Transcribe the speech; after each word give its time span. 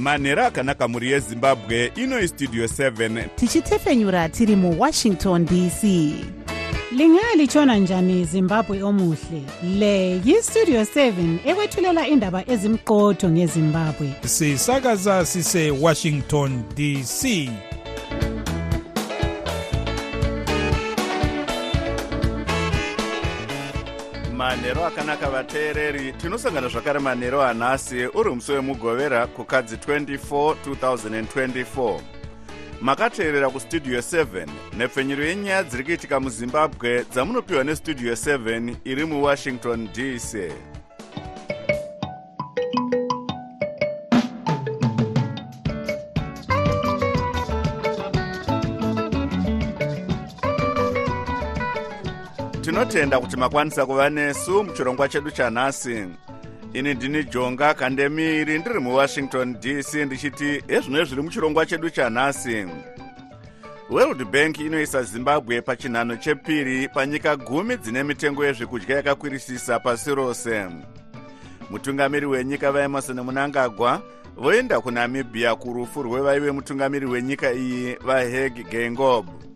manhero 0.00 0.46
akanaka 0.46 0.88
mhuri 0.88 1.10
yezimbabwe 1.10 1.92
ino 1.96 2.20
istudio 2.20 2.64
7 2.64 3.28
tichitefenyura 3.36 4.28
tiri 4.28 4.56
muwashington 4.56 5.44
dc 5.44 5.82
lingalitshona 6.92 7.76
njani 7.76 8.24
zimbabwe 8.24 8.82
omuhle? 8.82 9.42
Le 9.78 10.20
yistudio 10.24 10.82
7 10.82 11.38
ekwethulela 11.44 12.08
indaba 12.08 12.50
ezimqotho 12.50 13.30
ngezimbabwe. 13.30 14.12
Sisakaza 14.24 15.26
sisewashington 15.26 16.62
dc 16.76 17.50
manhero 24.50 24.84
akanaka 24.84 25.30
vateereri. 25.30 26.12
Tinosangana 26.12 26.68
zvakare 26.68 26.98
manhero 26.98 27.42
anhasi 27.42 28.06
uri 28.06 28.30
musi 28.30 28.52
wemugovera 28.52 29.26
kukadzi 29.26 29.76
24 29.76 30.54
2024 30.66 32.00
makateerera 32.80 33.50
kustudio 33.50 34.00
7 34.00 34.46
nhepfenyuro 34.78 35.24
yenyaya 35.24 35.62
dziri 35.62 35.84
kuitika 35.84 36.20
muzimbabwe 36.20 37.04
dzamunopiwa 37.12 37.64
nestudio 37.64 38.12
7 38.12 38.74
iri 38.84 39.04
muwashington 39.04 39.88
dc 39.92 40.52
tinotenda 52.70 53.20
kuti 53.20 53.36
makwanisa 53.36 53.86
kuva 53.86 54.10
nesu 54.10 54.64
muchirongwa 54.64 55.08
chedu 55.08 55.30
chanhasi. 55.30 56.06
Ini 56.72 56.94
ndini 56.94 57.24
jonga 57.24 57.74
kandemiri 57.74 58.58
ndiri 58.58 58.78
muwashington 58.78 59.56
dc 59.60 59.94
ndichiti 59.94 60.62
ezvino 60.68 61.04
zviri 61.04 61.22
muchirongwa 61.22 61.66
chedu 61.66 61.90
chanhasi? 61.90 62.66
World 63.90 64.24
bank 64.24 64.58
inoisa 64.60 65.02
zimbabwe 65.02 65.60
pachinhano 65.60 66.16
chepiri 66.16 66.88
panyika 66.88 67.36
gumi 67.36 67.76
dzine 67.76 68.02
mitengo 68.02 68.44
yezvekudya 68.44 68.96
yakakwirisisa 68.96 69.78
pasi 69.78 70.14
rose. 70.14 70.66
Mutungamiri 71.70 72.26
wenyika 72.26 72.72
vaemarson 72.72 73.20
munangagwa 73.20 74.02
voenda 74.36 74.80
kunamibhiya 74.80 75.54
kurufu 75.54 76.02
rwevaive 76.02 76.50
mutungamiri 76.50 77.06
wenyika 77.06 77.52
iyi 77.52 77.94
vaheg 77.94 78.68
gengob 78.70 79.49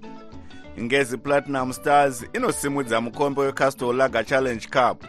ngezi 0.81 1.19
platinum 1.19 1.73
stars 1.73 2.25
inosimudza 2.33 3.01
mukombe 3.01 3.41
wecastle 3.41 3.93
lager 3.93 4.25
challenge 4.27 4.67
cup. 4.67 5.05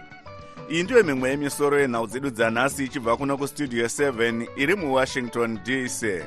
Iyi 0.69 0.83
ndiyo 0.83 1.03
mimwe 1.03 1.30
yemisoro 1.30 1.80
yenhau 1.80 2.08
dzedu 2.08 2.30
dzanhasi 2.30 2.83
ichibva 2.83 3.17
kuno 3.17 3.38
kustudio 3.38 3.86
7 3.86 4.47
iri 4.55 4.75
muwashington 4.75 5.59
dc 5.63 6.23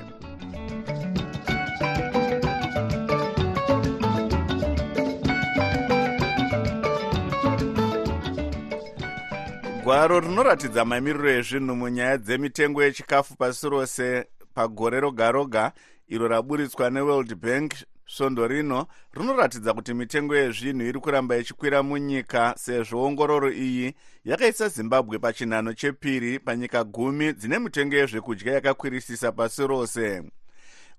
gwaro 9.85 10.21
rinoratidza 10.21 10.85
mamiriro 10.85 11.31
ezvinhu 11.31 11.77
munyaya 11.77 12.19
dzemitengo 12.19 12.83
yechikafu 12.83 13.37
pasi 13.37 13.69
rose 13.69 14.25
pagore 14.55 15.01
roga 15.01 15.33
roga 15.33 15.73
iro 16.09 16.29
raburitswa 16.29 16.91
neworld 16.91 17.35
bank 17.35 17.73
svondo 18.09 18.47
rino 18.49 18.87
rinoratidza 19.13 19.75
kuti 19.75 19.95
mitengo 19.95 20.37
yezvinhu 20.37 20.83
iri 20.87 21.01
kuramba 21.01 21.37
ichikwira 21.37 21.83
munyika 21.83 22.55
sezvo 22.57 23.05
ongororo 23.05 23.53
iyi 23.53 23.95
yakaisa 24.25 24.69
zimbabwe 24.69 25.19
pachinhano 25.19 25.73
chepiri 25.73 26.39
panyika 26.39 26.85
gumi 26.85 27.33
dzine 27.33 27.59
mitengo 27.59 27.97
yezvekudya 27.97 28.53
yakakwirisisa 28.53 29.33
pasi 29.33 29.67
rose. 29.67 30.23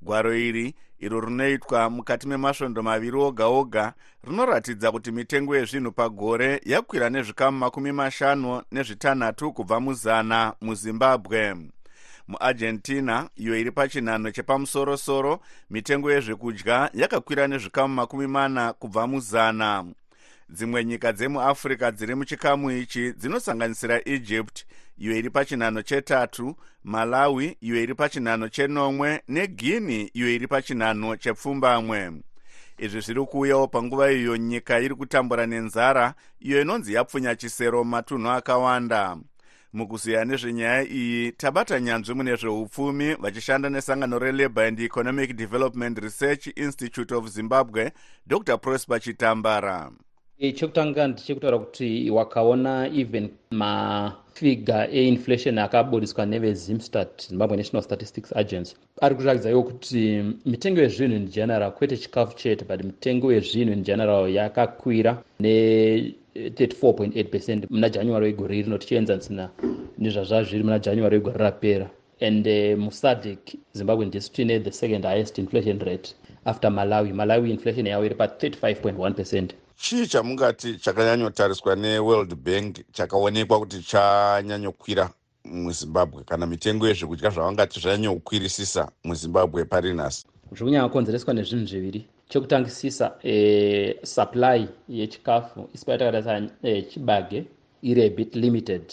Gwaro 0.02 0.38
iri 0.38 0.76
iro 1.00 1.22
rinoitwa 1.22 1.90
mukati 1.90 2.28
memasvondo 2.28 2.84
maviri 2.84 3.18
oga 3.18 3.46
oga 3.48 3.94
rinoratidza 4.24 4.92
kuti 4.92 5.12
mitengo 5.12 5.56
yezvinhu 5.58 5.92
pagore 5.92 6.62
yakwira 6.66 7.10
nezvikamu 7.10 7.58
makumi 7.58 7.92
mashanu 7.92 8.62
nezvitanhatu 8.72 9.54
kubva 9.54 9.80
muzana 9.80 10.54
muzimbabwe 10.62 11.56
muargentina 12.30 13.30
iyo 13.36 13.58
iri 13.60 13.72
pachinhano 13.72 14.32
chepamusorosoro 14.32 15.40
mitengo 15.70 16.12
yezvekudya 16.12 16.90
yakakwira 16.94 17.48
nezvikamu 17.48 17.94
makumi 17.94 18.28
mana 18.28 18.74
kubva 18.74 19.08
muzana. 19.08 19.86
Dzimwe 20.50 20.86
nyika 20.86 21.14
dzemuafrica 21.14 21.92
dziri 21.92 22.16
muchikamu 22.16 22.72
ichi 22.72 23.14
dzinosanganisira 23.14 24.02
egypt 24.06 24.66
iyo 24.98 25.18
iri 25.18 25.30
pachinhano 25.30 25.82
chetatu 25.82 26.56
malawi 26.84 27.58
iyo 27.62 27.84
iri 27.84 27.96
pachinhano 27.96 28.50
chenomwe 28.50 29.22
neguini 29.28 30.04
iyo 30.14 30.30
iri 30.36 30.48
pachinhano 30.48 31.16
chepfumbamwe. 31.16 32.12
Izvi 32.78 33.02
zviri 33.02 33.26
kuuyawo 33.26 33.68
panguva 33.68 34.12
iyo 34.12 34.38
nyika 34.38 34.80
iri 34.80 34.96
kutambura 34.96 35.46
nenzara 35.46 36.14
iyo 36.40 36.62
inonzi 36.62 36.94
yapfunya 36.94 37.36
chisero 37.36 37.84
mumatunhu 37.84 38.30
akawanda 38.30 39.18
mukuziya 39.74 40.26
nezvenyaya 40.26 40.84
iyi 40.88 41.32
tabata 41.32 41.80
nyanzvi 41.80 42.14
mune 42.14 42.36
zveupfumi 42.36 43.16
vachishanda 43.16 43.70
nesangano 43.70 44.20
relabour 44.20 44.66
and 44.66 44.80
economic 44.80 45.36
development 45.36 46.00
research 46.00 46.48
institute 46.56 47.16
of 47.16 47.28
zimbabwe 47.30 47.92
dr. 48.28 48.58
Prosper 48.58 49.00
chitambara. 49.02 49.92
Chekutanga 50.56 51.08
ndichekutaura 51.08 51.60
kuti 51.60 52.10
wakaona 52.10 52.88
even 52.88 53.30
mafiga 53.52 54.88
einflation 54.92 55.58
akaburiswa 55.58 56.26
nevezimstat 56.26 57.28
zimbabwe 57.30 57.58
national 57.58 57.84
statistics 57.84 58.36
agency. 58.38 58.76
Ari 59.02 59.16
kuratidza 59.16 59.50
iwo 59.50 59.64
kuti 59.64 60.24
mitengo 60.46 60.82
yezvinhu 60.82 61.16
in 61.16 61.28
general 61.28 61.72
kwete 61.72 61.98
chikafu 61.98 62.36
chete 62.38 62.66
but 62.66 62.84
mitengo 62.84 63.34
yezvinhu 63.34 63.74
in 63.74 63.84
general 63.84 64.30
yakakwira 64.30 65.24
ne 65.40 66.14
34.8 66.48 67.30
percent 67.30 67.66
muna 67.70 67.90
january 67.90 68.26
wegore 68.26 68.62
rino 68.62 68.78
tichienzanisina 68.78 69.50
nezvazvazviri 69.98 70.64
muna 70.64 70.80
january 70.80 71.18
wegore 71.18 71.38
rapera. 71.38 71.90
And 72.22 72.48
uh, 72.48 72.80
musadc 72.80 73.56
zimbabwe 73.74 74.06
ndisi 74.06 74.32
tiine 74.32 74.60
the 74.60 74.72
second 74.72 75.06
highest 75.06 75.38
inflation 75.38 75.80
rate 75.80 76.16
after 76.46 76.72
malawi. 76.72 77.14
Malawi 77.14 77.52
inflation 77.52 77.88
yavo 77.88 78.06
iri 78.06 78.16
pa35.1 78.16 79.14
percent. 79.14 79.54
Chii 79.78 80.08
chamungati 80.08 80.76
chakanyanyotariswa 80.76 81.76
neworld 81.76 82.36
bank 82.36 82.78
chakaonekwa 82.92 83.60
kuti 83.60 83.80
chanyanyokwira 83.84 85.10
muzimbabwe? 85.46 86.24
Kana 86.24 86.48
mitengo 86.48 86.88
yezvekudya 86.88 87.30
zvavangati 87.30 87.80
zvanyanyokwirisisa 87.80 88.92
muzimbabwe 89.04 89.66
pari 89.66 89.94
nhasi 89.94 90.26
zviri 90.52 90.66
kunyanya 90.66 90.90
konzereswa 90.90 91.34
nezvinhu 91.34 91.66
zviviri 91.66 92.08
chekutangisisa 92.30 93.16
e, 93.24 93.96
supply 94.04 94.68
yechikafu 94.90 95.70
isi 95.74 95.86
patakatasa 95.86 96.50
e, 96.64 96.82
chibage 96.82 97.44
iri 97.82 98.04
abit 98.04 98.36
limited. 98.36 98.84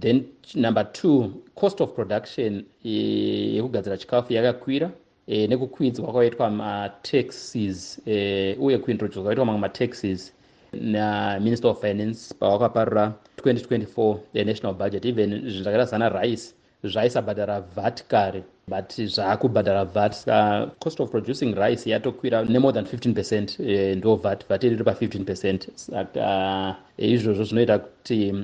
Then 0.00 0.24
number 0.54 0.84
two 0.92 1.42
cost 1.54 1.80
of 1.80 1.94
production 1.94 2.64
yekugadzira 2.84 3.94
e, 3.94 3.98
chikafu 3.98 4.32
yakakwira 4.32 4.90
e, 5.26 5.46
nekukwidzwa 5.46 6.12
kwaitwa 6.12 6.50
mataxes 6.50 8.00
e, 8.06 8.56
uye 8.60 8.78
kuintroducwa 8.78 9.22
kwaitwa 9.22 9.44
mamwe 9.46 9.60
mataxes 9.60 10.32
naminister 10.72 11.70
of 11.70 11.80
finance 11.80 12.34
pavakaparura 12.34 13.12
2024 13.36 14.44
national 14.44 14.74
budget. 14.74 15.04
Even 15.04 15.30
zvinhu 15.30 15.62
zvakaita 15.62 15.84
zana 15.84 16.08
rice 16.08 16.54
zvaisabhadhara 16.84 17.60
vat 17.60 18.02
kare 18.08 18.42
but 18.68 18.92
zvaakubhadhara 18.92 19.84
vat 19.84 20.14
saka 20.14 20.70
cost 20.80 21.00
of 21.00 21.10
producing 21.10 21.54
rice 21.54 21.90
yatokwira 21.90 22.44
nemore 22.44 22.72
than 22.74 22.84
15 22.84 23.14
percent 23.14 23.60
e, 23.60 23.94
ndo 23.94 24.16
vat 24.16 24.44
vat 24.48 24.64
iri 24.64 24.84
pa 24.84 24.92
15 24.92 25.24
percent. 25.24 25.68
Saka 25.74 26.76
izvozvo 26.98 27.44
zvinoita 27.44 27.78
kuti 27.78 28.34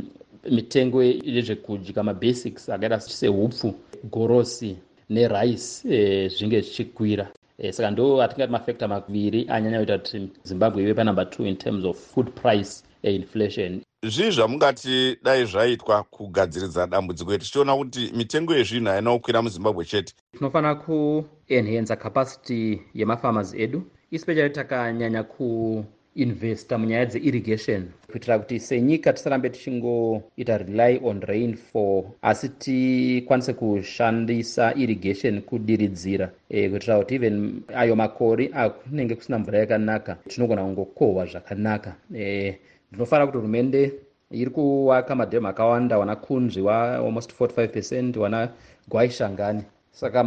mitengo 0.51 1.03
yezvekudya 1.03 2.03
mabasics 2.03 2.69
akaita 2.69 3.01
sehupfu 3.01 3.75
gorosi 4.11 4.77
nerice 5.11 5.89
e, 5.89 6.29
zvinge 6.29 6.61
zvichikwira. 6.61 7.29
E, 7.59 7.73
saka 7.73 7.91
ndo 7.91 8.23
atingati 8.23 8.53
mafactor 8.53 8.89
maviri 8.89 9.47
anyanya 9.49 9.79
kuita 9.79 9.99
kuti 9.99 10.29
zimbabwe 10.45 10.83
ive 10.83 10.95
panumber 10.95 11.25
2 11.25 11.47
in 11.47 11.57
terms 11.57 11.85
of 11.85 11.97
food 12.15 12.31
price 12.31 12.83
inflation. 13.15 13.83
Zvii 14.03 14.31
zvamungati 14.31 15.17
dai 15.23 15.45
zvaitwa 15.45 16.03
kugadziridza 16.03 16.87
dambudziko 16.87 17.35
iri? 17.35 17.45
Tichiona 17.45 17.77
kuti 17.77 18.13
mitengo 18.17 18.55
yezvinhu 18.55 18.87
haina 18.89 19.13
kukwira 19.13 19.43
muzimbabwe 19.43 19.85
chete. 19.85 20.15
Tinofanira 20.33 20.75
kuenhenza 20.75 21.97
capacity 21.97 22.83
yemafarmers 22.95 23.55
edu 23.55 23.83
especially 24.13 24.51
takanyanya 24.51 25.23
kuinvesta 25.23 26.79
munyaya 26.79 27.07
dzeirrigation 27.07 27.89
kuitira 28.11 28.39
kuti 28.39 28.61
senyika 28.61 29.13
tisarambe 29.13 29.51
tichingoita 29.51 30.59
rely 30.59 31.01
on 31.05 31.21
rain 31.21 31.57
for 31.57 32.05
asi 32.23 32.49
tikwanise 32.49 33.53
kushandisa 33.53 34.75
irrigation 34.75 35.43
kudiridzira 35.43 36.31
e, 36.49 36.69
kuitira 36.69 36.99
kuti 36.99 37.15
even 37.15 37.63
ayo 37.75 37.97
makori 37.97 38.51
akunenge 38.55 39.15
kusina 39.15 39.39
mvura 39.39 39.59
yakanaka 39.59 40.17
tinogona 40.29 40.65
kungokohwa 40.65 41.27
zvakanaka 41.27 41.95
e, 42.15 42.59
ndinofanira 42.91 43.27
kuti 43.27 43.39
hurumende 43.39 43.93
iri 44.31 44.51
kuwaka 44.51 45.15
madhemu 45.15 45.49
akawanda 45.49 45.99
wana 45.99 46.17
kunzvi 46.17 46.61
wa 46.61 46.95
almost 46.95 47.41
45 47.41 47.69
percent 47.69 48.17
wana 48.17 48.49
gwaishangani 48.89 49.63
saka 49.91 50.25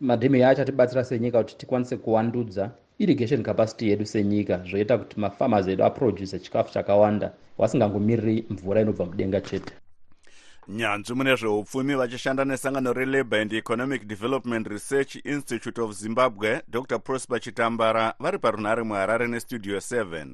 madhemu 0.00 0.36
yacho 0.36 0.62
atibatsira 0.62 1.04
senyika 1.04 1.38
kuti 1.42 1.56
tikwanise 1.56 1.96
kuvandudza 1.96 2.70
irrigation 2.98 3.42
capacity 3.42 3.88
yedu 3.88 4.06
senyika 4.06 4.62
zvoita 4.68 4.98
kuti 4.98 5.20
mafarmers 5.20 5.68
edu 5.68 5.84
aproduce 5.84 6.38
chikafu 6.38 6.72
chakawanda 6.72 7.32
vasingangomiriri 7.58 8.44
mvura 8.50 8.80
inobva 8.80 9.04
mudenga 9.06 9.40
chete. 9.40 9.74
Nyanzvi 10.68 11.14
mune 11.14 11.36
zveupfumi 11.36 11.94
vachishanda 11.94 12.44
nesangano 12.44 12.92
relabour 12.92 13.40
and 13.40 13.52
economic 13.52 14.06
development 14.06 14.66
research 14.68 15.16
institute 15.24 15.80
of 15.80 15.92
zimbabwe 15.92 16.60
dr 16.68 16.98
prosper 16.98 17.40
chitambara 17.40 18.14
vari 18.20 18.38
parunhare 18.38 18.82
muharare 18.82 19.26
nestudio 19.28 19.76
7 19.78 20.26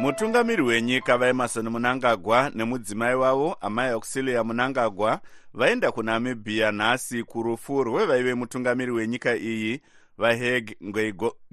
mutungamiri 0.00 0.62
wenyika 0.62 1.18
vaemarson 1.18 1.68
munangagwa 1.68 2.50
nemudzimai 2.54 3.14
wavo 3.14 3.56
amai 3.60 3.88
auxilia 3.90 4.44
munangagwa 4.44 5.20
vaenda 5.54 5.92
kunamibhiya 5.92 6.72
nhasi 6.72 7.24
kurufu 7.24 7.84
rwevaive 7.84 8.34
mutungamiri 8.34 8.92
wenyika 8.92 9.36
iyi 9.36 9.80
vaheg 10.18 10.76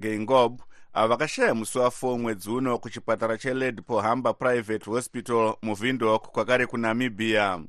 geingob 0.00 0.60
avo 0.94 1.08
vakashaya 1.08 1.54
musi 1.54 1.78
wa4 1.78 2.18
mwedzi 2.18 2.50
uno 2.50 2.78
kuchipatara 2.78 3.38
cheled 3.38 3.82
pohamba 3.82 4.32
private 4.34 4.90
hospital 4.90 5.54
muvindok 5.62 6.28
kwakare 6.28 6.66
kunamibhiya 6.66 7.60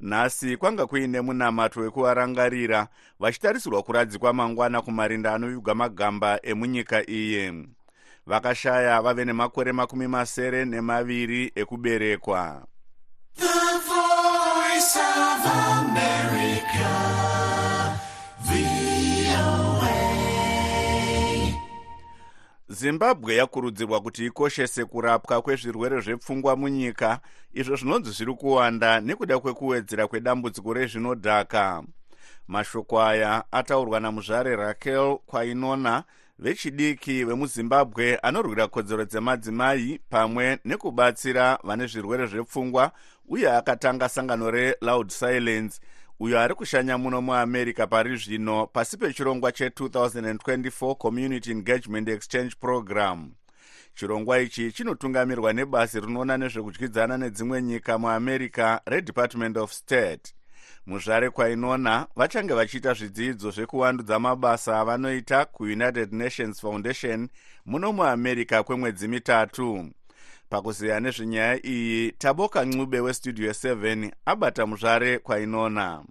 nhasi 0.00 0.56
kwanga 0.56 0.86
kuine 0.86 1.20
munamato 1.20 1.80
wekuvarangarira 1.80 2.88
vachitarisirwa 3.20 3.82
kuradzikwa 3.82 4.32
mangwana 4.32 4.82
kumarinda 4.82 5.34
anovigwa 5.34 5.74
magamba 5.74 6.38
emunyika 6.42 7.10
iyi 7.10 7.68
vakashaya 8.30 9.02
vave 9.02 9.24
nemakore 9.24 9.72
makumi 9.72 10.08
masere 10.08 10.64
nemaviri 10.64 11.52
ekuberekwa. 11.54 12.62
Zimbabwe 22.68 23.34
yakurudzirwa 23.34 24.00
kuti 24.00 24.26
ikoshese 24.26 24.84
kurapwa 24.84 25.42
kwezvirwere 25.42 26.00
zvepfungwa 26.00 26.56
munyika 26.56 27.20
izvo 27.52 27.76
zvinonzi 27.76 28.10
zviri 28.10 28.34
kuwanda 28.34 29.00
nekuda 29.00 29.38
kwekuwedzera 29.38 30.06
kwedambudziko 30.06 30.72
rezvinodhaka. 30.74 31.82
Mashoko 32.48 33.02
aya 33.02 33.44
ataurwa 33.52 34.00
namuzvare 34.00 34.56
rakel 34.56 35.18
kwainona 35.26 36.04
vechidiki 36.40 37.24
vemuzimbabwe 37.24 38.16
anorwira 38.16 38.66
kodzero 38.68 39.04
dzemadzimai 39.04 40.00
pamwe 40.10 40.58
nekubatsira 40.64 41.58
vane 41.64 41.86
zvirwere 41.86 42.26
zvepfungwa 42.26 42.92
uye 43.28 43.52
akatanga 43.52 44.08
sangano 44.08 44.50
reloud 44.50 45.10
silence. 45.10 45.80
Uyo 46.20 46.40
ari 46.40 46.54
kushanya 46.54 46.98
muno 46.98 47.20
muamerica 47.20 47.86
pari 47.86 48.16
zvino 48.16 48.66
pasi 48.66 48.96
pechirongwa 48.96 49.50
che2024 49.50 50.94
community 50.94 51.50
engagement 51.50 52.08
exchange 52.08 52.54
program. 52.60 53.30
Chirongwa 53.94 54.40
ichi 54.40 54.72
chinotungamirwa 54.72 55.52
nebasi 55.52 56.00
rinoona 56.00 56.36
nezvekudyidzana 56.36 57.18
nedzimwe 57.18 57.62
nyika 57.62 57.98
muamerica 57.98 58.80
redepartment 58.86 59.56
of 59.56 59.72
state 59.72 60.34
muzvare 60.90 61.30
kwainona 61.30 62.06
vachange 62.16 62.54
vachiita 62.54 62.92
zvidzidzo 62.94 63.50
zvekuvandudza 63.50 64.18
mabasa 64.18 64.80
avanoita 64.80 65.44
kuunited 65.44 66.12
nations 66.12 66.60
foundation 66.60 67.28
muno 67.66 67.92
muamerica 67.92 68.62
kwemwedzi 68.66 69.08
mitatu. 69.08 69.90
Pakuziya 70.48 71.00
nezvenyaya 71.00 71.66
iyi 71.66 72.12
taboka 72.12 72.64
ncube 72.64 73.00
westudio 73.00 73.50
7 73.50 74.10
abata 74.26 74.66
muzvare 74.66 75.18
kwainona. 75.18 76.04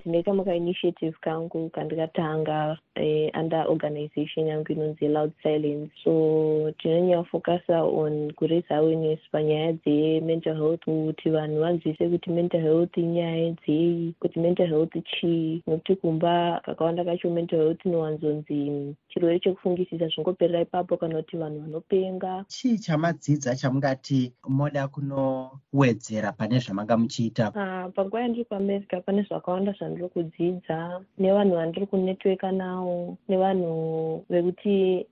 Ndinoita 0.00 0.34
makainitiative 0.34 1.16
kangu 1.20 1.70
kandikatanga 1.70 2.78
eh, 2.94 3.30
under 3.34 3.64
organization 3.68 4.46
yangu 4.46 4.72
inonzi 4.72 5.08
loud 5.08 5.32
silence. 5.42 5.90
So 6.04 6.72
tinonyafokasa 6.78 7.82
on 7.82 8.32
kuraise 8.32 8.74
awareness 8.74 9.20
panyaya 9.32 9.72
dzemental 9.72 10.54
health 10.56 10.84
kuti 10.84 11.30
vanhu 11.30 11.60
vanzwise 11.60 12.08
kuti 12.08 12.30
mental 12.30 12.60
health 12.60 12.96
inyaya 12.96 13.50
dzei 13.50 14.14
kuti 14.20 14.40
mental 14.40 14.66
health 14.66 14.92
chii. 15.04 15.62
Nokuti 15.66 15.96
kumba 15.96 16.60
kakawanda 16.64 17.04
kacho 17.04 17.30
mental 17.30 17.58
health 17.58 17.86
inowanzonzi 17.86 18.94
chirwere 19.08 19.40
chekufungisisa 19.40 20.08
zvingoperera 20.08 20.60
ipapo 20.60 20.96
kana 20.96 21.16
kuti 21.16 21.36
vanhu 21.36 21.60
vanopenga. 21.60 22.44
Chii 22.48 22.78
chamadzidza 22.78 23.56
chamungati 23.56 24.32
moda 24.48 24.88
kunowedzera 24.88 26.32
pane 26.32 26.58
zvamanga 26.58 26.96
muchiita? 26.96 27.48
Uh, 27.48 27.92
panguva 27.94 28.20
yandiri 28.20 28.44
kuamerica 28.44 29.00
pane 29.06 29.22
zvakawanda 29.22 29.72
zvandiri 29.72 30.08
kudzidza 30.08 31.00
nevanhu 31.18 31.54
vandiri 31.54 31.86
kunetweka 31.86 32.52
navo 32.52 32.83
nevanhu 33.28 34.24
vekuti 34.30 35.06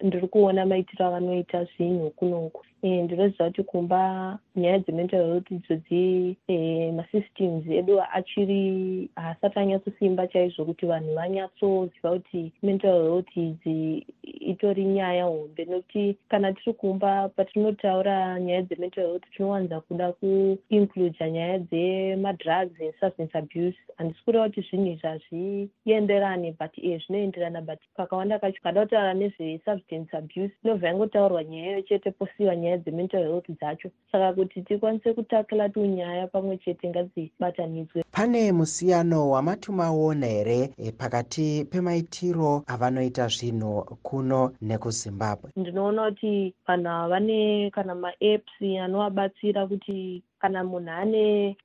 ndiri 0.00 0.26
kuona 0.30 0.66
maitiro 0.66 1.06
avanoita 1.06 1.64
zvinhu 1.64 2.10
kunoku 2.10 2.64
ndinoziva 2.82 3.44
kuti 3.44 3.62
kumba 3.62 4.38
nyaya 4.56 4.78
dzemental 4.78 5.24
health 5.26 5.50
idzodzi 5.50 6.36
masystems 6.96 7.66
edu 7.66 8.00
achiri 8.12 9.10
haasati 9.16 9.58
anyatsosimba 9.58 10.26
chaizvo 10.26 10.64
kuti 10.64 10.86
vanhu 10.86 11.14
vanyatsoziva 11.14 12.10
kuti 12.10 12.52
mental 12.62 13.02
health 13.02 13.36
idzi 13.36 14.06
itori 14.24 14.84
nyaya 14.84 15.24
hombe. 15.24 15.64
Nokuti 15.64 16.16
kana 16.28 16.52
tiri 16.52 16.72
kumba 16.72 17.28
patinotaura 17.28 18.40
nyaya 18.40 18.62
dzemental 18.62 19.04
health 19.06 19.24
tinowanza 19.36 19.80
kuda 19.80 20.12
kuincluda 20.12 21.30
nyaya 21.30 21.58
dzemadrugs 21.58 22.80
and 22.80 22.94
substance 23.00 23.38
abuse. 23.38 23.76
Handisi 23.96 24.24
kureva 24.24 24.48
kuti 24.48 24.60
zvinhu 24.60 24.86
izvi 24.86 25.08
hazvienderani 25.08 26.56
but 26.58 26.78
e 26.78 26.98
zvinoenderana 26.98 27.60
but 27.60 27.78
kakawanda 27.96 28.38
kacho 28.38 28.60
kada 28.62 28.82
kutaura 28.82 29.14
nezvesubstance 29.14 30.16
abuse 30.16 30.52
inobva 30.64 30.86
yangotaurwa 30.86 31.44
nyaya 31.44 31.70
iyo 31.70 31.82
chete 31.82 32.10
posiwa 32.10 32.56
nyaya 32.56 32.69
dzemental 32.78 33.22
health 33.22 33.50
dzacho. 33.50 33.90
Saka 34.12 34.32
kuti 34.32 34.62
tikwanise 34.62 35.12
kutakila 35.14 35.68
tunyaya 35.68 36.26
pamwe 36.26 36.56
chete 36.58 36.88
ngadzibatanidzwe. 36.88 38.04
Pane 38.12 38.52
musiyano 38.52 39.30
wamati 39.30 39.72
maona 39.72 40.26
here 40.26 40.70
e, 40.78 40.92
pakati 40.92 41.64
pemaitiro 41.70 42.62
avanoita 42.66 43.28
zvinhu 43.28 43.82
kuno 44.02 44.52
nekuzimbabwe? 44.62 45.50
Ndinoona 45.56 46.10
kuti 46.10 46.54
vanhu 46.66 46.88
ava 46.88 47.08
vane 47.08 47.70
kana 47.70 47.94
maapps 47.94 48.62
anovabatsira 48.82 49.66
kuti 49.66 50.22
kana 50.40 50.64
munhu 50.64 50.90
ane 50.90 51.56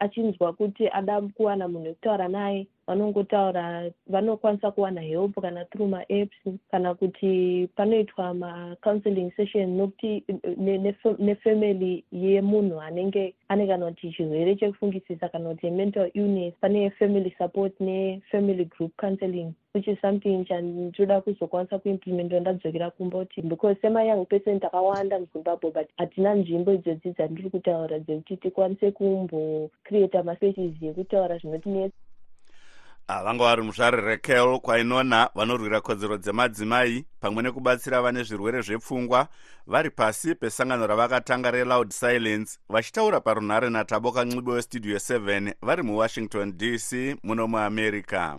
achinzwa 0.00 0.52
kuti 0.52 0.88
ada 0.88 1.20
kuwana 1.20 1.68
munhu 1.68 1.86
wekutaura 1.86 2.28
naye 2.28 2.66
vanongotaura 2.86 3.90
vanokwanisa 4.06 4.70
kuwana 4.70 5.00
help 5.00 5.40
kana 5.40 5.64
through 5.64 5.88
maapps 5.90 6.36
kana 6.70 6.94
kuti 6.94 7.68
panoitwa 7.76 8.34
macounseling 8.34 9.30
session 9.36 9.76
nokuti 9.76 10.24
nefamily 11.18 12.04
yemunhu 12.12 12.80
anenge 12.80 13.34
ane 13.48 13.66
kana 13.66 13.86
kuti 13.86 14.12
chirwere 14.12 14.56
chekufungisisa 14.56 15.28
kana 15.28 15.48
kuti 15.48 15.70
mental 15.70 16.10
illness 16.14 16.54
pane 16.60 16.90
family 16.90 17.34
support 17.38 17.80
nefamily 17.80 18.64
group 18.64 18.92
counseling 18.96 19.52
which 19.72 19.88
is 19.88 19.98
something 20.00 20.44
chandinoda 20.44 21.20
kuzokwanisa 21.20 21.78
kuimplementa 21.78 22.40
ndadzokera 22.40 22.90
kumba 22.90 23.18
kuti 23.18 23.42
because 23.42 23.80
semayoung 23.80 24.26
person 24.26 24.60
takawanda 24.60 25.18
muzimbabwe 25.18 25.70
but 25.70 25.88
hatina 25.96 26.34
nzvimbo 26.34 26.72
idzodzi 26.72 27.12
dzandiri 27.12 27.50
kutaura 27.50 27.98
dzekuti 27.98 28.36
tikwanise 28.36 28.90
kumbocreata 28.90 30.22
maspaces 30.22 30.82
ekutaura 30.82 31.38
zvinotinetsa 31.38 31.96
vanga 33.24 33.44
vari 33.44 33.62
muzvare 33.62 34.00
rekel 34.00 34.60
kwainona 34.60 35.30
vanorwira 35.34 35.80
kodzero 35.80 36.16
dzemadzimai 36.16 37.04
pamwe 37.20 37.42
nekubatsira 37.42 38.02
vane 38.02 38.22
zvirwere 38.22 38.62
zvepfungwa 38.62 39.28
vari 39.66 39.90
pasi 39.90 40.34
pesangano 40.34 40.86
ravakatanga 40.86 41.50
reloud 41.50 41.90
silence. 41.90 42.58
Vachitaura 42.68 43.20
parunhare 43.20 43.70
nataboka 43.70 44.24
ncube 44.24 44.52
westudio 44.52 44.96
7 44.96 45.54
vari 45.62 45.82
muwashington 45.82 46.52
dc 46.56 47.16
muno 47.22 47.46
muamerica 47.48 48.38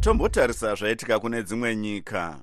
tombotarisa 0.00 0.74
zvaitika 0.74 1.18
kune 1.18 1.42
dzimwe 1.42 1.76
nyika. 1.76 2.36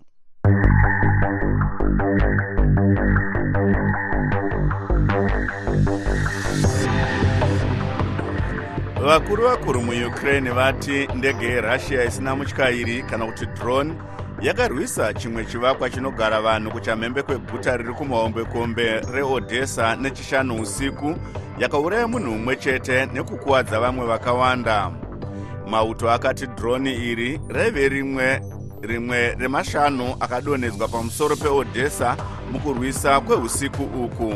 Vakuru 9.05 9.43
vakuru 9.43 9.81
muukraine 9.81 10.49
vati 10.49 11.07
ndege 11.15 11.45
yerussia 11.45 12.03
isina 12.03 12.35
mutyairi 12.35 13.03
kana 13.03 13.25
kuti 13.25 13.45
drone 13.45 13.93
yakarwisa 14.41 15.13
chimwe 15.13 15.45
chivakwa 15.45 15.89
chinogara 15.89 16.41
vanhu 16.41 16.71
kuchamhembe 16.71 17.23
kweguta 17.23 17.77
riri 17.77 17.93
kumahombekombe 17.93 18.99
reodhesa 19.13 19.95
nechishanu 19.95 20.61
usiku 20.61 21.15
yakauraya 21.59 22.07
munhu 22.07 22.31
mumwe 22.31 22.55
chete 22.55 23.05
nekukuwadza 23.05 23.79
vamwe 23.79 24.05
vakawanda 24.05 24.91
mauto 25.67 26.11
akati 26.11 26.47
droni 26.47 26.93
iri 26.93 27.39
raive 27.49 27.89
rimwe 27.89 28.41
rimwe 28.81 29.35
remashanu 29.35 30.15
akadonhedzwa 30.19 30.87
pamusoro 30.87 31.35
peodhesa 31.35 32.17
mukurwisa 32.51 33.21
kweusiku 33.21 33.83
uku. 33.83 34.33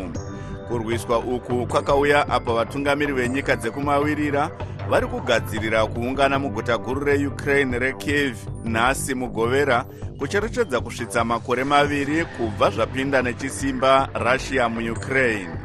Kurwiswa 0.68 1.20
uku 1.20 1.68
kwakauya 1.68 2.30
apo 2.30 2.56
vatungamiri 2.56 3.14
venyika 3.14 3.56
dzekumawirira 3.56 4.52
vari 4.90 5.08
kugadzirira 5.08 5.86
kuungana 5.86 6.40
muguta 6.40 6.78
guru 6.78 7.06
reukraine 7.06 7.80
rekiev 7.80 8.38
nhasi 8.64 9.16
mugovera 9.16 9.86
kucherechedza 10.18 10.82
kusvitsa 10.82 11.24
makore 11.24 11.64
maviri 11.64 12.26
kubva 12.26 12.70
zvapinda 12.70 13.22
nechisimba 13.22 14.10
russia 14.14 14.70
muukraine 14.70 15.59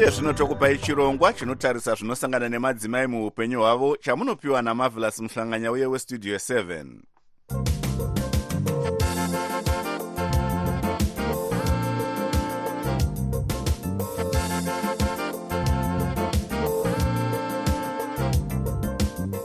iye 0.00 0.10
zvino 0.10 0.32
tokupai 0.32 0.78
chirongwa 0.78 1.32
chinotarisa 1.32 1.94
zvinosangana 1.94 2.48
nemadzimai 2.48 3.06
muupenyu 3.06 3.58
hwavo 3.60 3.96
chamunopiwa 3.96 4.62
namavelas 4.62 5.20
muhlanganya 5.20 5.72
uye 5.72 5.86
westudio 5.86 6.36
7 6.36 6.86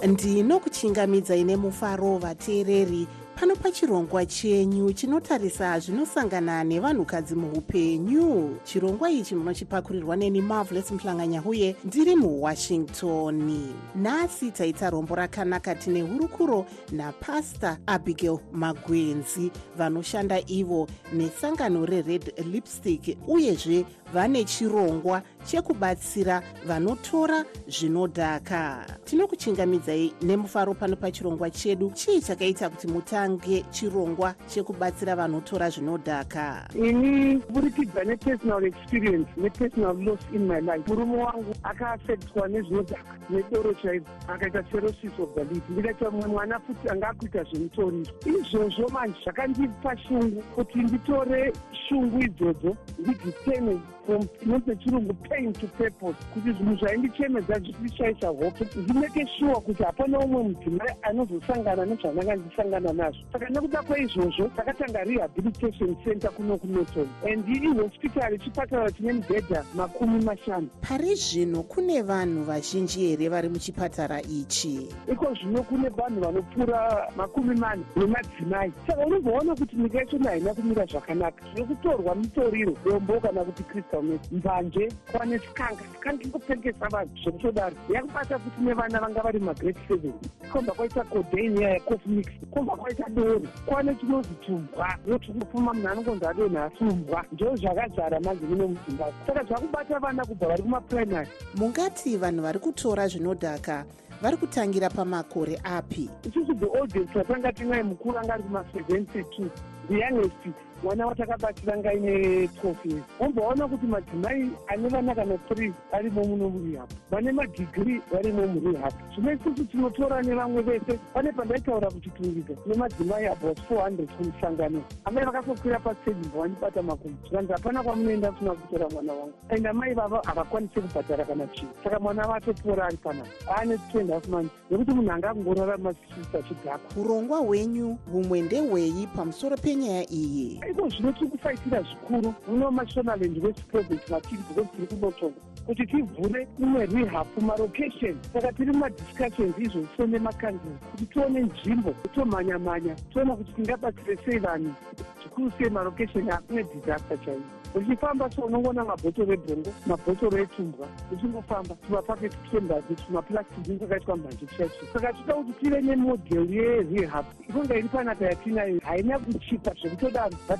ndinokuchingamidzai 0.08 1.44
nemufaro 1.44 2.18
vateereri 2.18 3.08
pano 3.46 3.56
pachirongwa 3.56 4.25
chenyu 4.25 4.94
chinotarisa 4.94 5.80
zvinosangana 5.80 6.64
nevanhukadzi 6.64 7.36
muupenyu. 7.36 8.58
Chirongwa 8.64 9.10
ichi 9.12 9.36
munochipakurirwa 9.36 10.16
neni 10.16 10.42
marvelos 10.42 10.92
muhlanganya 10.92 11.44
uye 11.44 11.75
ndiri 11.84 12.16
muwashington. 12.16 13.60
Nhasi 13.96 14.52
taita 14.52 14.90
rombo 14.90 15.16
rakanaka 15.16 15.75
tine 15.75 16.02
hurukuro 16.02 16.66
napasta 16.92 17.78
abigail 17.88 18.40
magwenzi 18.52 19.52
vanoshanda 19.78 20.42
ivo 20.48 20.88
nesangano 21.14 21.86
rered 21.86 22.34
lipstick 22.52 23.18
uyezve 23.28 23.86
vane 24.16 24.44
chirongwa 24.46 25.22
chekubatsira 25.46 26.42
vanotora 26.66 27.44
zvinodhaka. 27.68 28.86
Tinokuchingamidzai 29.06 30.14
nemufaro 30.22 30.74
pano 30.74 30.96
pachirongwa 30.96 31.50
chedu. 31.50 31.92
Chii 31.94 32.22
chakaita 32.22 32.70
kuti 32.70 32.88
mutange 32.88 33.66
chirongwa 33.72 34.36
chekubatsira 34.48 35.16
vanotora 35.16 35.70
zvinodhaka? 35.70 36.68
Ini 36.76 37.40
kuburikidza 37.40 38.04
nepersonal 38.04 38.64
experience 38.66 39.28
nepersonal 39.38 39.98
loss 40.04 40.20
in 40.34 40.48
my 40.48 40.60
life. 40.62 40.84
Murume 40.88 41.18
wangu 41.24 41.56
akaafektwa 41.64 42.48
nezvinodhaka 42.48 43.16
nedoro 43.30 43.74
chaizvo 43.74 44.08
akaita 44.28 44.64
serosis 44.72 45.20
of 45.20 45.30
the 45.36 45.44
lid 45.44 45.64
ndikaita 45.70 46.12
mumwe 46.12 46.28
mwana 46.28 46.60
futi 46.60 46.90
anga 46.90 47.10
akuita 47.10 47.44
zvemutoriro 47.44 48.12
izvozvo 48.26 48.90
manje 48.90 49.18
zvakandipa 49.24 49.98
shungu 49.98 50.42
kuti 50.56 50.78
nditore 50.78 51.54
shungu 51.90 52.20
idzodzo 52.20 52.76
ndidziteme 53.00 53.80
from 54.06 54.28
inonzi 54.42 54.70
nechirungu 54.70 55.14
pain 55.30 55.54
to 55.54 55.68
purpose. 55.68 56.18
Kuti 56.34 56.52
zvinhu 56.52 56.76
zvaindichemedza 56.76 57.60
zvichishaisha 57.60 58.28
hope 58.28 58.66
ndimeke 58.76 59.28
sure 59.40 59.56
kuti 59.56 59.84
hapana 59.84 60.20
umwe 60.20 60.44
mudzimai 60.44 60.96
anozosangana 61.02 61.86
nezvandanga 61.86 62.36
ndisangana 62.36 62.94
nazvo. 62.94 63.22
Saka 63.34 63.50
nekuda 63.50 63.82
kweizvozvo 63.84 64.48
takatanga 64.56 65.04
rehabilitation 65.04 65.96
center 66.04 66.32
kuno 66.32 66.58
kunoton 66.58 67.08
and 67.32 67.48
ihospitari 67.48 68.40
chipatara 68.40 68.92
chine 68.92 69.14
mibhedha 69.14 69.66
makumi 69.76 70.24
mashanu. 70.24 70.68
Pari 70.82 71.16
zvino 71.16 71.64
kune 71.64 72.02
vanhu 72.02 72.44
vazhinji 72.44 73.00
here 73.00 73.30
vari 73.30 73.50
muchipatara 73.50 74.22
ichi? 74.22 74.88
Iko 75.12 75.34
zvino 75.34 75.64
kune 75.64 75.90
vanhu 75.90 76.22
vanopfuura 76.22 77.12
makumi 77.18 77.56
mane 77.56 77.84
nemadzimai. 77.96 78.72
Saka 78.88 79.06
unozoona 79.06 79.56
kuti 79.56 79.76
nyika 79.76 79.98
yachona 79.98 80.30
haina 80.30 80.54
kumira 80.54 80.86
zvakanaka. 80.86 81.46
Zvino 81.54 81.66
kutorwa 81.66 82.16
mitoriro 82.16 82.78
rombo 82.86 83.20
kana 83.20 83.44
kuti 83.44 83.64
crystal 83.64 83.95
met 84.02 84.32
mbanje 84.32 84.92
kwane 85.12 85.40
sikanga. 85.40 85.84
Sikanga 85.94 86.24
ingopengesa 86.24 86.88
vanhu 86.90 87.10
zvekutodaro 87.24 87.75
yakubata 87.90 88.40
kuti 88.40 88.62
nevana 88.62 89.00
vanga 89.00 89.22
vari 89.22 89.40
magrade 89.40 89.80
seven. 89.88 90.14
Komba 90.52 90.74
kwaita 90.74 91.04
codain 91.04 91.62
yaya 91.62 91.80
cofmix 91.80 92.25
komba 92.52 92.75
kwaita 92.75 93.10
dori 93.10 93.48
kwane 93.66 93.96
chinozi 93.96 94.36
tumbwa 94.46 94.98
yotungopfuma 95.08 95.74
munhu 95.74 95.88
anongonzi 95.88 96.25
adonha 96.25 96.70
tumbwa 96.70 97.25
ndo 97.32 97.56
zvakazara 97.56 98.20
manje 98.20 98.46
muno 98.46 98.68
muzimbabwe. 98.68 99.14
Saka 99.28 99.44
zvakubata 99.44 100.00
vana 100.00 100.25
kubva 100.25 100.48
vari 100.48 100.64
kumaprimary. 100.64 101.30
Mungati 101.56 102.18
vanhu 102.18 102.42
vari 102.42 102.60
kutora 102.60 103.08
zvinodhaka 103.08 103.86
vari 104.22 104.38
kutangira 104.38 104.90
pamakore 104.90 105.60
api? 105.64 106.10
Isusu 106.24 106.60
the 106.60 106.66
audience 106.66 107.14
tatanga 107.14 107.52
tinai 107.52 107.84
mukuru 107.84 108.18
anga 108.18 108.34
ari 108.34 108.44
kuma72 108.44 109.50
the 109.88 110.00
youngest 110.00 110.65
mwana 110.84 111.08
watakabatira 111.08 111.77
ngaine 111.77 112.46
12 112.46 112.75
years 112.84 113.03
womboona 113.20 113.67
kuti 113.67 113.86
madzimai 113.86 114.50
ane 114.67 114.89
vana 114.89 115.15
kana 115.15 115.36
3 115.36 115.72
varimo 115.91 116.24
muno 116.24 116.50
murehab 116.50 116.89
vane 117.12 117.32
madigiri 117.32 118.01
varimo 118.12 118.48
murehab 118.48 118.94
zvino 119.15 119.34
isusu 119.34 119.65
tinotora 119.65 120.22
nevamwe 120.22 120.62
vese 120.62 121.00
pane 121.13 121.32
pandaitaura 121.32 121.91
kuchitungidza 121.91 122.53
nemadzimai 122.65 123.25
about 123.27 123.60
400 123.70 124.08
kumusangano. 124.08 124.82
Amai 125.05 125.25
vakasokwira 125.25 125.79
pasteji 125.79 126.27
mbavandibata 126.27 126.82
makumbo 126.82 127.17
zvikanzi 127.27 127.53
hapana 127.53 127.84
kwamunoenda 127.84 128.32
kusina 128.32 128.51
kutora 128.51 128.89
mwana 128.89 129.13
wangu. 129.13 129.34
And 129.50 129.67
amai 129.67 129.94
vava 129.94 130.22
havakwanisi 130.25 130.82
kubhadhara 130.82 131.25
kana 131.25 131.48
chii 131.48 131.67
saka 131.84 132.00
mwana 132.00 132.27
vatopora 132.27 132.86
ari 132.86 132.98
panapa. 132.98 133.29
Aane 133.58 133.75
2 133.94 134.13
half 134.13 134.27
months 134.27 134.51
nekuti 134.72 134.91
munhu 134.91 135.12
anga 135.12 135.29
akungorarama 135.29 135.94
sisa 135.94 136.41
chidhakwa. 136.48 137.03
Urongwa 137.03 137.39
hwenyu 137.39 137.98
humwe 138.12 138.41
ndehwei 138.41 139.08
pamusoro 139.15 139.58
penyaya 139.58 140.12
iyi 140.12 140.62
iko 140.72 140.90
zvino 140.90 141.12
tiri 141.12 141.30
kufaitira 141.30 141.82
zvikuru 141.82 142.34
muno 142.48 142.72
mashonaland 142.72 143.38
west 143.44 143.64
province 143.72 144.06
matiri 144.10 144.44
because 144.48 144.70
tiri 144.76 144.88
kunotonga 144.88 145.40
kuti 145.66 145.86
tivhure 145.86 146.48
imwe 146.60 146.86
rehab 146.86 147.28
marokation 147.42 148.16
saka 148.34 148.52
tiri 148.52 148.72
mumadiscussions 148.72 149.58
izvozvo 149.58 150.06
nemakanzeri 150.08 150.78
kuti 150.92 151.06
tione 151.06 151.40
nzvimbo 151.40 151.96
tomhanya-mhanya 152.16 152.96
toona 153.14 153.36
kuti 153.36 153.52
tingabatsire 153.54 154.18
sei 154.26 154.40
vanhu. 154.40 154.74
Zvikuru 155.22 155.52
sei 155.58 155.70
marokation 155.70 156.30
akune 156.32 156.64
disaster 156.64 157.18
chaivo 157.26 157.65
uchifamba 157.75 158.32
so 158.32 158.41
unongoona 158.41 158.86
mabhotoro 158.86 159.34
ebhongo 159.34 159.70
mabhotoro 159.86 160.38
etumbwa 160.38 160.88
uchingofamba 161.12 161.75
tumapaketi 161.75 162.38
twembazi 162.50 162.96
tumapurastiki 162.96 163.72
kwakaitwa 163.77 164.17
mbanje 164.17 164.46
chacho 164.46 164.86
saka 164.94 165.13
toda 165.13 165.34
kuti 165.34 165.53
tive 165.53 165.82
nemodel 165.82 166.53
yerehab 166.53 167.25
inonga 167.50 167.75
iri 167.77 167.88
panapa 167.88 168.25
yatinayo 168.25 168.79
haina 168.84 169.20
kuchipa 169.20 169.72
zvekutodaro 169.82 170.38
but 170.48 170.60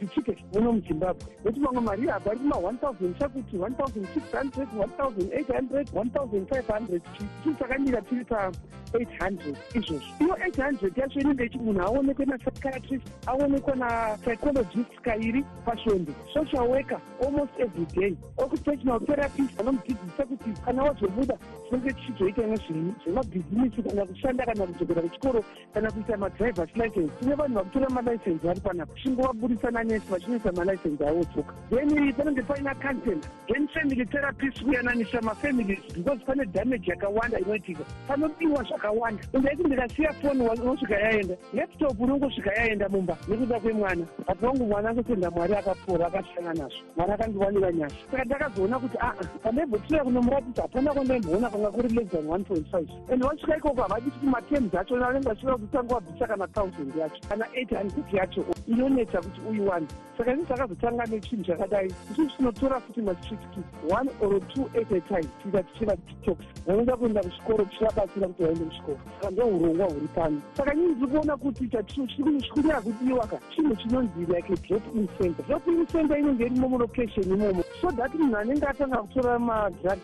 zichike 0.00 0.44
muno 0.54 0.72
muzimbabwe. 0.72 1.26
Nekuti 1.44 1.60
mamwe 1.60 1.80
marehab 1.80 2.28
ari 2.28 2.38
kuma 2.38 2.56
1000 2.56 3.18
chakuti 3.18 3.56
1600 3.56 4.66
1800 4.76 5.84
1500 5.92 7.00
tii 7.44 7.54
takamira 7.58 8.00
tiri 8.02 8.24
pa 8.24 8.52
800 8.92 9.56
izvozvo. 9.74 10.06
Iyo 10.20 10.34
800 10.34 11.00
yacho 11.00 11.20
inenge 11.20 11.44
ichi 11.44 11.58
munhu 11.58 11.82
aonekwe 11.82 12.24
napsychiatrist 12.26 13.06
aonekwa 13.26 13.76
napsychologist 13.76 15.00
kairi 15.02 15.44
pasvondo 15.64 16.12
social 16.32 16.53
social 16.54 16.68
worker 16.68 17.00
almost 17.20 17.52
every 17.58 17.84
day 17.86 18.16
occupational 18.38 19.00
therapist 19.00 19.56
vanomudzidzisa 19.56 20.26
kuti 20.26 20.50
kana 20.64 20.82
wazobuda 20.82 21.38
tinenge 21.70 21.92
tichizoita 21.92 22.42
nezvenyu 22.42 22.94
zvemabhizinisi 23.04 23.82
kana 23.82 24.06
kushanda 24.06 24.46
kana 24.46 24.66
kudzokera 24.66 25.02
kuchikoro 25.02 25.44
kana 25.74 25.90
kuita 25.90 26.16
madrivers 26.16 26.76
license. 26.76 27.12
Tine 27.20 27.34
vanhu 27.34 27.54
vakutora 27.54 27.90
malicense 27.90 28.46
vari 28.46 28.60
panapa 28.60 28.94
chingovabudisa 29.02 29.70
nanesi 29.70 30.10
vachinoisa 30.10 30.52
malicense 30.52 31.08
avo 31.08 31.24
dzoka 31.24 31.54
then 31.70 32.12
panenge 32.12 32.42
paina 32.42 32.74
countent 32.74 33.28
then 33.48 33.68
family 33.68 34.04
therapist 34.06 34.62
kuyananisa 34.64 35.20
mafamilies 35.20 35.94
because 35.94 36.24
pane 36.26 36.44
damage 36.46 36.90
yakawanda 36.90 37.38
inoitika. 37.38 37.84
Panodiwa 38.08 38.62
zvakawanda. 38.62 39.22
Undaiti 39.32 39.62
ndikasiya 39.62 40.12
foni 40.12 40.48
unosvika 40.48 40.94
yaenda 40.94 41.36
laptop 41.54 42.00
unongosvika 42.00 42.52
yaenda 42.54 42.88
mumba 42.88 43.16
nekuda 43.28 43.60
kwemwana. 43.60 44.06
Bati 44.26 44.44
wangu 44.44 44.66
mwana 44.66 44.90
angotenda 44.90 45.30
mwari 45.30 45.54
akapora 45.54 46.10
akashanga 46.34 46.54
nazvo. 46.54 46.78
Mwana 46.96 47.14
akandiwanira 47.14 47.72
nyasha. 47.72 47.96
Saka 48.10 48.24
ndakazoona 48.24 48.78
kuti 48.78 48.96
aa 49.00 49.12
pandaimbotiya 49.42 50.04
kunomuratidza 50.04 50.62
hapana 50.62 50.92
kwandaimboona 50.92 51.50
kwanga 51.50 51.70
kuri 51.70 51.88
less 51.88 52.08
than 52.08 52.28
one 52.28 52.44
point 52.44 52.66
five. 52.70 52.88
And 53.12 53.22
wasvika 53.22 53.56
ikoko 53.56 53.82
havadi 53.82 54.10
kuti 54.10 54.26
matems 54.26 54.74
acho 54.74 55.04
anenge 55.06 55.30
asvika 55.30 55.56
kutanga 55.56 55.94
wabvisa 55.94 56.26
kana 56.26 56.46
thousand 56.46 56.96
yacho 56.96 57.28
kana 57.28 57.46
eight 57.54 57.70
hundred 57.70 58.12
yacho 58.12 58.44
inonetsa 58.68 59.18
kuti 59.22 59.40
uiwane 59.50 59.86
saka 60.18 60.32
ini 60.32 60.44
takazotanga 60.46 61.04
nechinhu 61.06 61.44
chakadai. 61.44 61.86
Isusu 62.12 62.36
tinotora 62.36 62.80
futi 62.80 63.02
mastreet 63.02 63.40
kids 63.54 63.92
one 63.92 64.10
or 64.20 64.40
two 64.40 64.64
at 64.80 64.92
a 64.92 65.00
time 65.00 65.28
tiita 65.42 65.62
tichiva 65.62 65.96
detox. 65.96 66.38
Vanoda 66.66 66.96
kuenda 66.96 67.22
kuchikoro 67.22 67.64
tichivabatsira 67.64 68.28
kuti 68.28 68.42
vaende 68.42 68.64
kuchikoro. 68.64 68.98
Saka 69.20 69.30
ndo 69.30 69.46
urongwa 69.46 69.86
huri 69.86 70.08
pano. 70.14 70.42
Saka 70.56 70.74
nyini 70.74 70.94
ndiri 70.94 71.06
kuona 71.06 71.36
kuti 71.36 71.68
chikunyaya 71.86 72.80
kudiwa 72.80 73.26
ka 73.26 73.38
chinhu 73.54 73.76
chinonzi 73.76 74.20
like 74.20 74.54
drop 74.68 74.82
in 74.94 75.08
center 75.18 75.46
drop 75.46 75.66
in 75.68 75.86
center 75.86 76.18
inenge 76.24 76.46
irimo 76.46 76.68
mulocation 76.68 77.24
imomo 77.24 77.64
so 77.80 77.90
that 77.90 78.14
munhu 78.14 78.36
anenge 78.36 78.66
atanga 78.66 78.96
kutora 78.96 79.38
madrugs 79.38 80.00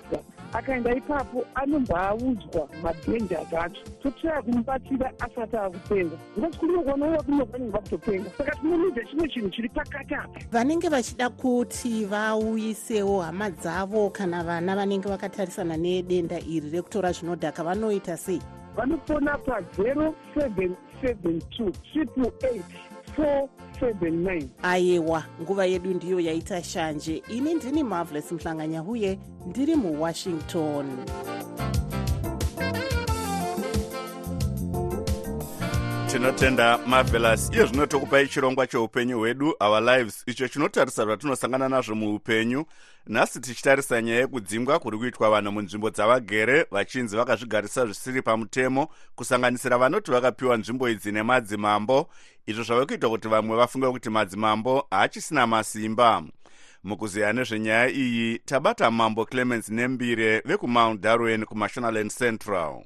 akaenda 0.53 0.95
ipapo 0.95 1.45
anombaudzwa 1.55 2.69
madhenjas 2.83 3.55
acho 3.55 3.81
totraya 4.03 4.43
kumubatsira 4.43 5.13
asati 5.19 5.57
akutenga 5.57 6.17
because 6.37 6.59
kunogwanauya 6.59 7.23
kunogwanirwa 7.23 7.81
kutotenga 7.81 8.31
saka 8.39 8.57
tinonidza 8.57 9.05
chimwe 9.05 9.29
chinhu 9.29 9.51
chiri 9.51 9.69
pakati 9.69 10.15
apa 10.15 10.41
vanenge 10.53 10.89
vachida 10.89 11.31
kuti 11.31 12.05
vauyisewo 12.05 13.23
hama 13.23 13.51
dzavo 13.51 14.11
kana 14.11 14.45
vana 14.45 14.77
vanenge 14.77 15.09
vakatarisana 15.09 15.77
nedenda 15.77 16.41
iri 16.41 16.71
rekutora 16.71 17.13
zvinodhaka 17.13 17.65
vanoita 17.65 18.17
sei? 18.17 18.41
Vanofona 18.77 19.37
pa0772 19.37 21.73
triple 21.93 22.31
479 23.19 24.43
ayewa 24.63 25.25
nguva 25.43 25.67
yedu 25.67 25.91
ndiyo 25.95 26.21
yaita 26.21 26.63
shanje. 26.63 27.23
Ini 27.29 27.55
ndini 27.55 27.83
marvelous 27.85 28.33
mhlanganyahuye 28.33 29.19
ndiri 29.47 29.77
muwashington 29.77 30.87
tinotenda 36.11 36.79
marvelous 36.87 37.51
iye 37.53 37.67
zvino 37.67 37.87
tokupai 37.87 38.29
chirongwa 38.29 38.67
cheupenyu 38.67 39.19
hwedu 39.19 39.55
our 39.61 39.81
lives. 39.83 40.23
Icho 40.27 40.49
chinotarisa 40.49 41.05
zvatinosangana 41.05 41.69
nazvo 41.69 41.95
muupenyu. 41.95 42.65
Nhasi 43.07 43.41
tichitarisa 43.41 44.03
nyaya 44.03 44.21
yekudzingwa 44.21 44.79
kuri 44.79 44.99
kuitwa 44.99 45.31
vanhu 45.31 45.53
munzvimbo 45.53 45.91
dzavagere 45.91 46.67
vachinzi 46.71 47.17
vakazvigarisa 47.17 47.87
zvisiri 47.87 48.23
pamutemo 48.23 48.89
kusanganisira 49.15 49.79
vanoti 49.79 50.11
vakapiwa 50.11 50.57
nzvimbo 50.57 50.89
idzi 50.89 51.13
nemadzimambo. 51.13 52.09
Izvo 52.47 52.63
zvave 52.63 52.87
kuita 52.87 53.09
kuti 53.09 53.29
vamwe 53.29 53.57
vafunge 53.57 53.91
kuti 53.91 54.11
madzimambo 54.11 54.87
haachisina 54.91 55.47
masimba. 55.47 56.23
Mukuziya 56.85 57.33
nezvenyaya 57.33 57.89
iyi 57.89 58.39
tabata 58.39 58.91
mambo 58.91 59.25
clemens 59.25 59.69
nembire 59.69 60.43
vekumount 60.45 61.01
darwen 61.01 61.45
kumashonaland 61.45 62.11
central 62.11 62.83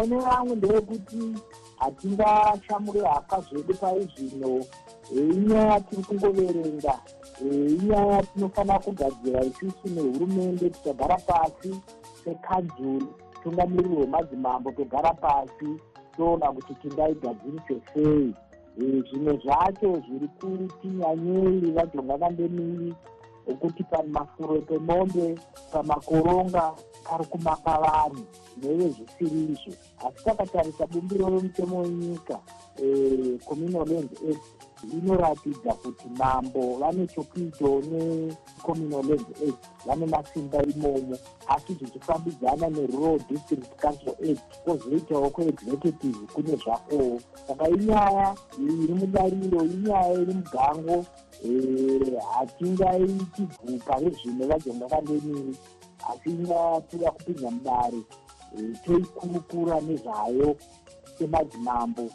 maonero 0.00 0.32
angu 0.32 0.56
ndeyekuti 0.56 1.34
hatingachamuri 1.76 3.00
haka 3.00 3.40
zvedu 3.40 3.74
pai 3.74 4.08
zvino 4.16 4.64
inyaya 5.12 5.80
tiri 5.80 6.02
kungoverenga 6.02 6.94
inyaya 7.42 8.22
tinofanira 8.22 8.78
kugadzira 8.78 9.44
isusu 9.44 9.88
nehurumende 9.94 10.70
tichagara 10.70 11.16
pasi 11.16 11.80
sekanzuri 12.24 13.06
tungamiriri 13.42 13.96
wemadzimambo 13.96 14.72
togara 14.72 15.12
pasi 15.14 15.68
toona 16.16 16.52
kuti 16.52 16.74
tingaigadzirise 16.74 17.80
sei. 17.94 18.34
Zvimwe 18.78 19.40
zvacho 19.44 20.02
zviri 20.06 20.28
kuti 20.40 20.88
nyanyei 20.88 21.70
vajonga 21.70 22.18
kandemiri 22.18 22.94
okuti 23.48 23.82
pamafuro 23.84 24.60
pemombe 24.60 25.38
pamakoronga 25.72 26.74
kari 27.06 27.24
kumaka 27.24 27.78
vanhu 27.78 28.24
neve 28.62 28.88
zvisiri 28.88 29.40
izvo. 29.52 29.72
Asi 30.04 30.24
takatarisa 30.24 30.86
bumbiro 30.86 31.26
romutemo 31.28 31.80
wenyika 31.80 32.38
communal 33.46 33.86
land 33.88 34.10
act 34.30 34.59
inoratidza 34.82 35.72
kuti 35.72 36.08
mambo 36.18 36.76
vane 36.80 37.06
chokuitawo 37.06 37.80
necommunal 37.80 39.04
land 39.08 39.26
act 39.48 39.64
vane 39.86 40.06
masimba 40.06 40.62
imomo. 40.62 41.16
Asi 41.48 41.74
zvichifambidzana 41.74 42.68
nerural 42.70 43.18
district 43.28 43.80
council 43.80 44.14
act 44.30 44.58
kwozoitawo 44.64 45.30
kuexecutive 45.30 46.18
kune 46.32 46.56
zvakowo 46.56 47.20
saka 47.46 47.68
inyaya 47.68 48.34
iri 48.58 48.94
mudariro 48.94 49.64
inyaya 49.64 50.12
iri 50.12 50.34
mugango 50.34 51.04
hatingaiti 52.34 53.48
gupa 53.66 53.98
rezvino 53.98 54.46
vajonga 54.46 54.86
kandemiri 54.88 55.56
asi 56.10 56.30
inyaya 56.30 56.80
toda 56.80 57.10
kupinza 57.10 57.50
mudare 57.50 58.00
toikurukura 58.84 59.80
nezvayo 59.80 60.56
semadzimambo 61.18 62.10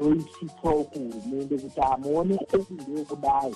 toisitsawo 0.00 0.84
kuhurumende 0.84 1.58
kuti 1.58 1.80
hamuonekeki 1.80 2.72
ndeyekudai 2.72 3.54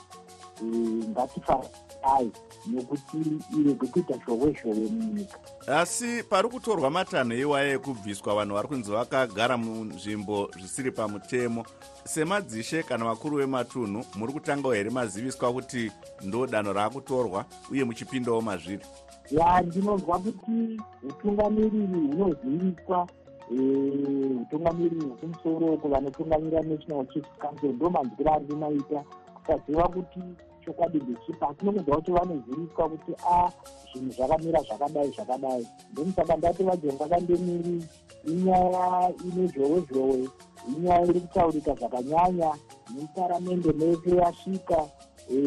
ngatifaai 1.11 2.30
nekuti 2.66 3.16
irege 3.61 3.87
kuita 3.87 4.14
zhowe 4.26 4.57
zhowe 4.62 4.74
munyika 4.90 5.38
asi 5.66 6.22
pari 6.22 6.48
kutorwa 6.48 6.90
matanho 6.90 7.35
iwaya 7.37 7.72
ekubviswa 7.74 8.35
vanhu 8.35 8.54
vari 8.54 8.68
kunzi 8.68 8.90
vakagara 8.92 9.57
munzvimbo 9.57 10.50
zvisiri 10.59 10.90
pamutemo. 10.90 11.64
Semadzishe 12.04 12.83
kana 12.83 13.04
vakuru 13.04 13.37
vematunhu 13.37 14.04
muri 14.14 14.33
kutangawo 14.33 14.74
here 14.74 14.90
maziviswa 14.90 15.52
kuti 15.52 15.92
ndo 16.22 16.46
danho 16.46 16.72
raakutorwa 16.72 17.44
uye 17.70 17.85
muchipindawo 17.85 18.40
mazviri? 18.40 18.85
Ya 19.30 19.61
ndinonzwa 19.61 20.18
kuti 20.18 20.80
utungamiriri 21.09 21.87
hunoziviswa 21.87 23.09
utungamiriri 23.50 25.07
hwekumusoro 25.07 25.76
kuvanotungamirira 25.76 26.62
national 26.62 27.07
chief 27.07 27.26
council 27.38 27.72
ndo 27.72 27.90
manzwiro 27.90 28.35
ari 28.35 28.46
kumaita 28.46 29.04
kusaziva 29.35 29.88
kuti 29.88 30.20
chokwadi 30.64 30.98
ndechipa 30.98 31.48
asi 31.48 31.64
nokunzwa 31.64 31.96
kuti 31.96 32.12
vanoziviswa 32.12 32.88
kuti 32.88 33.12
a 33.28 33.50
zvinhu 33.92 34.12
zvakamira 34.12 34.61
zvakadai 34.62 35.11
zvakadai. 35.11 35.66
Ndomusaka 35.92 36.37
ndati 36.37 36.62
vajonga 36.62 37.09
kandemiri 37.09 37.85
inyaya 38.26 39.12
ine 39.26 39.46
zhowe 39.46 39.80
zhowe 39.88 40.28
inyaya 40.68 41.07
iri 41.07 41.20
kutaurika 41.20 41.74
zvakanyanya 41.74 42.50
neparamende 42.94 43.72
mese 43.72 44.11
yasvika 44.16 44.78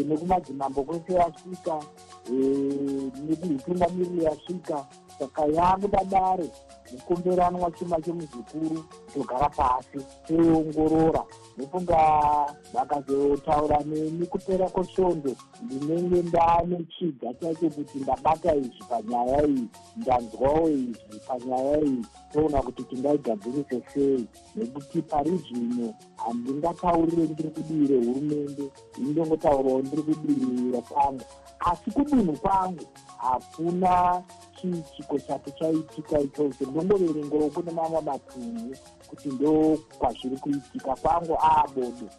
nekumadzimambo 0.07 0.83
kwese 0.83 1.13
yasvika 1.13 1.75
nekuhutungamiriri 3.25 4.23
yasvika 4.23 4.85
saka 5.19 5.45
yakuda 5.45 6.03
mukomberanwa 6.93 7.71
chuma 7.71 8.01
chemuzvikuru 8.01 8.83
togara 9.13 9.49
pasi 9.49 9.99
toongorora. 10.27 11.23
Ndofunga 11.57 11.99
vakazotaura 12.73 13.79
neni 13.85 14.25
kupera 14.25 14.69
kwesvondo 14.69 15.31
ndinenge 15.63 16.21
ndaane 16.21 16.85
chiga 16.99 17.33
chacho 17.33 17.69
kuti 17.69 17.97
ndabata 17.97 18.55
izvi 18.55 18.83
panyaya 18.89 19.47
iyi 19.47 19.67
ndanzwawo 19.97 20.69
izvi 20.69 21.19
panyaya 21.27 21.81
iyi. 21.81 22.05
Toona 22.33 22.61
kuti 22.61 22.83
tingaigadzirise 22.83 23.81
sei. 23.93 24.27
Nekuti 24.55 25.01
pari 25.01 25.37
zvino 25.37 25.93
handingataurire 26.15 27.23
ndiri 27.23 27.49
kudire 27.49 27.95
hurumende 27.95 28.63
indongotaurawo 28.97 29.79
ndiri 29.81 30.03
kudirira 30.03 30.81
kwangu. 30.81 31.25
Asi 31.59 31.91
kudunhu 31.91 32.33
kwangu 32.33 32.85
hakuna 33.17 34.23
chii 34.61 34.83
chiko 34.95 35.19
chake 35.19 35.51
chaitika 35.51 36.19
ichocho? 36.19 36.65
Ndongoverengawo 36.71 37.49
kune 37.49 37.71
mamwe 37.71 38.01
matunhu 38.01 38.75
kuti 39.09 39.29
ndo 39.29 39.77
kwazviri 39.99 40.37
kuitika 40.37 40.95
kwangu. 40.95 41.37
Aabodo 41.43 42.09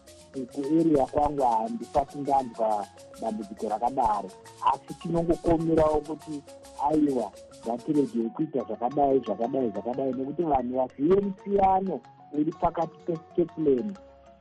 kuarea 0.52 1.06
kwangu 1.06 1.42
handisati 1.42 2.18
ndanzwa 2.18 2.86
dambudziko 3.20 3.68
rakadaro. 3.68 4.30
Asi 4.72 4.94
tinongokomerawo 5.02 6.00
kuti 6.00 6.42
aiwa 6.90 7.32
ngatiregei 7.66 8.30
kuita 8.30 8.62
zvakadai 8.64 9.18
zvakadai 9.18 9.70
zvakadai. 9.70 10.12
Nekuti 10.12 10.42
vanhu 10.42 10.76
vazive 10.76 11.20
musiyano 11.20 12.00
uri 12.32 12.52
pakati 12.52 12.98
pesteplan 13.06 13.94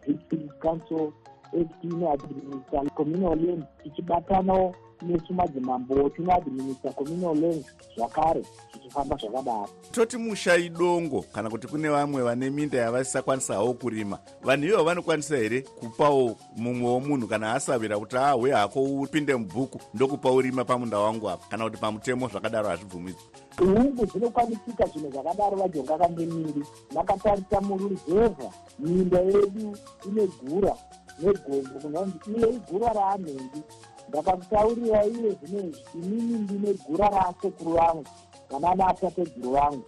district 0.07 0.51
council 0.61 1.11
act 1.53 1.83
inoadminister 1.83 2.89
communal 2.95 3.35
land 3.35 3.63
tichibatanawo 3.83 4.75
nesu 5.01 5.33
madzimambo 5.33 6.09
tinoadminister 6.09 6.93
communal 6.93 7.35
land 7.35 7.65
zvakare 7.95 8.43
zvichifamba 8.71 9.15
zvakadaro. 9.15 9.69
Toti 9.91 10.17
mushai 10.17 10.69
dongo 10.69 11.25
kana 11.33 11.49
kuti 11.49 11.67
kune 11.67 11.89
vamwe 11.89 12.23
vane 12.23 12.49
minda 12.49 12.77
yavasisakwanisawo 12.77 13.73
kurima 13.73 14.19
vanhu 14.43 14.67
ivo 14.67 14.83
vanokwanisa 14.83 15.37
here 15.37 15.61
kupawo 15.61 16.37
mumwewo 16.55 16.99
munhu 16.99 17.27
kana 17.27 17.53
asavira 17.53 17.99
kuti 17.99 18.17
ahwe 18.17 18.51
hako 18.51 18.83
upinde 18.83 19.35
mubhuku 19.35 19.81
ndokupa 19.93 20.31
urima 20.31 20.65
pamunda 20.65 20.99
wangu 20.99 21.29
apa? 21.29 21.45
Kana 21.49 21.63
kuti 21.63 21.77
pamutemo 21.77 22.27
zvakadaro 22.27 22.69
hazvibvumidzwa 22.69 23.23
hungu 23.57 24.05
dzinokwanisika 24.05 24.85
zvinhu 24.85 25.11
zvakadaro 25.11 25.57
vajonga 25.57 25.97
kandemiri 25.97 26.63
vakatarisa 26.93 27.61
muruzevha. 27.61 28.49
Minda 28.79 29.19
yedu 29.19 29.77
ine 30.07 30.27
gura 30.43 30.75
negombo 31.21 31.79
kunonzi 31.81 32.17
iye 32.37 32.47
igura 32.57 32.89
raanhengi 32.93 33.61
ndakakutaurira 34.09 35.05
iye 35.05 35.31
zvinezvi 35.31 35.81
inini 35.93 36.37
ndine 36.39 36.73
gura 36.73 37.09
raasekuru 37.09 37.71
vangu 37.71 38.05
vana 38.49 38.75
naatateguru 38.75 39.51
vangu 39.51 39.83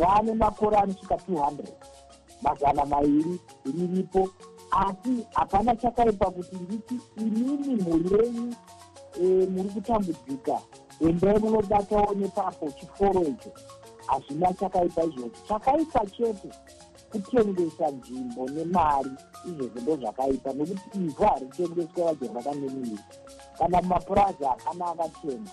raane 0.00 0.34
makore 0.34 0.76
anosvika 0.76 1.14
200 1.14 1.64
mazana 2.42 2.84
mairi 2.86 3.40
riripo. 3.64 4.28
Asi 4.70 5.26
hapana 5.34 5.76
chakaipa 5.76 6.30
kuti 6.30 6.56
nditi 6.56 7.00
inini 7.16 7.74
mhuri 7.82 8.24
yenyu 8.24 8.54
e, 9.22 9.46
muri 9.46 9.68
kutambudzika. 9.68 10.58
Endai 11.00 11.38
munobatawo 11.38 12.14
nepapo 12.14 12.70
chiforo 12.70 13.20
icho. 13.22 13.50
Hazvina 14.06 14.52
chakaipa 14.52 15.04
izvozvo. 15.04 15.30
Chakaipa 15.48 16.06
chete 16.06 16.48
kutengesa 17.10 17.90
nzvimbo 17.90 18.48
nemari 18.48 19.10
izvozvo 19.48 19.80
ndo 19.80 19.96
zvakaipa 19.96 20.52
nekuti 20.52 20.98
ivhu 20.98 21.24
haritengeswa 21.24 22.04
vajonga 22.06 22.42
kanemiri 22.42 22.98
kana 23.58 23.82
mumapurazi 23.82 24.44
hakana 24.44 24.86
akatenga 24.86 25.50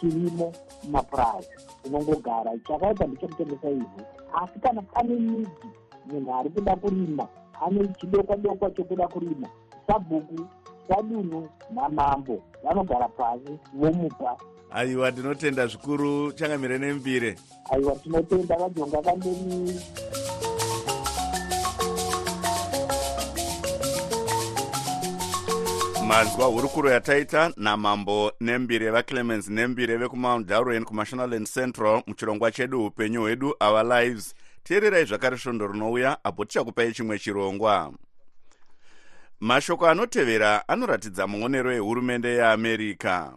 chirimo 0.00 0.52
mumapurazi 0.84 1.48
unongogara. 1.84 2.50
Chakaipa 2.68 3.06
ndechekutengesa 3.06 3.70
ivhu. 3.70 4.00
Asi 4.42 4.58
kana 4.58 4.82
pane 4.82 5.14
midzi 5.14 5.68
munhu 6.06 6.34
ari 6.34 6.50
kuda 6.50 6.76
kurima 6.76 7.28
ane 7.66 7.88
chidokwa 8.00 8.36
dokwa 8.36 8.70
chokuda 8.70 9.08
kurima 9.08 9.48
sabhuku 9.86 10.46
sadunhu 10.88 11.48
namambo 11.74 12.42
vanogara 12.64 13.08
pasi 13.08 13.58
vomupa. 13.74 14.36
Aiwa 14.70 15.10
ndinotenda 15.10 15.66
zvikuru. 15.66 16.32
Changamire 16.32 16.78
nembire. 16.78 17.36
Aiwa 17.70 17.96
tinotenda. 17.96 18.56
Vajonga 18.56 19.02
kandemiri 19.02 19.80
manzwa 26.12 26.46
hurukuro 26.46 26.90
yataita 26.90 27.52
namambo 27.56 28.32
nembire 28.40 28.90
vaclemens 28.90 29.48
nembire 29.48 29.96
vekumount 29.96 30.46
darwen 30.46 30.84
kumashonaland 30.84 31.46
central 31.46 32.02
muchirongwa 32.06 32.50
chedu 32.50 32.86
upenyu 32.86 33.20
hwedu 33.20 33.54
our 33.60 33.84
lives. 33.84 34.34
Teererai 34.62 35.04
zvakare 35.04 35.38
svondo 35.38 35.66
rinouya 35.66 36.24
apo 36.24 36.44
tichakupai 36.44 36.92
chimwe 36.92 37.18
chirongwa. 37.18 37.92
Mashoko 39.40 39.88
anotevera 39.88 40.68
anoratidza 40.68 41.26
muonero 41.26 41.72
ehurumende 41.72 42.28
yeamerica 42.28 43.32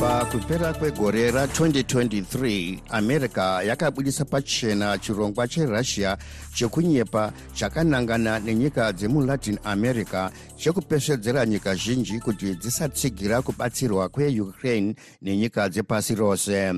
pakupera 0.00 0.72
kwegore 0.72 1.30
ra2023 1.30 2.78
america 2.88 3.62
yakabudisa 3.66 4.24
pachena 4.24 4.98
chirongwa 4.98 5.48
cherussia 5.48 6.16
chekunyepa 6.54 7.32
chakanangana 7.52 8.38
nenyika 8.38 8.92
dzemulatin 8.92 9.58
america 9.64 10.30
chekupesvedzera 10.56 11.46
nyika 11.46 11.74
zhinji 11.74 12.20
kuti 12.20 12.54
dzisatsigira 12.54 13.42
kubatsirwa 13.42 14.08
kweukraine 14.08 14.94
nenyika 15.22 15.68
dzepasi 15.68 16.14
rose. 16.14 16.72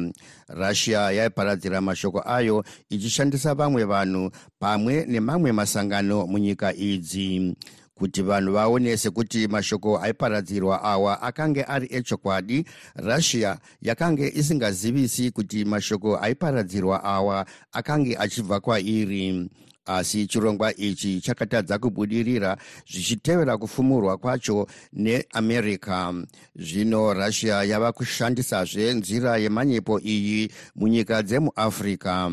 Russia 0.48 1.10
yaiparadzira 1.10 1.80
mashoko 1.80 2.22
ayo 2.26 2.64
ichishandisa 2.90 3.54
vamwe 3.54 3.84
vanhu 3.84 4.30
pamwe 4.58 5.04
nemamwe 5.08 5.52
masangano 5.52 6.26
munyika 6.26 6.74
idzi 6.74 7.56
kuti 8.02 8.22
vanhu 8.22 8.52
vaone 8.52 8.96
sekuti 8.96 9.48
mashoko 9.48 9.98
aiparadzirwa 9.98 10.82
awa 10.82 11.22
akange 11.22 11.62
ari 11.64 11.88
echokwadi 11.90 12.64
russia 12.96 13.58
yakange 13.82 14.32
isingazivisi 14.34 15.30
kuti 15.30 15.64
mashoko 15.64 16.18
aiparadzirwa 16.18 17.04
awa 17.04 17.46
akange 17.72 18.16
achibva 18.16 18.60
kwairi. 18.60 19.50
Asi 19.86 20.26
chirongwa 20.26 20.76
ichi 20.76 21.20
chakatadza 21.20 21.78
kubudirira 21.78 22.56
zvichitevera 22.90 23.58
kufumurwa 23.58 24.18
kwacho 24.18 24.66
neamerica. 24.92 26.14
Zvino 26.56 27.14
russia 27.14 27.64
yava 27.64 27.92
kushandisazve 27.92 28.94
nzira 28.94 29.36
yemanyepo 29.36 30.00
iyi 30.00 30.50
munyika 30.76 31.22
dzemuafrica 31.22 32.30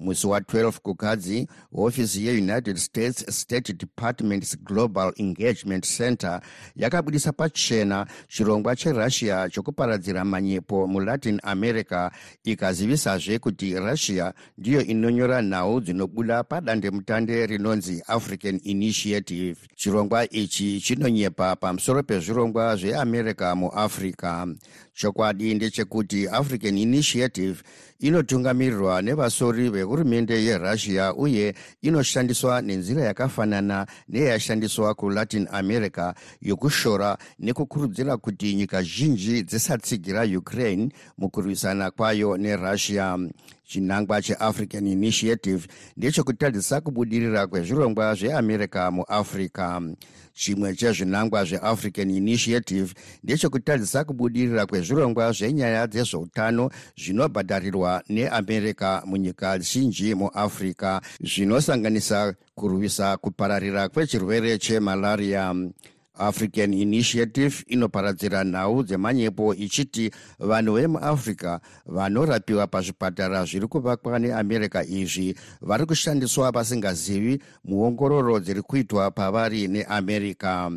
musi 0.00 0.26
wa12 0.26 0.72
kukadzi 0.72 1.48
hofisi 1.72 2.26
yeunited 2.26 2.76
states 2.76 3.40
state 3.40 3.72
department's 3.72 4.58
global 4.64 5.12
engagement 5.16 5.86
center 5.96 6.40
yakabudisa 6.76 7.32
pachena 7.32 8.06
chirongwa 8.28 8.76
cherussia 8.76 9.48
chokuparadzira 9.48 10.24
manyepo 10.24 10.86
mulatin 10.86 11.40
america 11.42 12.10
ikazivisazve 12.44 13.38
kuti 13.38 13.74
russia 13.74 14.32
ndiyo 14.58 14.84
inonyora 14.84 15.42
nhau 15.42 15.80
dzinobuda 15.80 16.44
padandemutande 16.44 17.46
rinonzi 17.46 18.02
african 18.06 18.60
initiative. 18.64 19.56
Chirongwa 19.76 20.30
ichi 20.30 20.80
chinonyepa 20.80 21.56
pamusoro 21.56 22.02
pezvirongwa 22.02 22.76
zveamerica 22.76 23.54
muafrica 23.56 24.46
chokwadi 24.94 25.54
ndechekuti 25.54 26.28
african 26.28 26.78
initiative 26.78 27.62
inotungamirirwa 27.98 29.02
nevasori 29.02 29.70
vehurumende 29.70 30.44
yerussia 30.44 31.14
uye 31.14 31.54
inoshandiswa 31.82 32.62
nenzira 32.62 33.02
yakafanana 33.04 33.86
neyashandiswa 34.08 34.94
kulatin 34.94 35.48
america 35.52 36.14
yokushora 36.40 37.18
nekukurudzira 37.38 38.16
kuti 38.16 38.54
nyika 38.54 38.82
zhinji 38.82 39.42
dzisatsigira 39.42 40.22
ukraine 40.38 40.88
mukurwisana 41.18 41.90
kwayo 41.90 42.36
nerussia 42.36 43.18
chinangwa 43.68 44.22
cheafrican 44.22 44.86
initiative 44.86 45.66
ndechekutadzisa 45.96 46.80
kubudirira 46.80 47.46
kwezvirongwa 47.46 48.14
zveamerica 48.14 48.90
muafrica 48.90 49.80
chimwe 50.32 50.74
chezvinangwa 50.74 51.44
zveafrican 51.44 52.10
initiative 52.10 52.94
ndechekutadzisa 53.24 54.04
kubudirira 54.04 54.66
kwezvirongwa 54.66 55.32
zvenyaya 55.32 55.86
dzezveutano 55.86 56.70
zvinobhadharirwa 56.96 58.02
neamerica 58.08 59.02
munyika 59.06 59.58
zhinji 59.58 60.14
muafrica 60.14 61.00
zvinosanganisa 61.20 62.34
kurwisa 62.54 63.16
kupararira 63.16 63.88
kwechirwere 63.88 64.58
chemalaria 64.58 65.54
african 66.18 66.74
initiative 66.74 67.64
inoparadzira 67.66 68.44
nhau 68.44 68.82
dzemanyepo 68.82 69.54
ichiti 69.54 70.10
vanhu 70.38 70.72
vemuafrica 70.74 71.60
vanorapiwa 71.86 72.66
pazvipatara 72.66 73.44
zviri 73.44 73.66
kuvakwa 73.66 74.18
neamerica 74.18 74.84
izvi 74.88 75.34
vari 75.60 75.86
kushandiswa 75.86 76.50
vasingazivi 76.50 77.42
muongororo 77.64 78.40
dziri 78.40 78.62
kuitwa 78.62 79.10
pavari 79.10 79.68
neamerica 79.68 80.70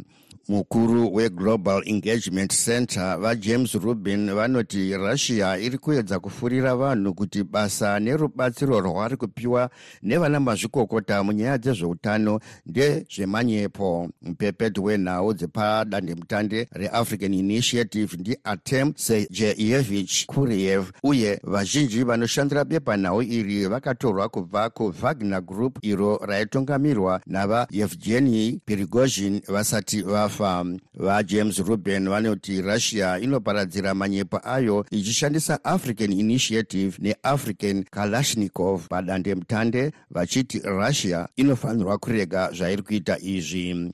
mukuru 0.50 1.14
weglobal 1.16 1.82
engagement 1.86 2.54
center 2.66 3.18
vajames 3.20 3.74
rubin 3.74 4.34
vanoti 4.34 4.98
russia 4.98 5.58
iri 5.58 5.78
kuedza 5.78 6.20
kufurira 6.20 6.76
vanhu 6.76 7.14
kuti 7.14 7.44
basa 7.44 8.00
nerubatsiro 8.00 8.80
rwari 8.80 9.18
kupiwa 9.18 9.70
nevana 10.04 10.40
mazvikokota 10.40 11.24
munyaya 11.24 11.58
dzezveutano 11.58 12.40
ndezvemanyepo. 12.66 14.10
Mupepeto 14.22 14.84
wenhau 14.84 15.34
dzepadandemutande 15.34 16.68
reafrican 16.72 17.34
initiative 17.34 18.18
ndiartem 18.18 18.94
sejeyevich 18.96 20.26
kuriev 20.26 20.86
uye 21.04 21.40
vazhinji 21.44 22.04
vanoshandira 22.04 22.66
bepanhau 22.66 23.22
iri 23.22 23.68
vakatorwa 23.68 24.30
kubva 24.30 24.70
kuvagner 24.70 25.42
group 25.42 25.78
iro 25.82 26.18
raitungamirwa 26.26 27.22
navaevgeni 27.28 28.60
pirigozhin 28.66 29.42
vasati 29.48 30.02
vafa 30.02 30.31
vafa 30.32 30.66
vajames 30.94 31.60
ruben 31.60 32.10
vanoti 32.10 32.62
russia 32.62 33.20
inoparadzira 33.20 33.94
manyepo 33.94 34.40
ayo 34.44 34.86
ichishandisa 34.92 35.64
african 35.64 36.12
initiative 36.12 36.98
neafrican 37.00 37.84
kalashnikov 37.84 38.88
padandemutande 38.88 39.92
vachiti 40.12 40.60
russia 40.60 41.28
inofanirwa 41.36 41.98
kurega 41.98 42.52
zvairi 42.52 42.82
kuita 42.82 43.20
izvi. 43.20 43.94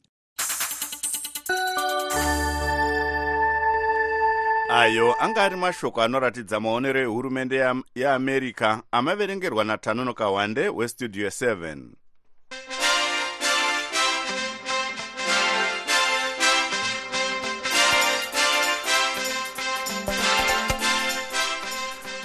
Ayo 4.70 5.16
anga 5.20 5.44
ari 5.44 5.56
mashoko 5.56 6.02
anoratidza 6.02 6.60
maonero 6.60 7.00
ehurumende 7.00 7.64
yeamerica 7.96 8.82
amaverengerwa 8.92 9.64
natanonoka 9.64 10.30
wande 10.30 10.70
westudio 10.70 11.28
7 11.28 12.07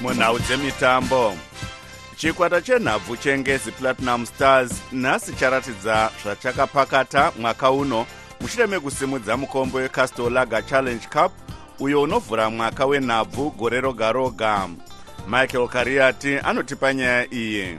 munhau 0.02 0.38
dzemitambo. 0.38 1.36
Chikwata 2.16 2.60
chenhabvu 2.60 3.16
chengezi 3.16 3.72
platinum 3.72 4.26
stars 4.26 4.82
nhasi 4.92 5.32
charatidza 5.32 6.10
zvachakapakata 6.22 7.32
mwaka 7.38 7.70
uno. 7.70 8.06
Mushure 8.40 8.66
mekusimudza 8.66 9.36
mukombo 9.36 9.78
wecastolaga 9.78 10.62
challenge 10.62 11.06
cup 11.12 11.32
uyo 11.80 12.02
unovhura 12.02 12.50
mwaka 12.50 12.86
wenhabvu 12.86 13.50
gore 13.50 13.80
roga 13.80 14.12
roga 14.12 14.68
michael 15.28 15.68
kariati 15.68 16.38
anotipa 16.38 16.94
nyaya 16.94 17.34
iyi. 17.34 17.78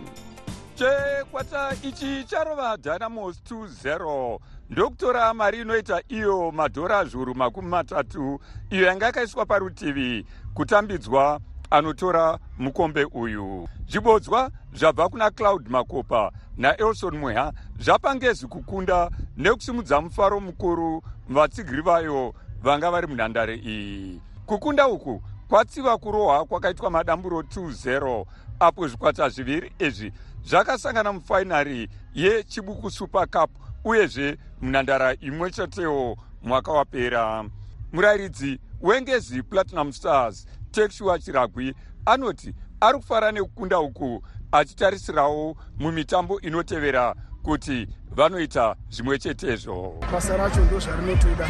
Chekwata 0.76 1.76
ichi 1.84 2.24
charova 2.24 2.78
dynamos 2.78 3.38
20 3.50 4.40
ndokutora 4.70 5.34
mari 5.34 5.62
inoita 5.62 6.02
iyo 6.10 6.52
madhora 6.52 7.06
zviuru 7.06 7.36
makumi 7.36 7.68
matatu 7.68 8.40
iyo 8.70 8.86
yanga 8.86 9.06
yakaiswa 9.06 9.46
parutivi. 9.46 10.26
Kutambidzwa 10.54 11.40
anotora 11.74 12.40
mukombe 12.58 13.04
uyu. 13.04 13.68
Zvibodzwa 13.88 14.52
zvabva 14.74 15.10
kuna 15.10 15.32
cloud 15.32 15.70
makopa 15.70 16.32
naelson 16.58 17.18
mweha 17.18 17.54
zvapa 17.80 18.16
ngezi 18.16 18.48
kukunda 18.48 19.10
nekusimudza 19.38 20.02
mufaro 20.02 20.40
mukuru 20.40 21.02
vatsigiri 21.30 21.82
vayo 21.82 22.34
vanga 22.64 22.92
vari 22.92 23.08
munhandare 23.08 23.56
iyi. 23.56 24.22
Kukunda 24.46 24.88
uku 24.88 25.22
kwatsiva 25.50 25.98
kurohwa 25.98 26.46
kwakaitwa 26.46 26.90
madamburo 26.90 27.42
20 27.42 28.26
apo 28.60 28.88
zvikwata 28.88 29.30
zviviri 29.30 29.72
izvi 29.80 30.14
zvakasangana 30.46 31.14
mufainari 31.14 31.90
yechibuku 32.16 32.92
super 32.92 33.28
cup 33.28 33.50
uyezve 33.84 34.38
munhandara 34.62 35.16
imwe 35.16 35.52
chetewo 35.52 36.18
mwaka 36.44 36.72
wapera. 36.72 37.46
Murayiridzi 37.94 38.60
wengezi 38.82 39.44
platinum 39.44 39.92
stars 39.92 40.48
tekshua 40.74 41.20
chiragwi 41.20 41.76
anoti 42.06 42.56
ari 42.82 42.98
kufara 42.98 43.32
nekukunda 43.32 43.80
uku 43.80 44.24
achitarisirawo 44.52 45.56
mumitambo 45.80 46.42
inotevera 46.42 47.16
kuti 47.44 47.88
vanoita 48.12 48.76
zvimwe 48.90 49.20
chetezvo 49.20 49.96
basa 50.12 50.38
racho 50.38 50.62
ndo 50.66 50.80
zvarinotoda 50.80 51.48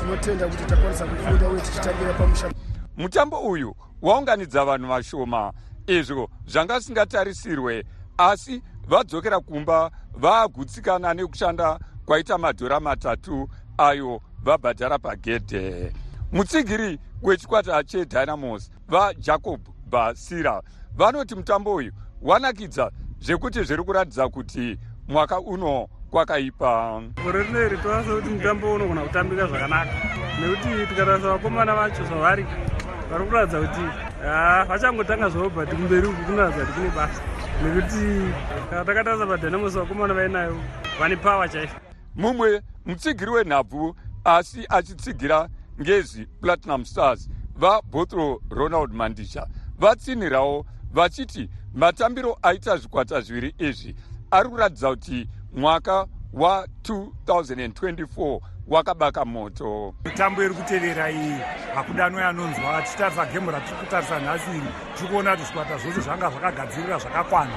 tinotenda 0.00 0.48
kuti 0.48 0.64
takwanisa 0.64 1.06
kufunda 1.06 1.48
uye 1.48 1.60
tichitambira 1.60 2.14
pamusha 2.14 2.50
mutambo 2.96 3.40
uyu 3.40 3.74
waunganidza 4.02 4.64
vanhu 4.64 4.88
vashoma 4.88 5.52
izvo 5.86 6.30
zvanga 6.46 6.78
zvisingatarisirwe 6.78 7.84
asi 8.18 8.62
vadzokera 8.88 9.40
kumba 9.40 9.90
vaagutsikana 10.14 11.14
nekushanda 11.14 11.78
kwaita 12.06 12.38
madhora 12.38 12.80
matatu 12.80 13.48
ayo 13.78 14.20
vabhadhara 14.42 14.98
pagedhe. 14.98 15.92
Mutsigiri 16.32 16.98
wechikwata 17.22 17.84
chedynamos 17.84 18.70
vajacob 18.88 19.60
basira 19.90 20.62
vanoti 20.96 21.34
mutambo 21.34 21.74
uyu 21.74 21.92
wanakidza 22.22 22.90
zvekuti 23.20 23.62
zviri 23.62 23.82
kuratidza 23.82 24.28
kuti 24.28 24.78
mwaka 25.08 25.40
uno 25.40 25.88
kwakaipa. 26.10 27.02
Gore 27.24 27.42
rineri 27.42 27.78
toasa 27.78 28.14
kuti 28.14 28.28
mutambo 28.28 28.74
unogona 28.74 29.02
kutambika 29.02 29.46
zvakanaka. 29.46 29.92
Nekuti 30.40 30.86
tikarasa 30.86 31.28
vakomana 31.28 31.74
vacho 31.74 32.04
zvavari 32.04 32.46
vari 33.10 33.24
kuratidza 33.26 33.60
kuti 33.60 33.80
vachangotanga 34.68 35.28
zvavo 35.28 35.50
but 35.50 35.68
kumberi 35.68 36.06
uku 36.06 36.24
kunoratidza 36.24 36.66
kuti 36.66 36.80
kune 36.80 36.90
basa. 36.90 37.22
Nekuti 37.62 38.32
kana 38.70 38.84
takatarisa 38.84 39.26
padynamos 39.26 39.74
vakomana 39.74 40.14
vainayo 40.14 40.60
vane 41.00 41.16
pawa 41.16 41.48
chaizvo 41.48 41.76
mumwe 42.16 42.62
mutsigiri 42.86 43.30
wenhabvu 43.30 43.96
asi 44.24 44.66
achitsigira 44.68 45.48
ngezi 45.80 46.26
platinum 46.40 46.84
stars 46.84 47.28
vabotro 47.56 48.40
ronald 48.50 48.92
mandisha 48.92 49.46
vatsinhirawo 49.78 50.66
vachiti 50.92 51.50
matambiro 51.74 52.38
aita 52.42 52.76
zvikwata 52.76 53.20
zviviri 53.20 53.54
izvi 53.58 53.94
ari 54.30 54.48
kuratidza 54.48 54.90
kuti 54.90 55.28
mwaka 55.52 56.06
wa2024 56.34 58.40
wakabaka 58.68 59.24
moto. 59.24 59.94
Mitambo 60.04 60.44
iri 60.44 60.54
kutevera 60.54 61.10
iyi 61.10 61.36
hakudanwe 61.74 62.24
anonzwa 62.24 62.82
tichitarisa 62.82 63.26
gemu 63.26 63.50
ratiri 63.50 63.76
kutarisa 63.76 64.20
nhasi 64.20 64.50
iri 64.50 64.66
tiri 64.96 65.08
kuona 65.08 65.30
kuti 65.30 65.44
zvikwata 65.44 65.78
zvose 65.78 66.00
zvanga 66.00 66.30
zvakagadzirira 66.30 66.98
zvakakwana. 66.98 67.52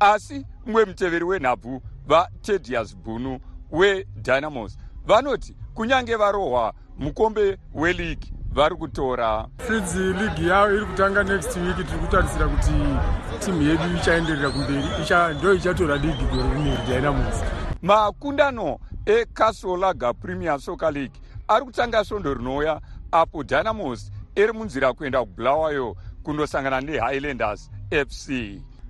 Asi 0.00 0.46
mumwe 0.66 0.84
muteveri 0.84 1.24
wenhabvu 1.24 1.82
vatedias 2.06 2.96
bunu 2.96 3.40
wedynamos 3.70 4.78
vanoti 5.06 5.56
kunyange 5.74 6.16
varohwa 6.16 6.74
mukombe 6.98 7.58
weligi 7.74 8.32
vari 8.52 8.76
kutora 8.76 9.46
fidzi 9.58 9.98
ligi 9.98 10.48
yavo 10.48 10.74
iri 10.76 10.86
kutanga 10.86 11.22
next 11.24 11.56
week. 11.56 11.76
Tiri 11.76 11.98
kutarisira 11.98 12.48
kuti 12.48 12.72
timu 13.44 13.62
yedu 13.62 13.96
ichaenderera 13.96 14.50
kumberi. 14.50 14.84
Ndo 15.38 15.54
ichatora 15.54 15.96
ligi 15.96 16.24
gore 16.24 16.54
rineri 16.54 16.78
dynamos 16.86 17.34
makundano 17.82 18.78
ecasolaga 19.06 20.12
premier 20.14 20.60
soccer 20.60 20.92
league 20.92 21.20
ari 21.48 21.64
kutanga 21.64 22.04
svondo 22.04 22.34
rinouya 22.34 22.80
apo 23.12 23.44
dynamos 23.44 24.10
iri 24.36 24.52
munzira 24.52 24.92
kuenda 24.92 25.20
kubulawayo 25.20 25.96
kundosangana 26.22 26.80
nehighlanders 26.80 27.70
fc 28.08 28.30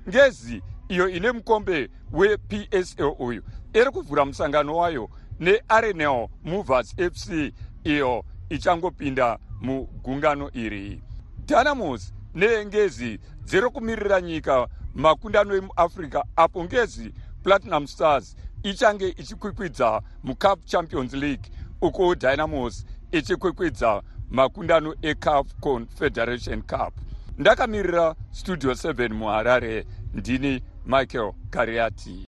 ngezi 0.08 0.62
iyo 0.88 1.08
ine 1.08 1.32
mukombe 1.32 1.90
wepsl 2.12 3.12
uyu. 3.18 3.42
Iri 3.74 3.90
kuvhura 3.90 4.24
musangano 4.24 4.76
wayo 4.76 5.10
nearenel 5.40 6.28
movers 6.44 6.94
fc 6.96 7.52
iyo 7.86 8.24
ichangopinda 8.50 9.38
mugungano 9.60 10.50
iri. 10.52 11.02
Dynamos 11.46 12.12
neengezi 12.34 13.20
dziri 13.44 13.70
kumirira 13.70 14.20
nyika 14.20 14.68
makundano 14.94 15.54
emuafrica 15.56 16.24
apo 16.36 16.64
ngezi 16.64 17.12
platinum 17.42 17.86
stars 17.86 18.36
ichange 18.62 19.08
ichikwikwidza 19.08 20.02
mucup 20.24 20.64
champions 20.64 21.12
league 21.12 21.50
uko 21.80 22.14
dynamos 22.14 22.86
ichikwikwidza 23.12 24.02
makundano 24.30 24.94
ecaf 25.02 25.46
confederation 25.60 26.62
cup. 26.62 26.94
Ndakamirira 27.38 28.14
studio 28.30 28.72
7 28.72 29.12
muharare 29.12 29.86
ndini 30.14 30.62
michael 30.86 31.32
kariati 31.50 32.26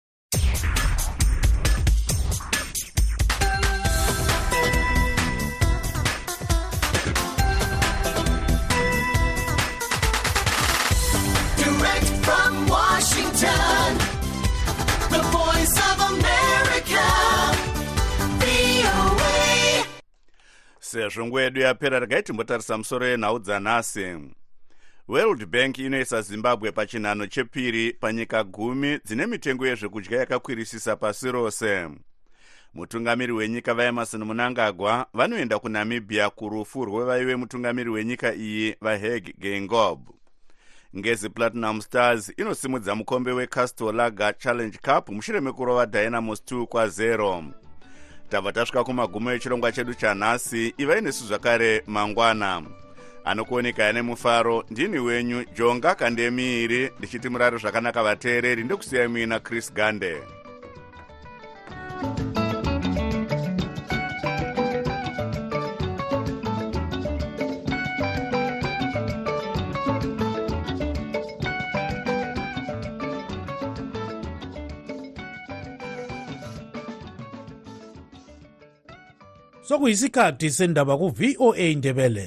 sezvo 20.92 21.26
nguva 21.26 21.42
yedu 21.42 21.60
yapera 21.60 22.00
regai 22.00 22.22
timbotarisa 22.22 22.78
musoro 22.78 23.06
yenhau 23.06 23.38
dzanhasi. 23.38 24.16
World 25.08 25.46
bank 25.46 25.78
inoisa 25.78 26.22
zimbabwe 26.22 26.72
pachinhano 26.72 27.26
chepiri 27.26 27.92
panyika 27.92 28.44
gumi 28.44 28.98
dzine 29.04 29.26
mitengo 29.26 29.66
yezvekudya 29.66 30.18
yakakwirisisa 30.18 30.96
pasi 30.96 31.32
rose. 31.32 31.88
Mutungamiri 32.74 33.32
wenyika 33.32 33.74
vaemarson 33.74 34.24
munangagwa 34.24 35.06
vanoenda 35.14 35.58
kunamibia 35.58 36.30
kurufu 36.30 36.84
rwevaive 36.84 37.36
mutungamiri 37.36 37.90
wenyika 37.90 38.34
iyi 38.34 38.76
vaheg 38.80 39.34
gengob 39.38 40.08
ngezi 40.96 41.28
platinum 41.28 41.80
stars 41.80 42.32
inosimudza 42.36 42.94
mukombe 42.94 43.32
wecastolaga 43.32 44.32
challenge 44.32 44.78
cup 44.78 45.08
mushure 45.08 45.40
mekurova 45.40 45.86
dynamos 45.86 46.42
2 46.42 46.62
kwa0 46.62 47.44
tabva 48.32 48.52
tasvika 48.52 48.84
kumagumo 48.84 49.32
echirongwa 49.32 49.72
chedu 49.72 49.94
chanhasi 49.94 50.74
ivai 50.78 51.00
nesu 51.00 51.24
zvakare 51.24 51.82
mangwana. 51.86 52.62
Anokuonekai 53.24 53.92
nemufaro 53.92 54.64
ndini 54.70 54.98
wenyu 54.98 55.44
jonga 55.56 55.94
kandemiiri 55.94 56.90
ndichiti 56.98 57.28
murari 57.28 57.58
zvakanaka 57.58 58.02
vateereri 58.02 58.64
ndekusiyai 58.64 59.08
muina 59.08 59.40
chris 59.40 59.72
gande 59.74 60.22
sokuyisikhathi 79.72 80.50
sendaba 80.50 80.94
ku-voa 81.00 81.56
indebele 81.56 82.26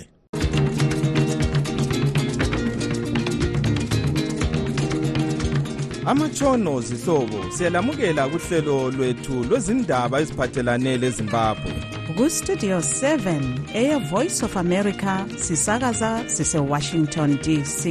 amatshono 6.05 6.81
zihlobo 6.81 7.39
siyalamukela 7.55 8.23
kuhlelo 8.31 8.91
lwethu 8.91 9.43
lwezindaba 9.49 10.19
eziphathelane 10.21 10.97
lezimbabwe. 10.97 11.73
Kustudio 12.17 12.77
7 12.77 13.75
eye-voice 13.75 14.45
of 14.45 14.57
america 14.57 15.13
sisakaza 15.37 16.29
sisewashington 16.29 17.37
dc 17.45 17.81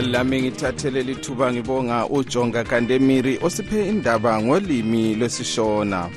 lami 0.00 0.42
ngithathele 0.42 1.02
lithuba 1.02 1.52
ngibonga 1.52 2.06
ujonga 2.06 2.64
kandemiri 2.64 3.38
osiphe 3.42 3.88
indaba 3.88 4.42
ngolimi 4.42 5.14
lwesishona. 5.14 6.10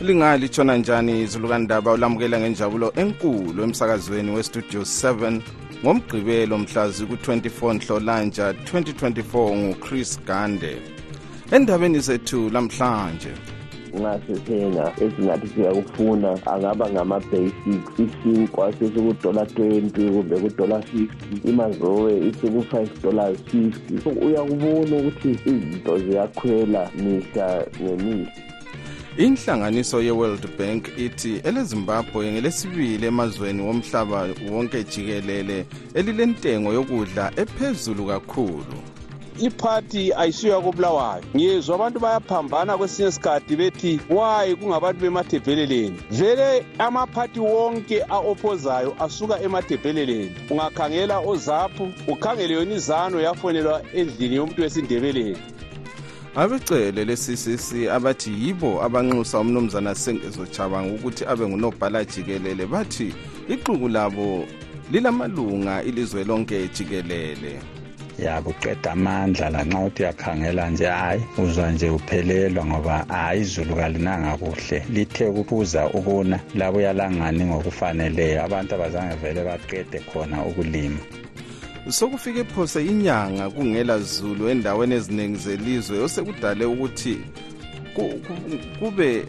Lingalithona 0.00 0.76
njani 0.76 1.22
izulukandaba 1.22 1.92
ulamukela 1.92 2.40
ngenjabulo 2.40 2.92
enkulu 2.96 3.62
emsakazweni 3.62 4.30
westudio 4.30 4.80
7 4.80 5.40
ngomgqibelo 5.84 6.58
mhlazi 6.58 7.06
ku-24 7.06 7.74
nhlolanja 7.74 8.52
2024 8.52 9.56
nguchris 9.56 10.20
gande. 10.26 10.72
Endabeni 11.50 12.00
zethu 12.00 12.50
lamhlanje 12.50 13.32
nxa 13.94 14.20
sithenga 14.26 14.92
esingathi 15.04 15.46
siyakufuna 15.48 16.30
angaba 16.46 16.90
ngama-basics 16.90 17.98
isinkwa 18.04 18.72
sesikudola 18.72 19.42
20 19.44 20.12
kumbe 20.12 20.36
kudola 20.38 20.78
50 20.78 21.08
imazowe 21.50 22.12
isiku-5 22.28 22.88
dollars 23.02 23.38
50 23.54 24.26
uyakubona 24.26 24.96
ukuthi 24.96 25.30
izinto 25.30 25.98
ziyakhwela 25.98 26.90
mihla 27.02 27.66
ngemihla 27.82 28.32
inhlanganiso 29.18 30.02
ye-world 30.02 30.46
bank 30.58 30.82
ithi 30.98 31.32
elezimbabwe 31.48 32.32
ngelesibili 32.32 33.06
emazweni 33.06 33.62
womhlaba 33.62 34.28
wonke 34.52 34.84
jikelele 34.84 35.66
elilentengo 35.94 36.72
yokudla 36.72 37.32
ephezulu 37.36 38.06
kakhulu. 38.06 38.78
Iphathi 39.40 40.12
ayisiyo 40.12 40.52
yakobulawayo 40.54 41.22
ngiyezwa 41.36 41.74
abantu 41.74 42.00
bayaphambana 42.00 42.78
kwesinye 42.78 43.12
sikhathi 43.12 43.56
bethi 43.56 44.00
wayi 44.10 44.56
kungabantu 44.56 45.00
bemathebheleleni 45.00 45.96
vele 46.10 46.66
amaphathi 46.78 47.40
wonke 47.40 48.02
a-ophozayo 48.02 48.96
asuka 48.98 49.42
emathebheleleni 49.42 50.34
ungakhangela 50.50 51.18
ozaphu 51.18 51.92
ukhangele 52.08 52.54
yona 52.54 52.74
izano 52.74 53.20
yafonelwa 53.20 53.82
endlini 53.94 54.36
yomuntu 54.36 54.62
wesindebeleni. 54.62 55.38
Abecele 56.36 57.04
le-ccc 57.04 57.88
abathi 57.90 58.30
yibo 58.30 58.82
abanxusa 58.82 59.40
umnumzana 59.40 59.94
sengezocabanga 59.94 60.94
ukuthi 60.94 61.24
abe 61.24 61.48
ngunobhala 61.48 62.04
jikelele. 62.04 62.66
Bathi 62.66 63.14
ixuku 63.48 63.88
labo 63.88 64.44
lilamalunga 64.92 65.82
ilizwe 65.82 66.24
lonke 66.24 66.68
jikelele 66.68 67.77
ya 68.18 68.42
kuqeda 68.42 68.92
amandla 68.92 69.50
lanxa 69.50 69.78
uthi 69.78 70.02
uyakhangela 70.02 70.70
nje 70.70 70.86
hayi 70.86 71.22
uzwa 71.38 71.70
nje 71.70 71.90
uphelelwa 71.90 72.66
ngoba 72.66 73.06
hayi 73.08 73.40
izulu 73.40 73.74
kalinanga 73.76 74.36
kuhle. 74.36 74.84
Lithe 74.92 75.30
kubuza 75.30 75.86
ukuna 75.86 76.40
labuya 76.54 76.92
langani 76.92 77.44
ngokufaneleyo 77.44 78.44
abantu 78.44 78.74
abazange 78.74 79.14
vele 79.14 79.44
baqede 79.44 79.98
khona 79.98 80.44
ukulima. 80.44 80.98
Sokufike 81.88 82.44
phose 82.44 82.86
inyanga 82.86 83.50
kungela 83.50 83.98
zulu 83.98 84.48
endaweni 84.48 84.94
eziningi 84.94 85.38
zelizwe 85.38 85.98
osekudale 85.98 86.64
ukuthi 86.64 87.18
kube 88.78 89.24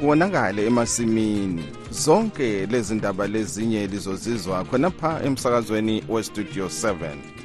kubonakale 0.00 0.66
emasimini. 0.66 1.64
Zonke 1.90 2.66
lezi 2.66 2.94
ndaba 2.94 3.26
lezinye 3.26 3.86
lizozizwa 3.86 4.64
khonapha 4.64 5.20
emsakazweni 5.24 6.04
westudio 6.08 6.66
7 6.66 7.41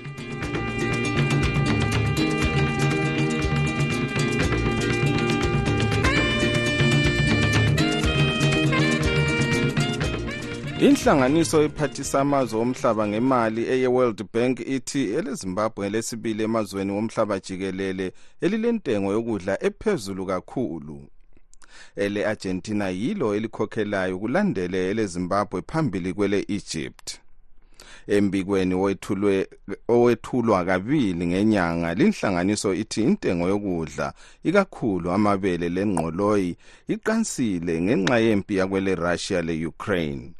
inhlanganiso 10.80 11.64
ephathisa 11.64 12.22
amazwe 12.22 12.60
omhlaba 12.60 13.08
ngemali 13.08 13.62
eye-world 13.74 14.24
bank 14.34 14.60
ithi 14.60 15.02
elezimbabwe 15.18 15.90
lesibili 15.90 16.44
emazweni 16.44 16.92
womhlaba 16.92 17.40
jikelele 17.40 18.14
elilentengo 18.42 19.12
yokudla 19.12 19.64
ephezulu 19.64 20.26
kakhulu. 20.26 21.02
Ele-argentina 21.96 22.90
yilo 22.90 23.36
elikhokhelayo 23.36 24.20
kulandele 24.20 24.90
elezimbabwe 24.90 25.62
phambili 25.62 26.14
kwele-egypt. 26.14 27.08
Embikweni 28.08 28.76
owethulwa 29.88 30.66
kabili 30.66 31.28
ngenyanga 31.28 31.94
linhlanganiso 31.94 32.74
ithi 32.74 33.04
intengo 33.04 33.48
yokudla 33.48 34.14
ikakhulu 34.44 35.12
amabele 35.12 35.70
lengqoloyi 35.70 36.58
iqansile 36.88 37.82
ngenxa 37.82 38.20
yempi 38.20 38.56
yakwele 38.56 38.96
russia 38.96 39.42
le-ukraine. 39.42 40.37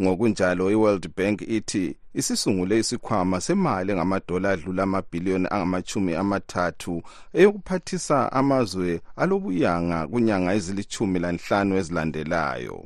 Ngokunjalo 0.00 0.70
i-world 0.70 1.08
bank 1.16 1.42
ithi 1.42 1.96
isisungule 2.14 2.78
isikhwama 2.78 3.40
semali 3.40 3.92
engamadola 3.92 4.50
adlula 4.50 4.82
amabhiliyoni 4.82 5.46
angamachumi 5.50 6.14
amathathu 6.14 7.02
eyokuphathisa 7.32 8.32
amazwe 8.32 9.00
alobuyanga 9.16 10.06
kunyanga 10.06 10.54
ezilithumi 10.58 11.18
lanhlanu 11.24 11.72
ezilandelayo. 11.80 12.78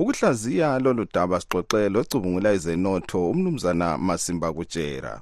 Ukuhlaziya 0.00 0.78
lolu 0.84 1.04
daba 1.14 1.40
sixoxe 1.40 1.88
locubungula 1.94 2.52
ezenotho 2.56 3.30
umnumzana 3.30 3.98
masimba 3.98 4.48
kutshera 4.56 5.14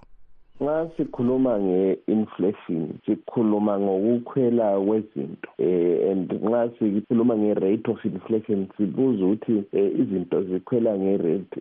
nxa 0.61 0.91
sikhuluma 0.97 1.59
nge-inflation 1.59 2.89
sikhuluma 3.07 3.79
ngokukhwela 3.81 4.81
kwezinto 4.81 5.49
um 5.59 6.11
and 6.11 6.33
nxa 6.33 6.71
sikhuluma 6.79 7.37
nge-rate 7.37 7.91
of 7.91 8.05
inflation 8.05 8.67
sibuza 8.77 9.25
ukuthi 9.25 9.53
um 9.53 10.01
izinto 10.01 10.43
zikhwela 10.43 10.99
nge-rate 10.99 11.61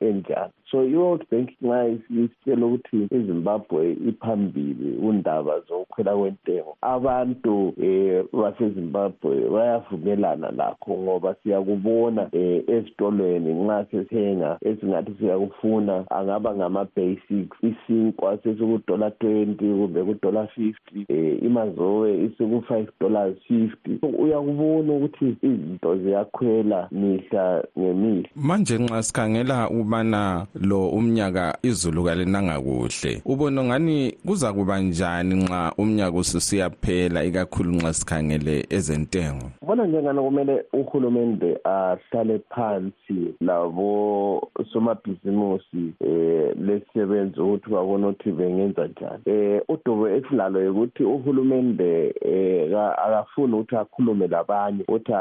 enjani. 0.00 0.52
So 0.70 0.84
i-world 0.84 1.24
bank 1.30 1.50
nxa 1.62 1.88
isitshela 1.88 2.66
ukuthi 2.66 3.08
izimbabwe 3.10 3.92
iphambili 4.08 4.98
kundaba 5.00 5.60
zokukhwela 5.60 6.16
kwentengo 6.16 6.76
abantu 6.80 7.68
um 7.68 8.42
basezimbabwe 8.42 9.50
bayavumelana 9.50 10.50
lakho 10.50 10.90
ngoba 10.98 11.34
siyakubona 11.42 12.22
um 12.32 12.62
ezitolweni 12.66 13.54
nxa 13.54 13.86
sithenga 13.90 14.58
esingathi 14.62 15.12
siyakufuna 15.18 16.04
angaba 16.10 16.54
ngama-basics 16.54 17.56
isinkwa 17.62 18.35
sesikudola 18.36 19.10
twenty 19.10 19.64
kumbe 19.64 20.04
kudola 20.04 20.46
fifty 20.46 21.06
um 21.08 21.46
imazowe 21.46 22.24
isiku-five 22.24 22.88
dollars 23.00 23.36
fifty. 23.48 23.98
Uyakubona 24.18 24.92
ukuthi 24.92 25.36
izinto 25.42 25.96
ziyakhwela 25.96 26.88
mihla 26.92 27.64
ngemihla. 27.78 28.28
Manje 28.36 28.78
nxa 28.78 29.02
sikhangela 29.02 29.70
ukubana 29.70 30.46
lo 30.60 30.88
umnyaka 30.88 31.58
izulu 31.62 32.04
kalinanga 32.04 32.60
kuhle 32.60 33.22
ubona 33.24 33.64
ngani 33.64 34.14
kuza 34.26 34.52
kuba 34.52 34.80
njani 34.80 35.34
nxa 35.34 35.72
umnyaka 35.78 36.16
ususiyaphela 36.16 37.24
ikakhulu 37.24 37.72
nxa 37.72 37.92
sikhangele 37.92 38.66
ezentengo? 38.70 39.50
Bona 39.66 39.86
njengani 39.86 40.20
kumele 40.20 40.64
uhulumende 40.72 41.58
ahlale 41.64 42.40
phansi 42.50 43.34
labo 43.40 44.48
somabhizimusi 44.72 45.92
um 46.00 46.66
lesisebenzi 46.66 47.40
ukuthi 47.40 47.70
babone 47.70 48.06
ukuthi 48.06 48.25
bengenza 48.32 48.86
njani? 48.86 49.22
Um 49.26 49.60
udubo 49.68 50.08
esilalo 50.08 50.60
yokuthi 50.60 51.04
uhulumende 51.04 52.14
um 52.24 52.74
akafuni 52.74 53.54
ukuthi 53.54 53.76
akhulume 53.76 54.26
labanye 54.26 54.84
ukuthi 54.88 55.12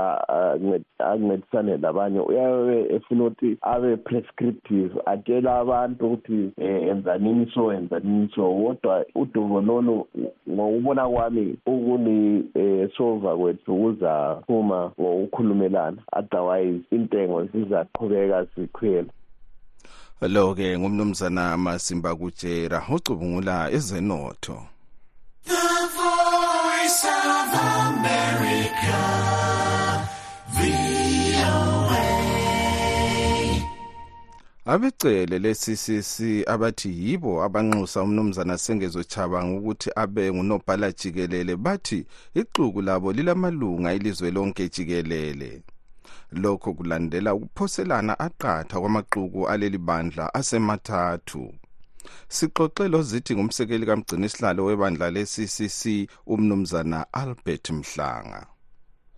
ancedisane 0.99 1.77
labanye 1.77 2.19
uyabe 2.19 2.95
efuna 2.95 3.23
ukuthi 3.23 3.57
abe 3.61 3.97
prescriptive 3.97 4.91
atshela 5.05 5.59
abantu 5.59 6.05
ukuthi 6.05 6.51
um 6.57 6.65
enzanini 6.89 7.51
so 7.53 7.73
enzanini 7.73 8.29
so. 8.35 8.53
Kodwa 8.55 9.05
udubo 9.15 9.61
lolu 9.61 10.07
ngokubona 10.49 11.09
kwami 11.09 11.57
ukuli-solva 11.65 13.37
kwethu 13.37 13.75
kuzaphuma 13.77 14.91
ngokukhulumelana. 15.01 15.97
Otherwise 16.13 16.81
intengo 16.91 17.43
zizaqhubeka 17.45 18.43
zikhwela 18.55 19.09
lo-ke 20.21 20.79
ngumnumzana 20.79 21.57
masimba 21.57 22.15
kutshera 22.15 22.83
ucubungula 22.89 23.71
ezenotho. 23.71 24.57
The 25.43 25.89
voice 25.95 27.05
of 27.05 27.53
America, 27.87 29.25
abecele 34.67 35.39
le-ccc 35.39 36.43
abathi 36.47 36.89
yibo 36.89 37.43
abanxusa 37.43 38.01
umnumzana 38.01 38.57
sengezo 38.57 39.03
chabanga 39.03 39.57
ukuthi 39.57 39.89
abe 39.95 40.33
ngunobhala 40.33 40.91
jikelele 40.91 41.55
bathi 41.55 42.05
ixuku 42.33 42.81
labo 42.81 43.13
lilamalunga 43.13 43.93
ilizwe 43.93 44.31
lonke 44.31 44.69
jikelele. 44.69 45.61
Lokho 46.43 46.73
kulandela 46.73 47.33
ukuphoselana 47.35 48.13
aqatha 48.19 48.79
kwamaxuku 48.81 49.47
aleli 49.47 49.77
bandla 49.77 50.33
asemathathu. 50.33 51.53
Sixoxe 52.35 52.87
lozithi 52.93 53.35
ngumsekeli 53.35 53.85
kamgcinisihlalo 53.85 54.61
webandla 54.65 55.07
le-ccc 55.15 55.81
umnumzana 56.33 56.99
albert 57.21 57.65
mhlanga. 57.77 58.41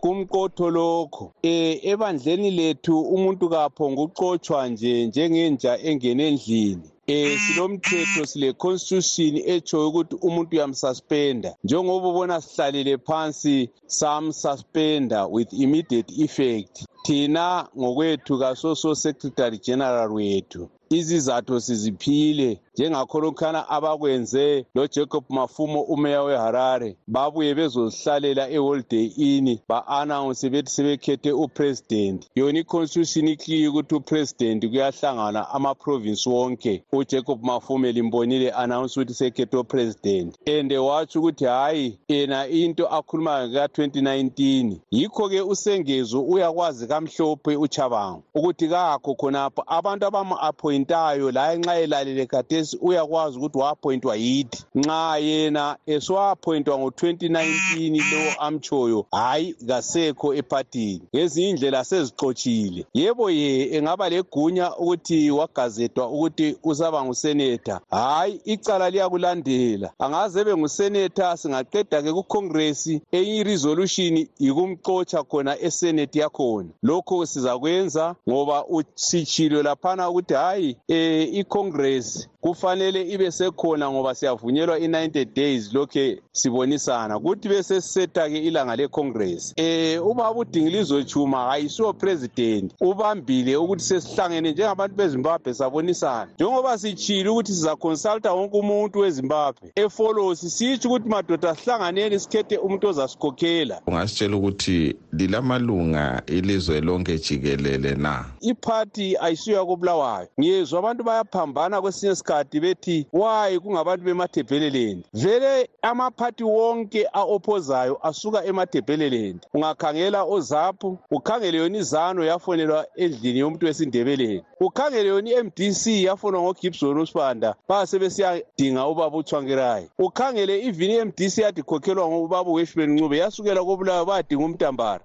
Kumqotho 0.02 0.66
lokho 0.76 1.24
eh 1.42 1.74
ebandleni 1.90 2.50
lethu 2.58 2.94
umuntu 3.14 3.44
kaphonga 3.52 4.00
uqotshwa 4.06 4.68
nje 4.68 5.06
njengenja 5.06 5.72
engene 5.88 6.28
endlini. 6.28 6.88
Eh 7.14 7.38
silomthetho 7.42 8.26
sile 8.30 8.52
constitution 8.52 9.34
etsho 9.54 9.88
ukuthi 9.88 10.14
umuntu 10.28 10.50
uyamsuspenda. 10.56 11.50
Njengoba 11.64 12.08
ubona 12.08 12.40
sihlalele 12.40 12.98
phansi 12.98 13.70
samsuspenda 13.86 15.26
with 15.26 15.52
immediate 15.52 16.12
effect. 16.24 16.74
Thina 17.08 17.68
ngokwethu 17.78 18.38
kasoso 18.38 18.94
secretary 18.94 19.58
general 19.66 20.12
wethu. 20.12 20.68
Izizathu 20.90 21.60
siziphile 21.60 22.60
njengakholokhana 22.74 23.68
abakwenze 23.68 24.66
lojacob 24.74 25.24
mafumo 25.28 25.80
umeya 25.82 26.22
weharare 26.22 26.96
babuye 27.06 27.54
bezozihlalela 27.54 28.50
eholiday 28.50 29.06
inn 29.16 29.58
ba-anawunse 29.68 30.50
bethi 30.50 30.70
sebekhethe 30.70 31.32
upresident. 31.32 32.26
Yona 32.34 32.58
iconstitution 32.58 33.28
ikliye 33.28 33.68
ukuthi 33.68 33.94
upresident 33.94 34.66
kuyahlangana 34.66 35.50
amaprovinsi 35.50 36.28
wonke. 36.28 36.84
Ujacob 36.92 37.44
mafume 37.44 37.92
limbonile 37.92 38.50
anawunse 38.50 39.00
ukuthi 39.00 39.14
sekhethe 39.14 39.56
upresident. 39.56 40.36
And 40.46 40.72
watsho 40.72 41.18
ukuthi 41.20 41.44
hhayi 41.44 41.98
yena 42.08 42.46
into 42.46 42.86
akhulumayo 42.86 43.52
ka-2019 43.52 44.76
yikho-ke 44.90 45.40
usengezo 45.40 46.22
uyakwazi 46.22 46.86
kamhlophe 46.98 47.56
uchabango 47.56 48.22
ukuthi 48.34 48.68
kakho 48.68 49.14
khonapho 49.14 49.62
abantu 49.66 50.06
abamu-appointayo 50.06 51.30
laye 51.30 51.58
nxa 51.58 51.80
elalele 51.80 52.26
khathesi 52.26 52.78
uyakwazi 52.82 53.38
ukuthi 53.38 53.58
wa-appointwa 53.58 54.16
yithi 54.16 54.64
nxa 54.74 55.18
yena 55.18 55.76
eswa-appointwa 55.86 56.78
ngo-2019 56.78 58.02
lo 58.12 58.40
amtshoyo 58.40 59.06
hhayi 59.10 59.54
kasekho 59.68 60.34
ephathini 60.34 61.02
ngezinye 61.14 61.50
indlela 61.50 61.84
sezixotshile. 61.84 62.86
Yebo 62.94 63.30
ye 63.30 63.76
engaba 63.76 64.08
legunya 64.08 64.76
ukuthi 64.76 65.30
wagazetwa 65.30 66.08
ukuthi 66.08 66.56
usaba 66.64 67.04
nguseneta 67.04 67.80
hhayi 67.90 68.40
icala 68.44 68.90
liyakulandela. 68.90 69.90
Angaze 69.98 70.40
ebe 70.40 70.56
nguseneta 70.56 71.36
singaqeda-ke 71.36 72.12
kucongress 72.12 72.86
enye 73.12 73.36
iresolution 73.36 74.26
yikumxotsha 74.38 75.22
khona 75.22 75.60
esenate 75.60 76.18
yakhona. 76.18 76.68
Lokho 76.82 77.26
sizakwenza 77.26 78.14
ngoba 78.28 78.64
sitshilo 78.94 79.62
laphana 79.62 80.10
ukuthi 80.10 80.34
hhayi 80.34 80.76
um 80.88 81.40
icongress 81.40 82.28
kufanele 82.40 83.02
ibe 83.02 83.30
sekhona 83.30 83.90
ngoba 83.90 84.14
siyavunyelwa 84.14 84.78
i-90 84.78 85.24
days 85.34 85.72
lokhe 85.72 86.22
sibonisana. 86.32 87.18
Kuthi 87.18 87.48
besesiseta-ke 87.48 88.38
ilanga 88.38 88.76
lecongress 88.76 89.54
um 89.58 90.10
ubaba 90.10 90.38
udingilizo 90.40 91.02
chuma 91.02 91.50
ayisiwo 91.52 91.92
president 91.92 92.74
ubambile 92.80 93.56
ukuthi 93.56 93.84
sesihlangene 93.84 94.52
njengabantu 94.52 94.96
bezimbabwe 94.96 95.54
sabonisana. 95.54 96.30
Njengoba 96.34 96.78
sitshile 96.78 97.28
ukuthi 97.28 97.52
sizaconsulta 97.52 98.32
wonke 98.32 98.56
umuntu 98.56 98.98
wezimbabwe 98.98 99.72
efolosi 99.74 100.50
sitsho 100.50 100.88
ukuthi 100.88 101.08
madoda 101.08 101.54
sihlanganeni 101.54 102.20
sikhethe 102.20 102.56
umuntu 102.56 102.88
ozasikhokhela 102.88 103.80
ungasitshela 103.86 104.36
ukuthi 104.36 104.96
lilamalunga 105.12 106.22
ilizwe 106.26 106.67
lonke 106.80 107.18
jikelele 107.18 107.94
na? 107.94 108.24
Iphathi 108.40 109.16
ayisiyo 109.16 109.56
yakobulawayo 109.56 110.28
ngiyezwa 110.40 110.78
abantu 110.78 111.04
bayaphambana 111.04 111.80
kwesinye 111.80 112.12
isikhathi 112.12 112.60
bethi 112.60 113.06
wayi 113.12 113.60
kungabantu 113.60 114.04
bemathebheleleni? 114.04 115.02
Vele 115.14 115.68
amaphathi 115.82 116.44
wonke 116.44 117.06
a-oppozayo 117.12 117.98
asuka 118.06 118.44
emathebheleleni. 118.44 119.40
Ungakhangela 119.54 120.24
ozaphu 120.24 120.98
ukhangele 121.10 121.58
yona 121.58 121.78
izano 121.78 122.24
yafonelwa 122.24 122.86
endlini 122.96 123.38
yomuntu 123.38 123.66
wesindebeleni. 123.66 124.42
Ukhangele 124.60 125.08
yona 125.08 125.30
i-mdc 125.30 125.86
yafonwa 125.86 126.42
ngogibson 126.42 126.98
usibanda 126.98 127.54
basebesiyadinga 127.68 128.86
ubaba 128.86 129.16
uthwangirayi 129.16 129.88
ukhangele 129.98 130.60
ivini 130.60 130.94
i-mdc 130.96 131.38
yadi 131.38 131.62
khokhelwa 131.62 132.08
ngubaba 132.08 132.50
uweshman 132.50 132.90
ncube 132.90 133.18
yasukela 133.18 133.64
kobulawayo 133.64 134.04
bayadinga 134.04 134.44
umntambara. 134.44 135.04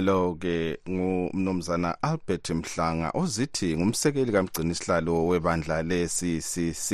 Lo 0.00 0.34
ke 0.34 0.78
ngumnumzana 0.88 1.96
Albert 2.02 2.50
Mhlanga 2.50 3.10
ozithi 3.14 3.76
ngumsekeli 3.76 4.32
kamgcinisihlalo 4.32 5.26
webandla 5.26 5.82
le-CCC 5.82 6.88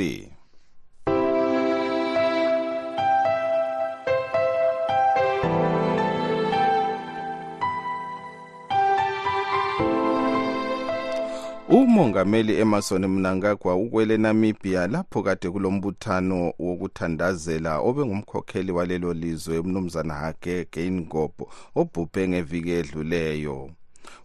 umongameli 11.69 12.59
emerson 12.59 13.07
mnangagwa 13.07 13.75
ukwele 13.75 14.17
namibia 14.17 14.87
lapho 14.87 15.23
kade 15.23 15.49
kulombuthano 15.49 16.53
wokuthandazela 16.59 17.79
obengumkhokheli 17.79 18.71
walelo 18.71 19.13
lizwe 19.13 19.59
umnumzana 19.59 20.13
hage 20.13 20.67
geingob 20.71 21.31
obhubhe 21.75 22.27
ngeviki 22.27 22.71
edluleyo. 22.71 23.69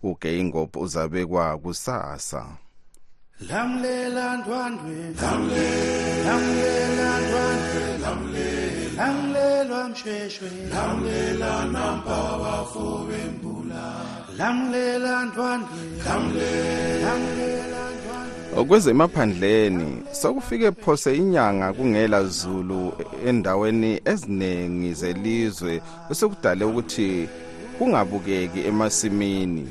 Ugeingob 0.03 0.77
uzabekwa 0.77 1.59
kusasa. 1.59 2.47
Lamlela 3.49 4.37
ndwandwe. 4.37 4.97
Lamlela 6.27 7.21
ndwandwe. 7.21 7.99
Lamlelwa 8.03 9.30
mshweshwe 9.89 10.49
lamlela 10.73 11.65
nampa 11.65 12.39
bafo 12.43 13.07
bembula 13.09 13.85
lamlela 14.39 15.25
ndwandwe 15.25 15.81
lamlela 16.05 17.71
kwezemaphandleni 18.69 20.03
sokufike 20.13 20.73
phose 20.73 21.17
inyanga 21.17 21.73
kungela 21.73 22.25
zulu 22.25 22.93
endaweni 23.27 24.01
eziningi 24.05 24.95
zelizwe 24.95 25.83
besekudale 26.09 26.65
ukuthi 26.65 27.29
kungabukeki 27.79 28.61
emasimini. 28.69 29.69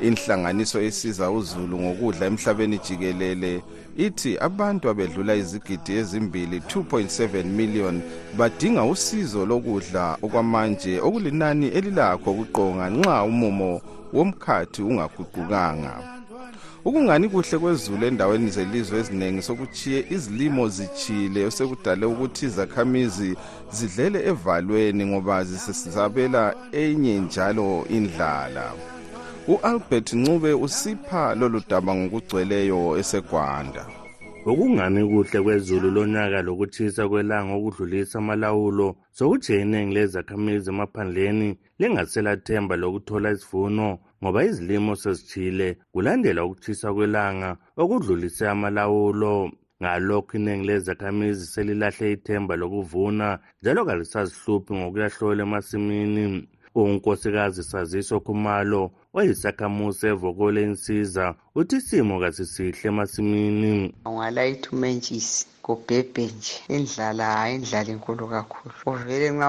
Inhlanganiso 0.00 0.80
esiza 0.80 1.30
uzulu 1.30 1.78
ngokudla 1.80 2.26
emhlabeni 2.26 2.78
jikelele 2.78 3.62
ithi 3.98 4.38
abantu 4.38 4.84
abedlula 4.90 5.34
izigidi 5.34 5.92
ezimbili 6.00 6.58
2.7 6.58 7.44
million 7.44 8.00
badinga 8.38 8.84
usizo 8.84 9.46
lokudla 9.46 10.04
okwamanje 10.24 10.92
okulinani 11.06 11.66
elilakho 11.78 12.30
ukuqonga 12.32 12.84
nxa 12.90 13.22
umumo 13.30 13.72
womkhathi 14.16 14.80
ungaguqukanga. 14.82 15.94
Ukungani 16.84 17.28
kuhle 17.28 17.58
kwezulu 17.58 18.06
endaweni 18.06 18.50
zelizwe 18.50 18.98
eziningi 19.00 19.42
sokuchiye 19.42 19.98
izilimo 20.14 20.68
zichile 20.68 21.40
osekudale 21.46 22.06
ukuthi 22.06 22.46
izakhamizi 22.46 23.30
zidlele 23.76 24.18
evalweni 24.30 25.06
ngoba 25.06 25.44
zisesabela 25.44 26.42
enye 26.72 27.14
njalo 27.20 27.84
indlala. 27.96 28.66
U-albert 29.48 30.12
ncube 30.12 30.52
usipha 30.52 31.34
lolu 31.34 31.60
daba 31.68 31.94
ngokugcweleyo 31.94 32.98
esegwanda. 33.00 33.82
Ukungani 34.46 35.00
kuhle 35.10 35.42
kwezulu 35.42 35.90
lonyaka 35.90 36.42
lokuthisa 36.42 37.08
kwelanga 37.08 37.52
okudlulisa 37.54 38.18
amalawulo 38.18 38.96
sokuthi 39.16 39.52
iningi 39.62 39.94
lezakhamizi 39.94 40.70
emaphandleni 40.70 41.48
lingaselathemba 41.78 42.74
lokuthola 42.76 43.30
isivuno 43.32 43.98
ngoba 44.22 44.44
izilimo 44.44 44.92
sezithile 45.02 45.68
kulandela 45.92 46.44
ukuthisa 46.44 46.88
kwelanga 46.94 47.50
okudlulise 47.82 48.44
amalawulo. 48.48 49.50
Ngalokho 49.82 50.36
iningi 50.36 50.66
lezakhamizi 50.66 51.46
selilahle 51.46 52.12
ithemba 52.12 52.54
lokuvuna 52.56 53.38
njalo 53.62 53.84
kalisazihluphi 53.84 54.72
ngokuyahlola 54.74 55.42
emasimini. 55.42 56.48
Unkosikazi 56.74 57.62
saziso 57.62 58.20
khumalo 58.20 58.90
oyisakhamuzi 59.18 60.06
evokole 60.12 60.60
insiza 60.68 61.24
uthi 61.58 61.76
isimo 61.80 62.14
kasisihle 62.22 62.86
emasimini. 62.90 63.74
Ungalayitha 64.08 64.68
umentshisi 64.74 65.46
kubhebhe 65.64 66.24
nje. 66.34 66.54
Indlala 66.76 67.24
hayi 67.36 67.54
indlala 67.56 67.90
inkulu 67.94 68.24
kakhulu. 68.34 68.74
Uvele 68.90 69.28
nxa 69.36 69.48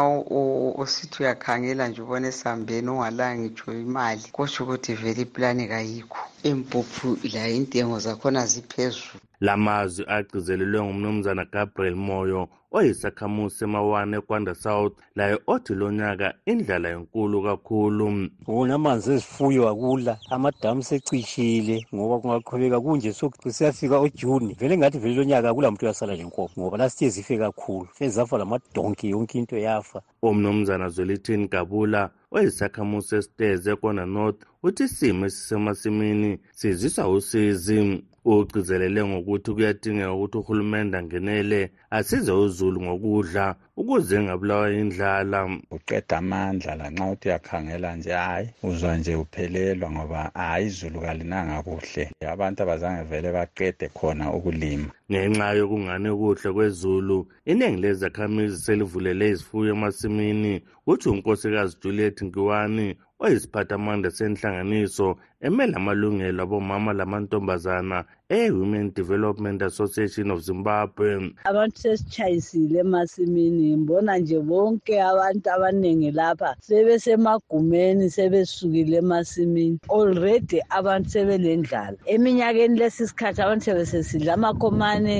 usithi 0.81 1.17
uyakhangela 1.23 1.87
nje 1.87 2.01
ubona 2.01 2.27
esambeni 2.27 2.89
ungalanga 2.89 3.39
ngitsho 3.39 3.67
imali 3.85 4.23
kutsho 4.35 4.59
ukuthi 4.63 4.93
vele 5.01 5.21
iplani 5.21 5.63
kayikho. 5.71 6.21
Impuphu 6.49 7.07
layo 7.33 7.55
intengo 7.55 7.99
zakhona 8.05 8.45
ziphezulu. 8.51 9.19
Lamazwi 9.45 10.03
agcizelelwe 10.15 10.79
ngumnumzana 10.83 11.45
gabriel 11.53 11.95
moyo 11.95 12.41
oyisakhamuzi 12.71 13.63
emawane 13.63 14.17
ekwanda 14.17 14.55
south 14.55 14.93
laye 15.15 15.37
othi 15.47 15.73
lonyaka 15.73 16.33
indlala 16.45 16.89
enkulu 16.89 17.43
kakhulu. 17.43 18.29
Wona 18.47 18.73
amanzi 18.75 19.11
ezifuyo 19.11 19.69
akula 19.69 20.17
amadamu 20.29 20.83
secishile 20.83 21.85
ngoba 21.93 22.19
kungaqhubeka 22.21 22.79
kunje 22.81 23.13
siyafika 23.49 23.99
ojuni 23.99 24.53
vele 24.59 24.77
ngathi 24.77 24.97
vele 24.99 25.15
lonyaka 25.15 25.49
akula 25.49 25.71
muntu 25.71 25.85
uyasala 25.85 26.15
lenkomo 26.15 26.49
ngoba 26.59 26.77
lasithe 26.77 27.09
zife 27.09 27.37
kakhulu 27.37 27.87
sezafa 27.97 28.37
lamadonki 28.37 29.09
yonke 29.09 29.37
into 29.39 29.57
yafa. 29.57 30.01
Umnumzana 30.21 30.89
zwelithini 30.89 31.47
gabula 31.47 32.09
oyisakhamuzi 32.35 33.15
esiteze 33.19 33.71
kona 33.81 34.05
north 34.15 34.41
uthi 34.63 34.83
isimo 34.83 35.25
esisemasimini 35.29 36.31
sizisa 36.59 37.07
usizi. 37.15 38.03
Ugcizelele 38.25 39.01
ngokuthi 39.05 39.49
kuyadingeka 39.55 40.13
ukuthi 40.13 40.37
uhulumende 40.37 40.97
angenele 40.97 41.61
asize 41.97 42.31
uzulu 42.31 42.81
ngokudla 42.81 43.45
ukuze 43.79 44.15
engabulawa 44.15 44.71
indlala 44.81 45.39
uqeda 45.75 46.17
amandla 46.17 46.75
lanxa 46.79 47.05
uthi 47.13 47.27
uyakhangela 47.27 47.95
nje 47.95 48.11
hhayi 48.11 48.47
uzwa 48.63 48.97
nje 48.97 49.15
uphelelwa 49.15 49.91
ngoba 49.91 50.31
hhayi 50.33 50.65
izulu 50.67 50.99
kalinanga 51.01 51.63
kuhle. 51.63 52.03
Abantu 52.33 52.59
abazange 52.63 53.03
vele 53.09 53.29
baqede 53.37 53.87
khona 53.97 54.25
ukulima. 54.37 54.89
Ngenxa 55.11 55.57
yokungani 55.59 56.09
kuhle 56.19 56.49
kwezulu 56.55 57.17
iningi 57.51 57.81
lezakhamizi 57.81 58.57
selivulele 58.65 59.29
izifuyo 59.29 59.71
emasimini. 59.75 60.53
Kuthi 60.85 61.09
unkosikazi 61.09 61.77
juliet 61.81 62.21
nkiwani 62.21 62.87
oyisiphathamandla 63.23 64.11
senhlanganiso 64.11 65.07
emele 65.41 65.75
amalungelo 65.75 66.43
abomama 66.43 66.91
lamantombazana 66.93 68.05
e-women 68.31 68.91
development 68.93 69.61
association 69.61 70.31
of 70.31 70.41
zimbabwe. 70.41 71.33
Abantu 71.45 71.77
sesitshayisile 71.79 72.79
emasimini 72.79 73.77
ngibona 73.77 74.17
nje 74.17 74.39
bonke 74.39 75.01
abantu 75.01 75.49
abaningi 75.51 76.11
lapha 76.11 76.55
sebesemagumeni 76.59 78.09
sebesukile 78.09 78.97
emasimini. 78.97 79.79
Already 79.89 80.61
abantu 80.69 81.09
sebelendlala. 81.09 81.97
Eminyakeni 82.05 82.79
lesi 82.79 83.07
sikhathi 83.07 83.41
abantu 83.41 83.65
sebesesidla 83.65 84.33
amakhomane 84.33 85.15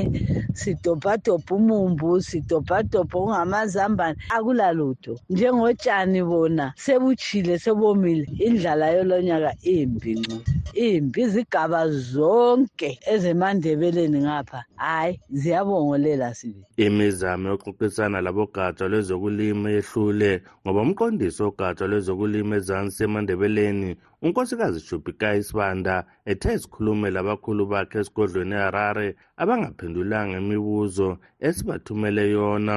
sidobhadobha 0.54 1.56
umumbu 1.56 2.22
sidobhadobha 2.22 3.18
okungamazambane. 3.18 4.18
Akulalutho. 4.30 5.18
Njengotshani 5.30 6.24
bona 6.24 6.74
sebutshile 6.78 7.58
sebomile. 7.60 8.28
Indlala 8.38 8.92
yolonyaka 8.92 9.54
imbi 9.64 10.16
ncu 10.16 10.59
imbi 10.88 11.22
izigaba 11.22 11.82
zonke 12.12 12.90
ezemandebeleni 13.14 14.20
ngapha. 14.26 14.60
Hhayi 14.84 15.20
ziyabongolela 15.40 16.34
sibe 16.40 16.64
imizamo 16.86 17.46
yokuxoxisana 17.52 18.22
labogatsha 18.22 18.86
lwezokulima 18.92 19.68
yehlule 19.76 20.32
ngoba 20.64 20.80
umqondisi 20.86 21.40
wogatsha 21.44 21.86
lwezokulima 21.92 22.56
ezansi 22.60 23.04
emandebeleni 23.04 23.90
unkosikazi 24.24 24.80
jubhikayi 24.88 25.44
sibanda 25.44 25.96
ethe 26.32 26.54
isikhulume 26.54 27.08
labakhulu 27.16 27.64
bakhe 27.72 28.00
esigodlweni 28.00 28.56
eharare 28.56 29.08
abangaphendulanga 29.42 30.38
imibuzo 30.44 31.10
esibathumele 31.48 32.24
yona. 32.36 32.76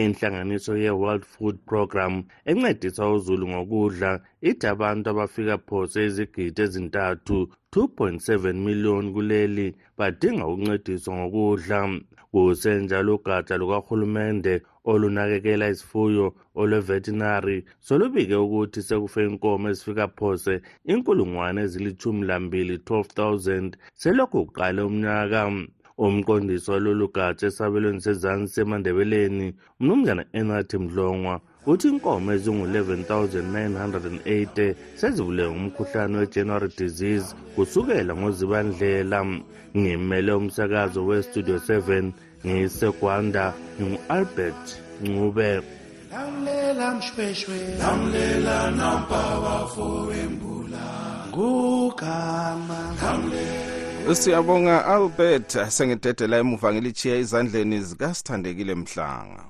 Inhlanganiso 0.00 0.72
ye-world 0.84 1.24
food 1.32 1.56
program 1.70 2.14
encedisa 2.50 3.04
uzulu 3.14 3.44
ngokudla 3.52 4.10
ithi 4.50 4.66
abantu 4.74 5.06
abafika 5.10 5.56
phose 5.68 5.98
izigidi 6.08 6.60
ezintathu 6.66 7.38
2.7 7.72 8.52
miliyoni 8.66 9.08
kuleli 9.14 9.66
badinga 9.98 10.44
ukuncediswa 10.52 11.12
ngokudla. 11.16 11.80
Kusenjalo 12.32 13.14
ugatsha 13.16 13.56
lukahulumende 13.60 14.54
olunakekela 14.90 15.66
izifuyo 15.72 16.26
olwevetinary 16.60 17.58
solubike 17.86 18.36
ukuthi 18.44 18.80
sekufe 18.88 19.20
inkomo 19.28 19.66
ezifika 19.72 20.06
phose 20.18 20.52
inkulungwane 20.92 21.60
ezilithumi 21.66 22.22
lambili 22.28 22.74
12 22.76 23.04
000 23.16 23.76
selokhu 24.00 24.38
kuqale 24.46 24.80
umnyaka. 24.88 25.42
Umqondisi 25.98 26.70
walolu 26.70 27.08
gatsha 27.08 27.46
esabelweni 27.46 28.00
sezansi 28.00 28.54
semandebeleni 28.54 29.54
umnumzana 29.80 30.24
enathi 30.32 30.78
mdlongwa 30.78 31.40
uthi 31.66 31.88
inkomo 31.88 32.32
ezingu-11980 32.34 34.74
sezivule 34.96 35.50
ngumkhuhlane 35.50 36.18
we-january 36.18 36.68
disease 36.78 37.34
kusukela 37.54 38.16
ngozibandlela. 38.16 39.26
Ngimele 39.76 40.32
umsakazo 40.32 41.06
westudio 41.06 41.56
7 41.56 42.12
ngiyisegwanda 42.46 43.52
ngingu-albert 43.80 44.80
ncube. 45.02 45.60
Lamlela 46.12 46.94
mshweshwe. 46.94 47.58
Lamlela 47.80 48.70
nampabafowembula 48.70 50.84
ngugama. 51.28 52.78
Siyabonga 54.10 54.84
albert. 54.86 55.50
Sengidedela 55.68 56.36
emuva 56.38 56.72
ngilitshiya 56.72 57.16
ezandleni 57.16 57.80
zikasithandekile 57.80 58.74
mhlanga. 58.74 59.44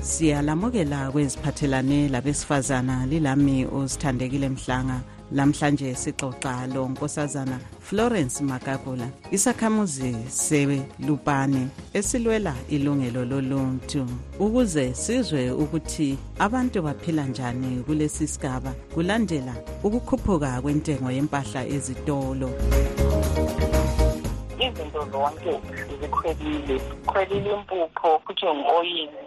Siyalamukela 0.00 1.10
kweziphathelane 1.10 2.08
labesifazana 2.08 3.06
lilami 3.06 3.66
uzithandekile 3.66 4.48
mhlanga 4.48 5.00
lamhlanje 5.32 5.94
sixoxa 5.94 6.66
lo 6.74 6.88
nkosazana 6.88 7.58
florence 7.80 8.44
makabula 8.44 9.08
isakhamuzi 9.30 10.14
selupane 10.28 11.68
esilwela 11.92 12.54
ilungelo 12.68 13.24
loluntu. 13.24 14.06
Ukuze 14.38 14.94
sizwe 14.94 15.50
ukuthi 15.50 16.18
abantu 16.38 16.82
baphila 16.82 17.24
njani 17.24 17.82
kulesi 17.82 18.28
sigaba 18.28 18.72
kulandela 18.94 19.54
ukukhuphuka 19.84 20.60
kwentengo 20.62 21.10
yempahla 21.10 21.66
ezitolo. 21.66 22.50
Izinto 24.58 25.08
zonke 25.12 25.60
zikhwelile 26.00 26.80
khwelile 27.06 27.50
impupho 27.54 28.18
futhi 28.26 28.46
ngu-oyili 28.46 29.26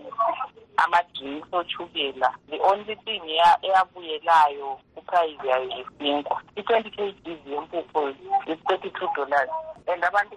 ama-drinks 0.78 1.48
oshukela 1.52 2.34
the 2.50 2.58
only 2.62 2.96
thing 2.96 3.22
eyabuyelayo 3.62 4.80
kuprice 5.00 5.48
yayo 5.48 5.64
yisinkwa 5.64 6.42
i-twenty 6.56 6.90
k 6.92 7.12
gs 7.24 7.42
yempupho 7.48 8.10
is-thirty 8.48 8.90
two 8.92 9.10
dollars. 9.16 9.50
And 9.88 10.04
abantu 10.04 10.36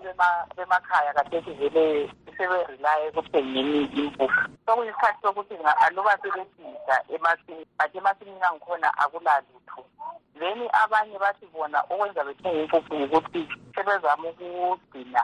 bemakhaya 0.57 1.13
kathethi 1.15 1.51
vele 1.51 2.11
seberelaye 2.37 3.07
ekuthengeni 3.09 3.85
impuphu 3.85 4.49
sokuyisikhathi 4.67 5.23
sokuthi 5.23 5.55
aluba 5.87 6.19
sebesida 6.23 6.97
emasimini 7.15 7.67
but 7.79 7.95
emasimini 7.95 8.43
angikhona 8.43 8.99
akulalutho 8.99 9.85
then 10.43 10.59
abanye 10.73 11.19
bathi 11.19 11.47
bona 11.55 11.79
okwenza 11.91 12.25
bethenga 12.25 12.63
impuphu 12.63 12.95
ngukuthi 12.99 13.49
sebezama 13.75 14.29
ukugcina 14.29 15.23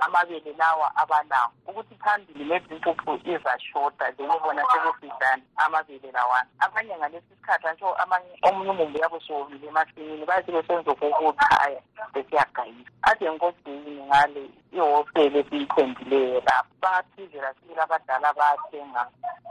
amabele 0.00 0.52
lawa 0.58 0.96
abanawo. 0.96 1.50
Ukuthi 1.66 1.94
phambili 1.94 2.44
maybe 2.44 2.76
impuphu 2.76 3.18
izashota 3.24 4.12
then 4.16 4.28
bona 4.28 4.62
sebefidana 4.70 5.42
amabele 5.56 6.12
lawana 6.12 6.46
abanye 6.60 6.96
ngalesi 6.96 7.34
sikhathi 7.34 7.66
antsho 7.66 7.96
omunye 8.42 8.70
umumbu 8.70 8.98
yabo 8.98 9.20
siwomile 9.20 9.66
emasimini 9.68 10.24
bathi 10.26 10.52
besenza 10.52 10.90
okokuchaya 10.90 11.80
besiyagayisa. 12.14 12.90
Ade 13.02 13.30
nkosini 13.30 14.06
ngale 14.06 14.50
ihostele 14.72 15.38
esiyithembileyo 15.40 16.42
lapho 16.46 16.74
bayaphizela 16.82 17.54
sibili 17.54 17.80
abadala 17.80 18.32
bayathenga 18.38 19.02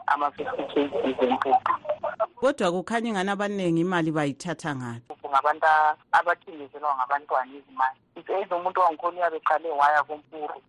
ama-fifty 0.07 0.63
kgs 0.63 1.23
empuphu 1.23 1.79
kodwa 2.39 2.71
kukhanya 2.71 3.09
ingani 3.09 3.29
abaningi 3.29 3.81
imali 3.81 4.11
bayithatha 4.11 4.75
ngaphi 4.75 5.08
ngabantu 5.29 5.67
abathengezelwa 6.11 6.95
ngabantwana 6.95 7.51
izimali 7.59 7.99
either 8.15 8.57
umuntu 8.57 8.81
wangikhona 8.81 9.17
uyabe 9.17 9.37
eqale 9.37 9.69
waya 9.69 10.03
kumpuru 10.03 10.61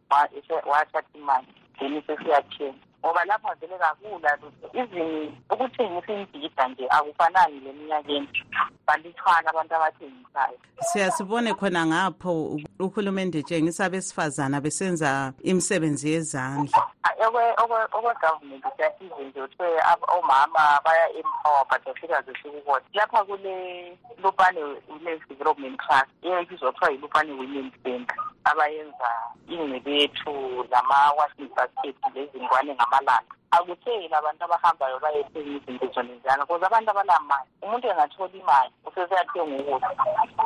wathatha 0.67 1.03
imali 1.15 1.47
then 1.79 2.03
sesiyathenga 2.07 2.90
ngoba 3.05 3.25
lapha 3.25 3.55
vele 3.61 3.79
kakula 3.79 4.39
lutho. 4.43 4.71
Even 4.75 5.33
ukuthengisa 5.51 6.13
imbhida 6.13 6.69
nje 6.69 6.87
akufanani 6.89 7.61
leminyakeni 7.61 8.29
balithwana 8.87 9.51
abantu 9.51 9.75
abathengisayo. 9.75 10.59
Siyasibone 10.81 11.55
khona 11.55 11.87
ngapho 11.87 12.61
uhulumende 12.79 13.39
etshengisa 13.39 13.85
abesifazana 13.85 14.61
besenza 14.61 15.33
imisebenzi 15.43 16.11
yezandla. 16.11 16.87
Okwegovernment 17.21 18.65
siyasize 18.77 19.25
nje 19.25 19.41
kuthiwe 19.41 19.83
omama 20.19 20.81
baya-empower 20.85 21.65
but 21.71 21.89
afika 21.89 22.23
zesikukodwa 22.23 22.83
lapha 22.95 23.25
kule 23.25 23.99
lupane 24.23 24.61
women's 24.89 25.29
development 25.29 25.81
trust 25.81 26.09
eyayibizwa 26.23 26.73
kuthiwa 26.73 26.93
yilupane 26.93 27.33
women 27.33 27.71
center 27.83 28.17
abayenza 28.45 29.11
ingcebethu 29.49 30.65
lama-washing 30.71 31.51
basket 31.57 31.97
lezingwane 32.15 32.75
ngamalanga. 32.91 33.35
Akutheli 33.51 34.15
abantu 34.15 34.45
abahambayo 34.45 34.99
bayethenga 34.99 35.51
izinto 35.57 35.87
zonezana 35.95 36.47
because 36.47 36.67
abantu 36.67 36.91
abanamali 36.91 37.49
umuntu 37.63 37.89
engathola 37.89 38.35
imali 38.35 38.73
useseyathenga 38.87 39.57
ukudla. 39.63 39.91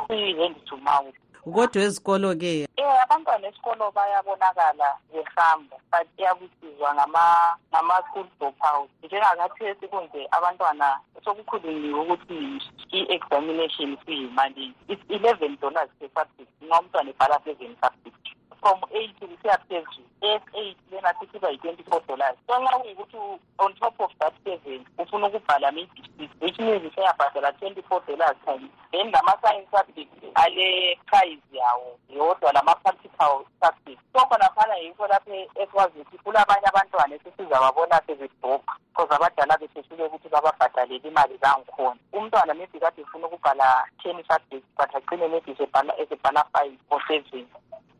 Kuyi-hand 0.07 0.57
to 0.65 0.77
mouth 0.77 1.15
kodwa 1.53 1.81
ezikolo-ke? 1.83 2.67
Um 2.77 2.97
abantwana 3.03 3.47
esikolo 3.47 3.91
bayabonakala 3.91 4.97
behamba 5.13 5.77
but 5.91 6.07
iyakusizwa 6.17 6.95
ngama-school 6.95 8.25
drop 8.39 8.55
out. 8.63 8.89
Njengakathesi 9.03 9.87
kunje 9.87 10.27
abantwana 10.31 10.99
sokukhulunyiwe 11.23 11.99
ukuthi 11.99 12.61
i-examination 12.91 13.97
kuyimali 13.97 14.73
eleven 15.09 15.57
dollars 15.61 15.89
per 15.99 16.09
subject 16.15 16.51
nxa 16.61 16.79
umntwana 16.79 17.09
ebhala 17.09 17.39
seven 17.45 17.75
subject 17.81 18.14
from 18.65 18.81
eight 18.97 19.13
kusiya 19.19 19.57
phezulu 19.69 20.09
eight 20.57 20.77
lena 20.91 21.13
sithi 21.19 21.37
iba 21.37 21.49
yi-twenty-four 21.49 22.01
dollars. 22.07 22.35
So 22.47 22.53
nxa 22.59 22.79
kuyikuthi 22.79 23.17
on 23.59 23.73
top 23.75 23.93
of 23.99 24.11
that 24.19 24.33
seven 24.43 24.81
ufuna 24.97 25.27
ukubhala 25.27 25.71
six 26.17 26.29
which 26.41 26.57
means 26.57 26.81
useyabhadala 26.81 27.51
twenty-four 27.59 28.01
dollars 28.07 28.37
times 28.45 28.69
then 28.91 29.11
lama-science 29.11 29.69
subject 29.69 30.09
ale-prize 30.35 31.45
yawo 31.53 31.99
yodwa 32.09 32.51
lama-practical 32.53 33.45
subject 33.61 34.01
so 34.13 34.25
khonaphana 34.25 34.75
yikho 34.77 35.07
lapho 35.07 35.35
ekwazi 35.55 35.99
ukuthi 35.99 36.17
kulabanye 36.17 36.67
abantwana 36.67 37.15
esesizababona 37.15 38.01
sebedobha 38.07 38.73
because 38.89 39.15
abadala 39.15 39.57
besehlule 39.57 40.03
ukuthi 40.05 40.29
bababhadalele 40.29 41.07
imali 41.07 41.37
zangikhona 41.37 41.99
umntwana 42.13 42.53
maybe 42.53 42.79
kade 42.79 43.01
ufuna 43.01 43.27
ukubhala 43.27 43.85
ten 44.03 44.17
subjects 44.29 44.69
but 44.77 44.95
agcine 44.95 45.27
maybe 45.27 45.51
esebhala 45.51 46.43
five 46.53 46.77
or 46.89 47.01
seven 47.07 47.45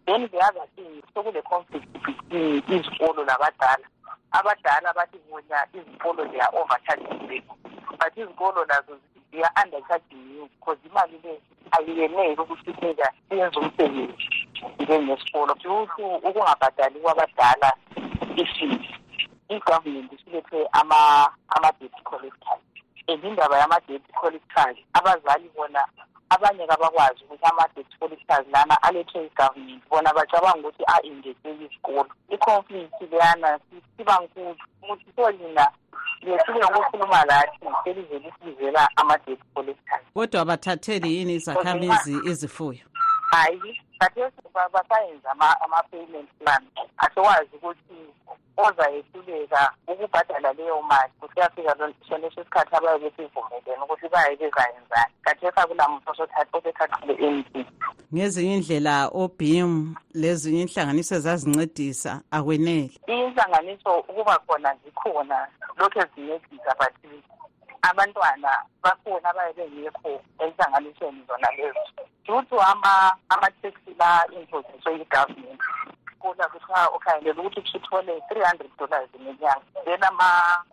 then 0.05 0.29
the 0.31 0.39
other 0.39 0.65
thing 0.75 1.01
sokule-conflict 1.13 1.87
between 2.05 2.63
izikolo 2.67 3.23
labadala 3.23 3.87
abadala 4.31 4.93
bathi 4.93 5.17
bona 5.29 5.65
izikolo 5.73 6.25
they 6.31 6.39
are 6.39 6.53
overcharging. 6.53 7.41
But 7.99 8.17
izikolo 8.17 8.65
nazo 8.65 8.97
ziya-undercharging 9.31 10.35
you 10.35 10.49
because 10.59 10.77
imali 10.85 11.19
le 11.23 11.41
ayiyeneli 11.71 12.41
ukuthi 12.41 12.71
nika 12.81 13.13
siyenze 13.29 13.59
umsebenzi 13.59 14.29
njengesikolo. 14.79 15.53
Ukuthi 15.53 16.01
ukungabhadali 16.27 16.99
kwabadala 16.99 17.73
ifees 18.35 18.85
i-government 19.49 20.13
isilethe 20.13 20.67
ama-debt 20.71 22.03
collectors. 22.03 22.61
And 23.07 23.23
indaba 23.23 23.57
yama-debt 23.57 24.01
collectors 24.21 24.77
abazali 24.93 25.49
bona 25.55 25.87
abanye 26.29 26.67
kabakwazi 26.67 27.23
ukuthi 27.23 27.45
ama-debt 27.45 27.99
collectors 27.99 28.47
lana 28.53 28.83
alethwe 28.83 29.25
i-government 29.25 29.83
bona 29.89 30.13
bacabanga 30.13 30.67
ukuthi 30.67 30.83
a-ingeze 30.87 31.49
izikolo 31.65 32.09
i-conflict 32.29 33.01
leyana 33.11 33.59
siba 33.97 34.19
nkulu. 34.23 34.55
Ukuthi 34.81 35.05
so 35.15 35.31
lina 35.31 35.71
lesike 36.21 36.59
ngokukhuluma 36.59 37.25
lathi 37.25 37.59
selize 37.83 38.19
lisibizela 38.19 38.89
ama-debt 38.95 39.39
collectors 39.53 40.03
kodwa 40.13 40.41
abathatheli 40.41 41.15
yini 41.17 41.33
izakhamizi 41.33 42.13
izifuyo? 42.25 42.85
hayi 43.31 43.81
khathesi 43.99 44.41
basayenza 44.73 45.31
ama-payment 45.63 46.29
plan. 46.39 46.63
Asikwazi 46.97 47.55
ukuthi 47.55 47.97
ozayehluleka 48.57 49.71
ukubhadala 49.87 50.53
leyo 50.53 50.81
mali. 50.81 51.13
Kusiyafika 51.19 51.75
soneso 52.09 52.41
isikhathi 52.41 52.75
abaye 52.75 52.99
besivumelene 52.99 53.83
ukuthi 53.83 54.07
baye 54.09 54.35
bezayenzani. 54.35 55.13
Khathesi 55.23 55.59
akulamuntu 55.59 56.11
osethathile 56.11 57.13
emntini 57.27 57.65
ngezinye 58.13 58.55
indlela 58.55 59.09
obim 59.21 59.95
lezinye 60.13 60.61
inhlanganiso 60.61 61.15
ezazincedisa 61.15 62.21
akwenele 62.31 62.91
inhlanganiso 63.07 63.89
ukuba 64.09 64.39
khona 64.45 64.69
zikhona 64.83 65.37
lokhu 65.77 65.99
ezincedisa 65.99 66.71
but 66.79 66.95
abantwana 67.81 68.51
bakhona 68.83 69.29
abaye 69.29 69.53
bengekho 69.53 70.11
enhlanganisweni 70.39 71.21
zona 71.27 71.47
lezo 71.57 72.04
due 72.25 72.41
to 72.49 72.57
ama-taxi 72.59 73.91
la-imposiswe 73.99 74.91
yi-government 74.97 75.61
kola 76.19 76.49
kuthiwa 76.49 76.91
ukhangelela 76.95 77.41
ukuthi 77.41 77.77
uthole 77.77 78.21
three 78.29 78.43
hundred 78.43 78.71
dollars 78.77 79.09
ngenyanga. 79.13 79.61
Then 79.85 80.03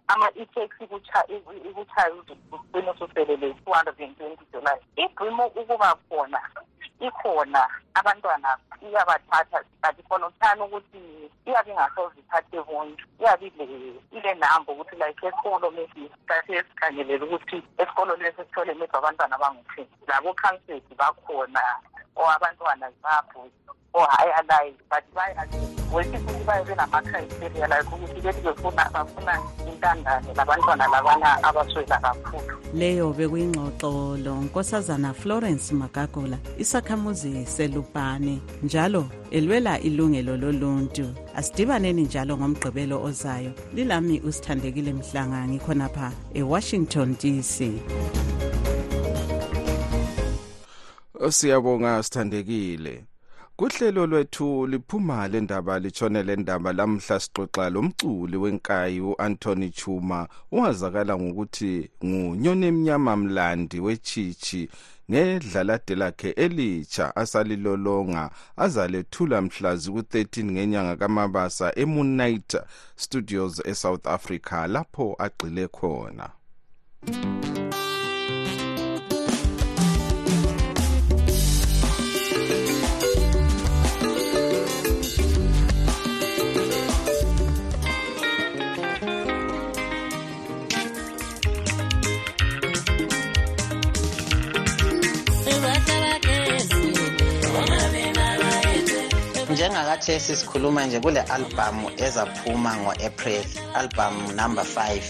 ama-e-taxi 0.09 0.85
ikuchaye 0.85 1.37
ukuthi 1.69 2.35
ugcine 2.53 2.91
ususelele 2.91 3.55
two 3.65 3.73
hundred 3.73 4.01
and 4.01 4.17
twenty 4.17 4.45
dollars. 4.53 4.81
Ibhimo 4.97 5.47
ukuba 5.47 5.95
khona 6.09 6.41
ikhona 7.01 7.69
abantwana 7.95 8.57
iyabathatha 8.83 9.61
but 9.83 10.09
khona 10.09 10.27
uthani 10.27 10.63
ukuthi 10.63 10.99
iyabe 11.47 11.71
ingasoze 11.71 12.21
ithathe 12.21 12.61
bonke 12.69 13.05
iyabe 13.21 13.47
ile-number 14.13 14.75
ukuthi 14.75 14.97
like 14.97 15.27
esikolo 15.27 15.71
maybe 15.71 16.11
kase 16.27 16.63
sikhangelela 16.69 17.25
ukuthi 17.25 17.63
esikolo 17.79 18.17
lesi 18.17 18.37
sithole 18.37 18.75
maybe 18.75 18.97
abantwana 18.97 19.37
abangu-ten. 19.37 19.87
Labo-councedi 20.09 20.95
bakhona 21.01 21.63
or 22.17 22.31
abantwana 22.37 22.87
zabo 23.03 23.51
or 23.95 24.07
high-alive 24.11 24.79
but 24.91 25.05
wesithi 25.15 25.82
ukuthi 25.93 26.45
baye 26.47 26.65
benama-criteria 26.65 27.67
like 27.69 27.89
ukuthi 27.95 28.21
bethi 28.21 28.41
befuna 28.41 28.91
bafuna 28.95 29.39
intandane 29.69 30.35
labantwana 30.37 30.89
labana 30.89 31.45
abaswela 31.45 31.99
kakhulu. 31.99 32.59
Leyo 32.75 33.13
bekuyingxoxo 33.13 34.17
lo 34.25 34.35
nkosazana 34.37 35.15
florence 35.15 35.75
magagula 35.75 36.39
isakhamuzi 36.59 37.47
selupane 37.47 38.41
njalo 38.63 39.05
elwela 39.31 39.81
ilungelo 39.81 40.37
loluntu. 40.37 41.15
Asidibaneni 41.37 42.03
njalo 42.03 42.37
ngomgqibelo 42.37 43.03
ozayo. 43.03 43.53
Lilami 43.75 44.21
usithandekile 44.21 44.93
mhlanga 44.93 45.49
ngikhonapha 45.49 46.13
ewashington 46.35 47.17
dc 47.17 47.73
siyabonga 51.31 52.03
sithandekile. 52.03 53.05
Kuhlelo 53.63 54.07
lwethu 54.07 54.67
liphuma 54.67 55.29
le 55.29 55.41
ndaba 55.41 55.79
litshone 55.79 56.23
le 56.23 56.37
ndaba 56.37 56.73
lamhla 56.73 57.21
sixoxa 57.21 57.71
lomculi 57.71 58.37
wenkayi 58.37 59.01
u-anthony 59.01 59.71
chuma. 59.71 60.29
Owazakala 60.53 61.17
ngokuthi 61.19 61.91
ngunyoni 62.05 62.67
emnyama 62.67 63.17
mlandi 63.17 63.81
wechichi 63.81 64.69
ngedlalade 65.11 65.95
lakhe 65.95 66.31
elitsha 66.31 67.17
asalilolonga 67.17 68.31
azalethula 68.57 69.43
mhlazi 69.43 69.91
ku-13 69.91 70.45
ngenyanga 70.45 70.97
kamabasa 70.97 71.73
emoonnight 71.79 72.57
studios 72.97 73.63
esouth 73.67 74.07
africa 74.07 74.67
lapho 74.69 75.17
agxile 75.19 75.69
khona. 75.69 76.29
Njengakathesi 99.63 100.37
sikhuluma 100.37 100.87
nje 100.87 101.01
kule 101.01 101.21
albhamu 101.21 101.91
ezaphuma 101.97 102.77
ngo-april 102.77 103.45
albhamu 103.75 104.33
number 104.33 104.65
5 104.65 105.01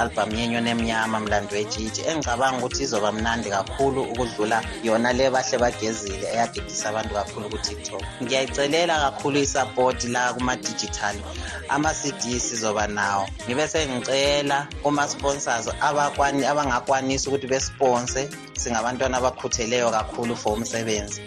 albhamu 0.00 0.34
yenyoni 0.34 0.70
emnyama 0.70 1.20
mlando 1.20 1.56
wetshitshi 1.56 2.02
engicabanga 2.08 2.58
ukuthi 2.58 2.82
izoba 2.82 3.12
mnandi 3.12 3.50
kakhulu 3.50 4.02
ukudlula 4.02 4.58
yona 4.82 5.12
le 5.12 5.30
bahle 5.30 5.58
bagezile 5.58 6.26
eyadidisa 6.34 6.88
abantu 6.88 7.14
kakhulu 7.14 7.48
kutiktok. 7.50 8.02
Ngiyayicelela 8.22 8.94
kakhulu 9.00 9.38
isapoti 9.38 10.08
la 10.08 10.32
kuma-digital 10.34 11.16
ama-cd 11.68 12.40
sizoba 12.40 12.86
nawo. 12.86 13.28
Ngibe 13.46 13.68
sengicela 13.68 14.66
kuma-sponsors 14.82 15.68
abangakwanisa 15.80 17.30
ukuthi 17.30 17.46
besponse 17.46 18.28
singabantwana 18.58 19.16
abakhutheleyo 19.18 19.90
kakhulu 19.90 20.36
for 20.36 20.52
umsebenzi 20.52 21.22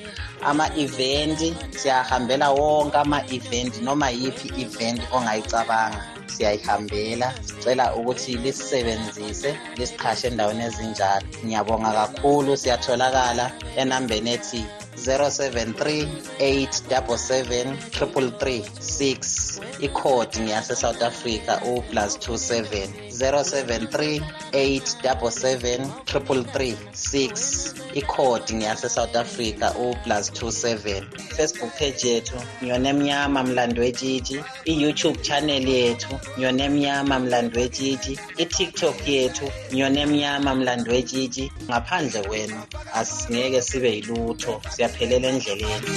ama-event 0.46 1.40
siyahambela 1.80 2.52
wonke 2.52 2.98
ama-event 2.98 3.82
noma 3.82 4.10
yiphi 4.10 4.48
event 4.64 5.02
ongayicabanga. 5.12 6.02
Siyayihambela 6.28 7.34
sicela 7.46 7.96
ukuthi 7.96 8.38
lisisebenzise 8.44 9.58
lisiqhashe 9.78 10.28
endaweni 10.28 10.64
ezinjalo. 10.64 11.26
Ngiyabonga 11.46 11.92
kakhulu 11.92 12.58
siyatholakala 12.58 13.52
enambeni 13.76 14.32
ethi 14.34 14.66
073 14.98 16.08
877 16.40 17.76
333 17.92 19.62
ikhodi 19.80 20.40
ngeyase-south 20.40 21.02
africa 21.02 21.54
u-plus 21.66 22.18
27 22.18 22.88
073 23.24 24.22
877 24.52 25.88
333 26.06 27.74
ikhodi 27.94 28.54
ngeyase-south 28.54 29.16
africa 29.16 29.72
u-plus 29.80 30.32
27 30.32 31.04
facebook 31.36 31.72
page 31.80 32.08
yethu 32.08 32.36
ngiyona 32.64 32.90
emnyama 32.90 33.44
mlando 33.44 33.82
wetshitshi 33.82 34.44
i-youtube 34.66 35.20
channel 35.22 35.68
yethu 35.70 36.20
ngiyona 36.38 36.64
emnyama 36.64 37.20
mlando 37.20 37.60
wetshitshi 37.60 38.20
i-tiktok 38.38 39.08
yethu 39.08 39.52
ngiyona 39.74 40.00
emnyama 40.00 40.56
mlando 40.56 40.92
wetshitshi 40.92 41.52
ngaphandle 41.70 42.22
kwenu 42.28 42.62
asingeke 42.94 43.62
sibe 43.62 43.90
yilutho. 43.96 44.62
Siyaphelela 44.70 45.28
endleleni. 45.28 45.88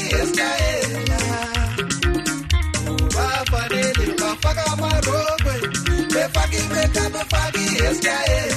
Bafanele 3.16 4.06
bafaka 4.20 4.64
Você 6.16 6.28
red 6.30 6.56
em 6.56 6.68
branca, 6.68 7.10
não 7.10 7.26
paga 7.26 7.58
em. 7.58 8.55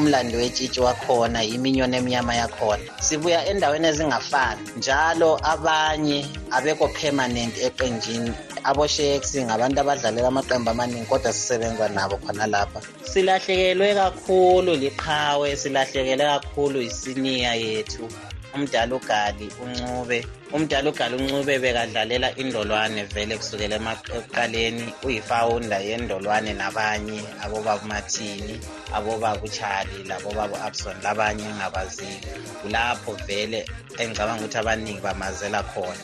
Umlando 0.00 0.38
wetshitshi 0.38 0.80
wakhona 0.80 1.42
yimi 1.42 1.68
inyoni 1.70 1.96
emnyama 1.96 2.34
yakhona. 2.34 2.82
Sibuya 3.00 3.46
endaweni 3.50 3.86
ezingafani. 3.92 4.60
Njalo 4.76 5.30
abanye 5.52 6.26
abekho 6.50 6.88
permanent 6.88 7.54
eqenjini. 7.66 8.32
Abosheks 8.64 9.36
ngabantu 9.46 9.80
abadlalela 9.80 10.28
amaqembu 10.28 10.70
amaningi 10.70 11.06
kodwa 11.06 11.32
sisebenza 11.32 11.88
nabo 11.88 12.16
khona 12.16 12.46
lapha. 12.46 12.80
Silahlekelwe 13.12 13.94
kakhulu 13.94 14.72
liqhawe 14.82 15.56
silahlekelwe 15.56 16.26
kakhulu 16.32 16.78
isiniya 16.82 17.54
yethu. 17.54 18.08
Umdala 18.54 18.94
ugali 18.96 19.46
uncube 19.62 20.18
umdala 20.52 20.90
ugali 20.90 21.14
uncube 21.16 21.58
bekadlalela 21.62 22.28
indolwane 22.42 23.02
vele 23.12 23.34
kusukela 23.40 23.76
ekuqaleni 23.78 24.86
uyifawunda 25.06 25.78
yendolwane 25.88 26.52
nabanye 26.60 27.20
abobaba 27.44 27.82
umathini 27.84 28.54
abobaba 28.96 29.40
uchali 29.46 29.98
labobaba 30.10 30.54
u-abson 30.56 30.96
labanye 31.04 31.44
engabaziyo 31.52 32.18
kulapho 32.60 33.12
vele 33.26 33.60
engicabanga 34.00 34.42
ukuthi 34.42 34.58
abaningi 34.58 35.00
bamazela 35.06 35.62
khona. 35.70 36.02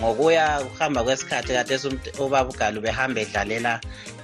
Ngokuya 0.00 0.60
kuhamba 0.66 1.04
kwesikhathi 1.04 1.52
kade 1.56 1.74
ubaba 2.18 2.50
ugali 2.50 2.78
behamba 2.80 3.20
edlalela 3.20 3.72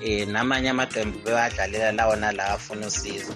um 0.03 0.31
namanye 0.33 0.71
amaqembu 0.71 1.19
bewadlalela 1.25 1.93
lawo 1.93 2.15
nalawo 2.17 2.55
afuna 2.57 2.87
usizo. 2.87 3.35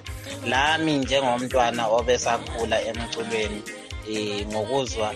Lami 0.51 0.93
njengomntwana 0.99 1.83
obesakhula 1.97 2.77
emculweni 2.91 3.63
um 4.09 4.53
ngokuzwa 4.53 5.15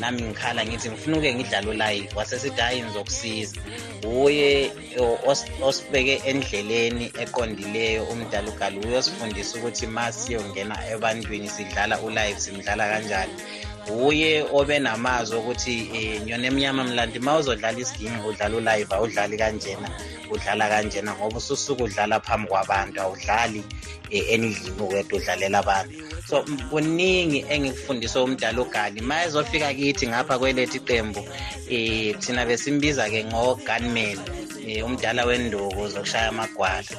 nami 0.00 0.22
ngikhala 0.22 0.66
ngithi 0.66 0.88
ngifuna 0.90 1.16
uke 1.18 1.34
ngidlala 1.34 1.70
ulayive 1.70 2.08
wasesithi 2.16 2.60
hhayi 2.60 2.82
ngizokusiza 2.82 3.56
uye 4.24 4.72
osibeke 5.62 6.14
endleleni 6.30 7.12
eqondileyo 7.22 8.02
umdala 8.04 8.48
ugali 8.50 8.78
uye 8.86 8.96
osifundisa 8.96 9.58
ukuthi 9.58 9.86
ma 9.86 10.12
siyongena 10.12 10.76
ebantwini 10.92 11.48
sidlala 11.48 12.00
ulayive 12.00 12.40
simdlala 12.40 12.88
kanjani. 12.90 13.34
Uye 14.06 14.44
obe 14.52 14.78
namazwi 14.78 15.36
okuthi 15.38 15.74
um 15.98 16.24
nyona 16.24 16.46
emnyama 16.46 16.84
mlandi 16.84 17.18
ma 17.18 17.36
uzodlala 17.38 17.78
isiginci 17.78 18.20
udlala 18.28 18.56
ulayive 18.56 18.94
awudlali 18.94 19.36
kanjena. 19.38 19.88
Udlala 20.30 20.68
kanjena 20.68 21.14
ngoba 21.14 21.36
ususuke 21.36 21.82
udlala 21.82 22.20
phambi 22.20 22.48
kwabantu 22.48 23.00
awudlali 23.00 23.60
um 23.60 24.24
endlini 24.28 24.80
uwedwa 24.80 25.18
udlalela 25.18 25.58
abantu. 25.58 25.94
So 26.28 26.44
kuningi 26.70 27.44
engikufundiswe 27.48 28.22
umdala 28.22 28.62
ugali 28.62 29.00
ma 29.00 29.24
ezofika 29.24 29.74
kithi 29.74 30.06
ngapha 30.08 30.38
kwelethu 30.38 30.76
iqembu 30.76 31.20
um 31.20 32.14
thina 32.20 32.46
besimbiza-ke 32.46 33.24
ngo-gunman 33.24 34.18
um 34.18 34.84
umdala 34.84 35.24
wenduku 35.24 35.88
zokushaya 35.88 36.28
amagwala. 36.28 36.90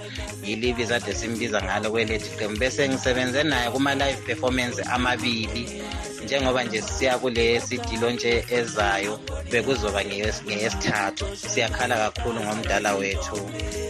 Yilo 0.43 0.67
ibizo 0.67 0.95
ade 0.95 1.13
simbiza 1.13 1.61
ngalo 1.61 1.91
kwelethu 1.91 2.27
iqembu 2.33 2.59
bese 2.59 2.89
ngisebenze 2.89 3.43
naye 3.43 3.71
kuma-live 3.71 4.21
performance 4.25 4.81
amabili. 4.83 5.81
Njengoba 6.23 6.63
nje 6.63 6.81
siya 6.81 7.17
kule 7.17 7.61
sidilo 7.61 8.11
nje 8.11 8.45
ezayo 8.49 9.19
bekuzoba 9.51 10.05
ngeyesithathu. 10.05 11.25
Siyakhala 11.37 11.95
kakhulu 11.95 12.39
ngomdala 12.43 12.95
wethu. 12.95 13.20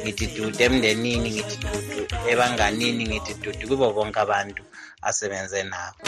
Ngithi 0.03 0.25
dudu 0.27 0.63
emndenini 0.63 1.29
ngithi 1.32 1.55
dudu 1.63 1.99
ebanganini 2.32 3.03
ngithi 3.09 3.34
dudu 3.43 3.63
kubo 3.69 3.93
bonke 3.95 4.19
abantu 4.19 4.63
asebenze 5.01 5.63
nabo. 5.63 5.99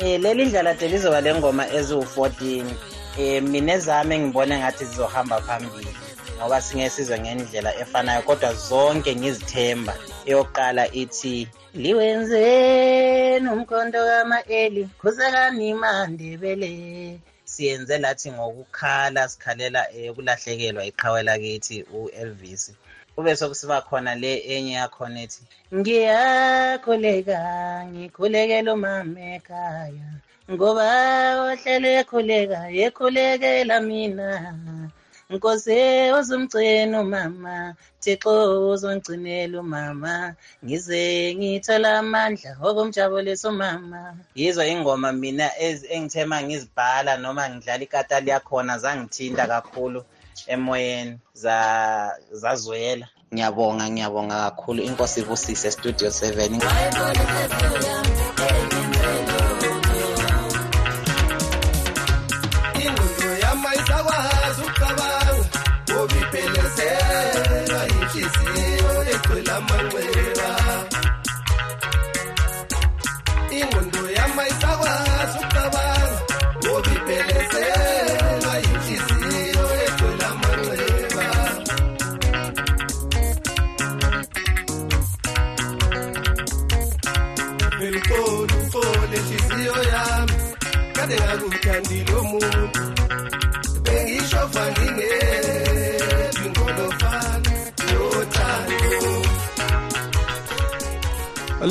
Um 0.00 0.22
leli 0.22 0.44
ndlela 0.44 0.74
de 0.74 0.88
lizoba 0.88 1.20
le 1.20 1.34
ngoma 1.34 1.64
eziwu-14 1.78 2.64
um 3.18 3.44
mina 3.50 3.72
ezami 3.72 4.14
engibone 4.14 4.58
ngathi 4.58 4.84
zizohamba 4.84 5.40
phambili 5.40 5.92
ngoba 6.38 6.60
singeke 6.60 6.90
sizwe 6.90 7.18
ngendlela 7.20 7.70
efanayo 7.82 8.22
kodwa 8.22 8.54
zonke 8.54 9.16
ngizithemba. 9.16 9.94
Eyokuqala 10.28 10.84
ithi 11.02 11.36
liwenzeni 11.82 13.48
umkhonto 13.54 14.00
kama-eli 14.10 14.82
khuzekani 15.00 15.66
mandebele 15.82 16.70
siyenze 17.52 17.96
lathi 18.04 18.28
ngokukhala 18.36 19.22
sikhalela 19.32 19.82
ukulahlekelwa 20.10 20.82
iqhawe 20.90 21.20
lakithi 21.28 21.76
u-elvis. 21.98 22.64
Kube 23.14 23.36
sokusiba 23.36 23.78
khona 23.88 24.12
le 24.22 24.32
enye 24.54 24.72
yakhona 24.80 25.18
ethi 25.24 25.42
ngiyakhuleka 25.76 27.38
ngikhulekela 27.92 28.70
umama 28.76 29.20
ekhaya 29.36 30.08
ngoba 30.52 30.86
ohlele 31.46 31.90
ekhuleka 32.00 32.60
ekhulekela 32.84 33.76
mina. 33.88 34.28
Nkosi 35.30 35.76
uzumgcina 36.18 37.00
umama, 37.00 37.74
Thixo 38.02 38.70
uzongigcinela 38.70 39.60
umama, 39.60 40.34
ngize 40.64 41.02
ngithola 41.38 41.88
amandla 41.98 42.50
okumjabulisa 42.68 43.48
umama. 43.48 44.00
Yizwa 44.38 44.64
ingoma 44.72 45.08
mina 45.12 45.46
engithema 45.94 46.36
ngizibhala 46.42 47.12
noma 47.22 47.42
ngidlala 47.50 47.82
ikata 47.86 48.16
liyakhona 48.24 48.74
zangithinta 48.82 49.44
kakhulu 49.52 50.00
emoyeni 50.54 51.14
zazwela. 52.40 53.06
Ngiyabonga, 53.32 53.84
ngiyabonga 53.90 54.36
kakhulu. 54.44 54.80
Inkosi 54.88 55.18
ivusise 55.20 55.68
Studio 55.76 56.08
7. 56.08 58.15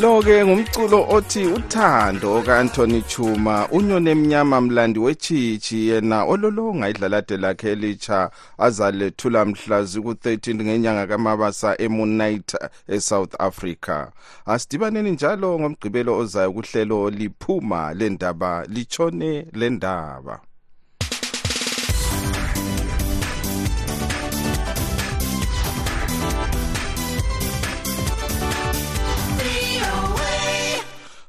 Lo-ke 0.01 0.45
ngumculo 0.45 1.05
othi 1.09 1.45
uthando 1.45 2.41
ka-anthony 2.41 3.01
chuma 3.01 3.67
unyone 3.71 4.11
emnyama 4.11 4.61
mlandi 4.61 4.99
wechitshi 4.99 5.87
yena 5.87 6.23
ololonga 6.23 6.89
idlalade 6.89 7.37
lakhe 7.37 7.71
elitsha 7.71 8.31
azalethula 8.57 9.45
mhla 9.45 9.83
ziku-13 9.83 10.55
ngenyanga 10.63 11.07
kamabasa 11.07 11.81
emunite 11.81 12.57
esouth 12.87 13.35
africa. 13.39 14.07
Asidibaneni 14.45 15.11
njalo 15.11 15.59
ngomgqibelo 15.59 16.17
ozayo 16.17 16.51
kuhlelo 16.51 17.09
liphuma 17.09 17.93
lendaba 17.93 18.65
litshone 18.67 19.45
lendaba 19.53 20.39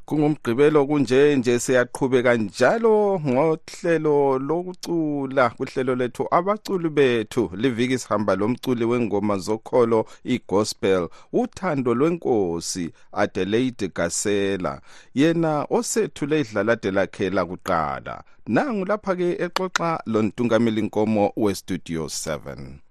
kungumgqibelo 0.07 0.87
kunje 0.87 1.37
nje 1.37 1.59
siyaqhubeka 1.59 2.35
njalo 2.37 3.21
ngohlelo 3.27 4.39
lokucula 4.39 5.51
kuhlelo 5.51 5.95
lethu 5.95 6.29
abaculi 6.31 6.89
bethu. 6.89 7.51
Liviki 7.55 7.99
sihamba 7.99 8.37
lomculi 8.37 8.85
wengoma 8.85 9.39
zokholo 9.39 10.07
igospel 10.25 11.09
uthando 11.33 11.95
lwenkosi 11.95 12.93
adelaide 13.13 13.89
gasela. 13.89 14.81
Yena 15.15 15.67
osethule 15.71 16.41
idlalade 16.41 16.91
lakhe 16.91 17.31
lakuqala 17.31 18.23
nangu 18.47 18.85
lapha-ke 18.85 19.29
exoxa 19.45 20.01
lontungameli 20.07 20.83
nkomo 20.83 21.33
westudio 21.37 22.05
7 22.05 22.86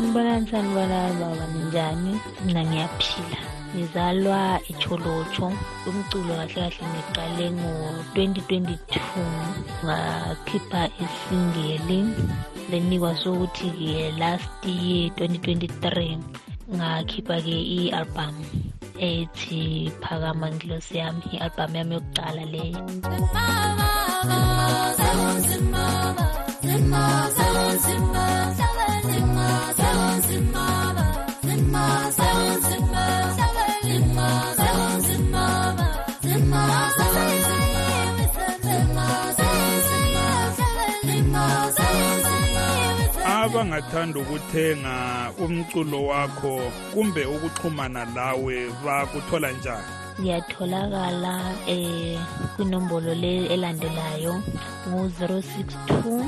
sanibonani 0.00 0.48
sanibonani 0.50 1.14
baba. 1.20 1.46
Ninjani? 1.52 2.12
Mina 2.44 2.62
ngiyaphila. 2.64 3.40
Ngizalwa 3.74 4.60
echolotsho 4.70 5.52
umculo 5.88 6.34
kahle 6.34 6.54
kahle 6.54 6.84
ngiqale 6.90 7.46
ngo-2022 7.58 8.94
ngakhipha 9.84 10.82
isingeli 11.04 12.00
lenikwa 12.70 13.12
sokuthi-ke 13.22 14.10
last 14.18 14.50
year 14.64 15.12
2023 15.14 16.18
ngakhipha-ke 16.74 17.56
i-album 17.78 18.34
ethi 18.98 19.92
phakama 20.02 20.50
ngilosi 20.50 20.98
yami. 20.98 21.22
I-album 21.36 21.70
yami 21.76 21.94
yokuqala 21.94 22.44
leyo. 22.52 22.80
Abangathanda 43.80 44.20
ukuthenga 44.20 45.32
umculo 45.38 46.06
wakho 46.06 46.60
kumbe 46.92 47.24
ukuxhumana 47.24 48.04
lawe 48.14 48.70
bakuthola 48.84 49.52
njani? 49.52 49.84
Ngiyatholakala 50.20 51.56
eh 51.66 52.20
kwinombolo 52.56 53.14
le 53.14 53.46
elandelayo 53.46 54.42
ngu-062 54.88 56.24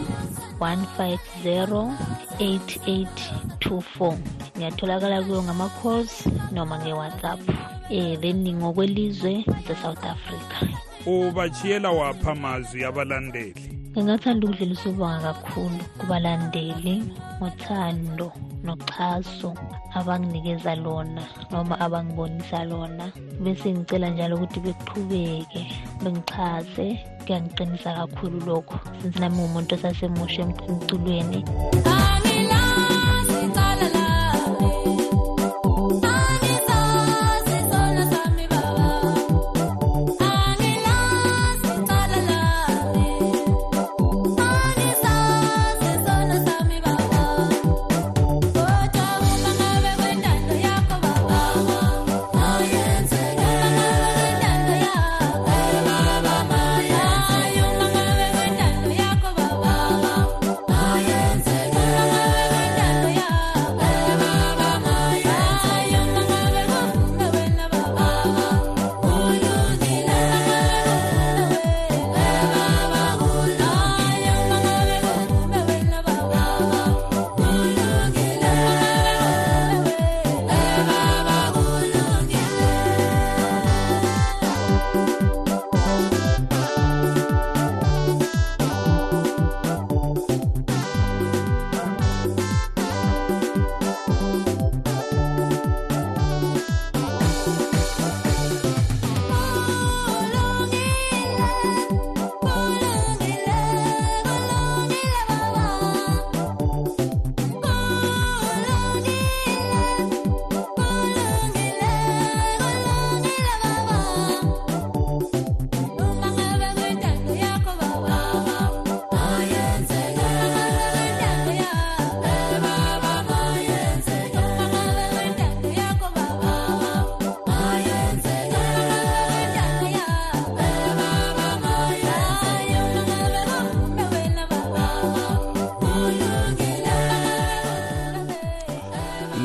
150 0.61 1.93
8824 2.41 4.17
ngiyatholakala 4.57 5.23
kuyo 5.23 5.43
ngama-calls 5.43 6.27
noma 6.53 6.79
nge-whatsapp 6.79 7.41
eh 7.91 8.19
then 8.21 8.49
ngokwelizwe 8.57 9.45
se-south 9.67 10.05
africa. 10.05 10.67
Ubachiyela 11.07 11.91
wapha 11.91 12.33
amazwi 12.33 12.85
abalandeli 12.85 13.72
ngingathanda 13.93 14.43
ukudlulisa 14.47 14.89
ubonga 14.89 15.21
kakhulu 15.37 15.81
kubalandeli 15.99 16.95
ngothando 17.39 18.29
noxhaso 18.65 19.51
abanginikeza 19.99 20.73
lona 20.85 21.23
noma 21.51 21.75
abangibonisa 21.85 22.65
lona. 22.71 23.05
Bese 23.43 23.69
ngicela 23.75 24.09
njalo 24.11 24.35
ukuthi 24.37 24.59
beqhubeke 24.65 25.63
bengichaze 26.03 26.87
kuyangiqinisa 27.25 27.91
kakhulu 27.99 28.39
lokho 28.49 28.77
since 28.99 29.19
nami 29.21 29.37
ngumuntu 29.37 29.75
osasemusha 29.77 30.41
emculweni. 30.71 31.41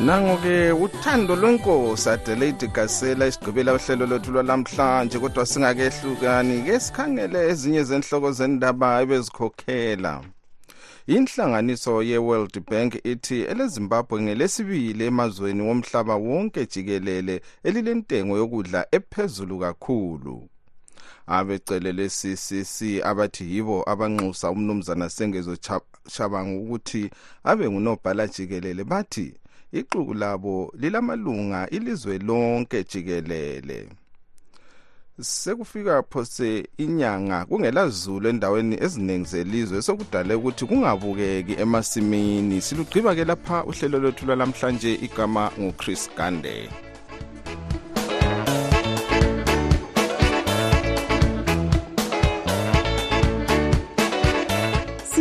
Nango-ke 0.08 0.72
uthando 0.72 1.36
lwenkosi 1.36 2.08
adelaide 2.10 2.66
gasela 2.66 3.26
isigqibela 3.26 3.74
uhlelo 3.74 4.06
lwethu 4.06 4.32
lwalamhlanje 4.32 5.18
kodwa 5.18 5.46
singakehlukani-ke 5.46 6.80
sikhangele 6.80 7.48
ezinye 7.50 7.82
zenhloko 7.84 8.32
zendaba 8.32 9.02
ebezikhokhela. 9.02 10.24
Inhlanganiso 11.06 12.02
ye-world 12.02 12.56
bank 12.70 12.94
ithi 13.04 13.42
elezimbabwe 13.42 14.22
ngelesibili 14.22 15.04
emazweni 15.04 15.62
womhlaba 15.62 16.14
wonke 16.16 16.66
jikelele 16.66 17.42
elilentengo 17.62 18.36
yokudla 18.36 18.86
ephezulu 18.92 19.58
kakhulu. 19.58 20.48
Abecele 21.26 21.92
le-ccc 21.92 23.04
abathi 23.04 23.44
yibo 23.54 23.84
abanxusa 23.90 24.50
umnumzana 24.50 25.08
sengezo 25.08 25.56
shabangu 26.10 26.62
ukuthi 26.62 27.10
abe 27.44 27.70
ngunobhala 27.70 28.26
jikelele 28.26 28.84
bathi 28.84 29.34
ixuku 29.72 30.14
labo 30.14 30.72
lilamalunga 30.78 31.70
ilizwe 31.70 32.18
lonke 32.18 32.84
jikelele. 32.84 33.88
Sekufika 35.20 36.02
phose 36.02 36.68
inyanga 36.78 37.44
kungelazulu 37.44 38.28
endaweni 38.28 38.76
eziningi 38.84 39.28
zelizwe 39.28 39.82
sokudale 39.82 40.34
ukuthi 40.34 40.66
kungabukeki 40.66 41.52
emasimini. 41.52 42.60
Silugqiba-ke 42.60 43.24
lapha 43.24 43.64
uhlelo 43.64 43.98
lwethu 43.98 44.26
lwalamhlanje 44.26 44.94
igama 44.94 45.50
nguchris 45.58 46.10
gande. 46.16 46.70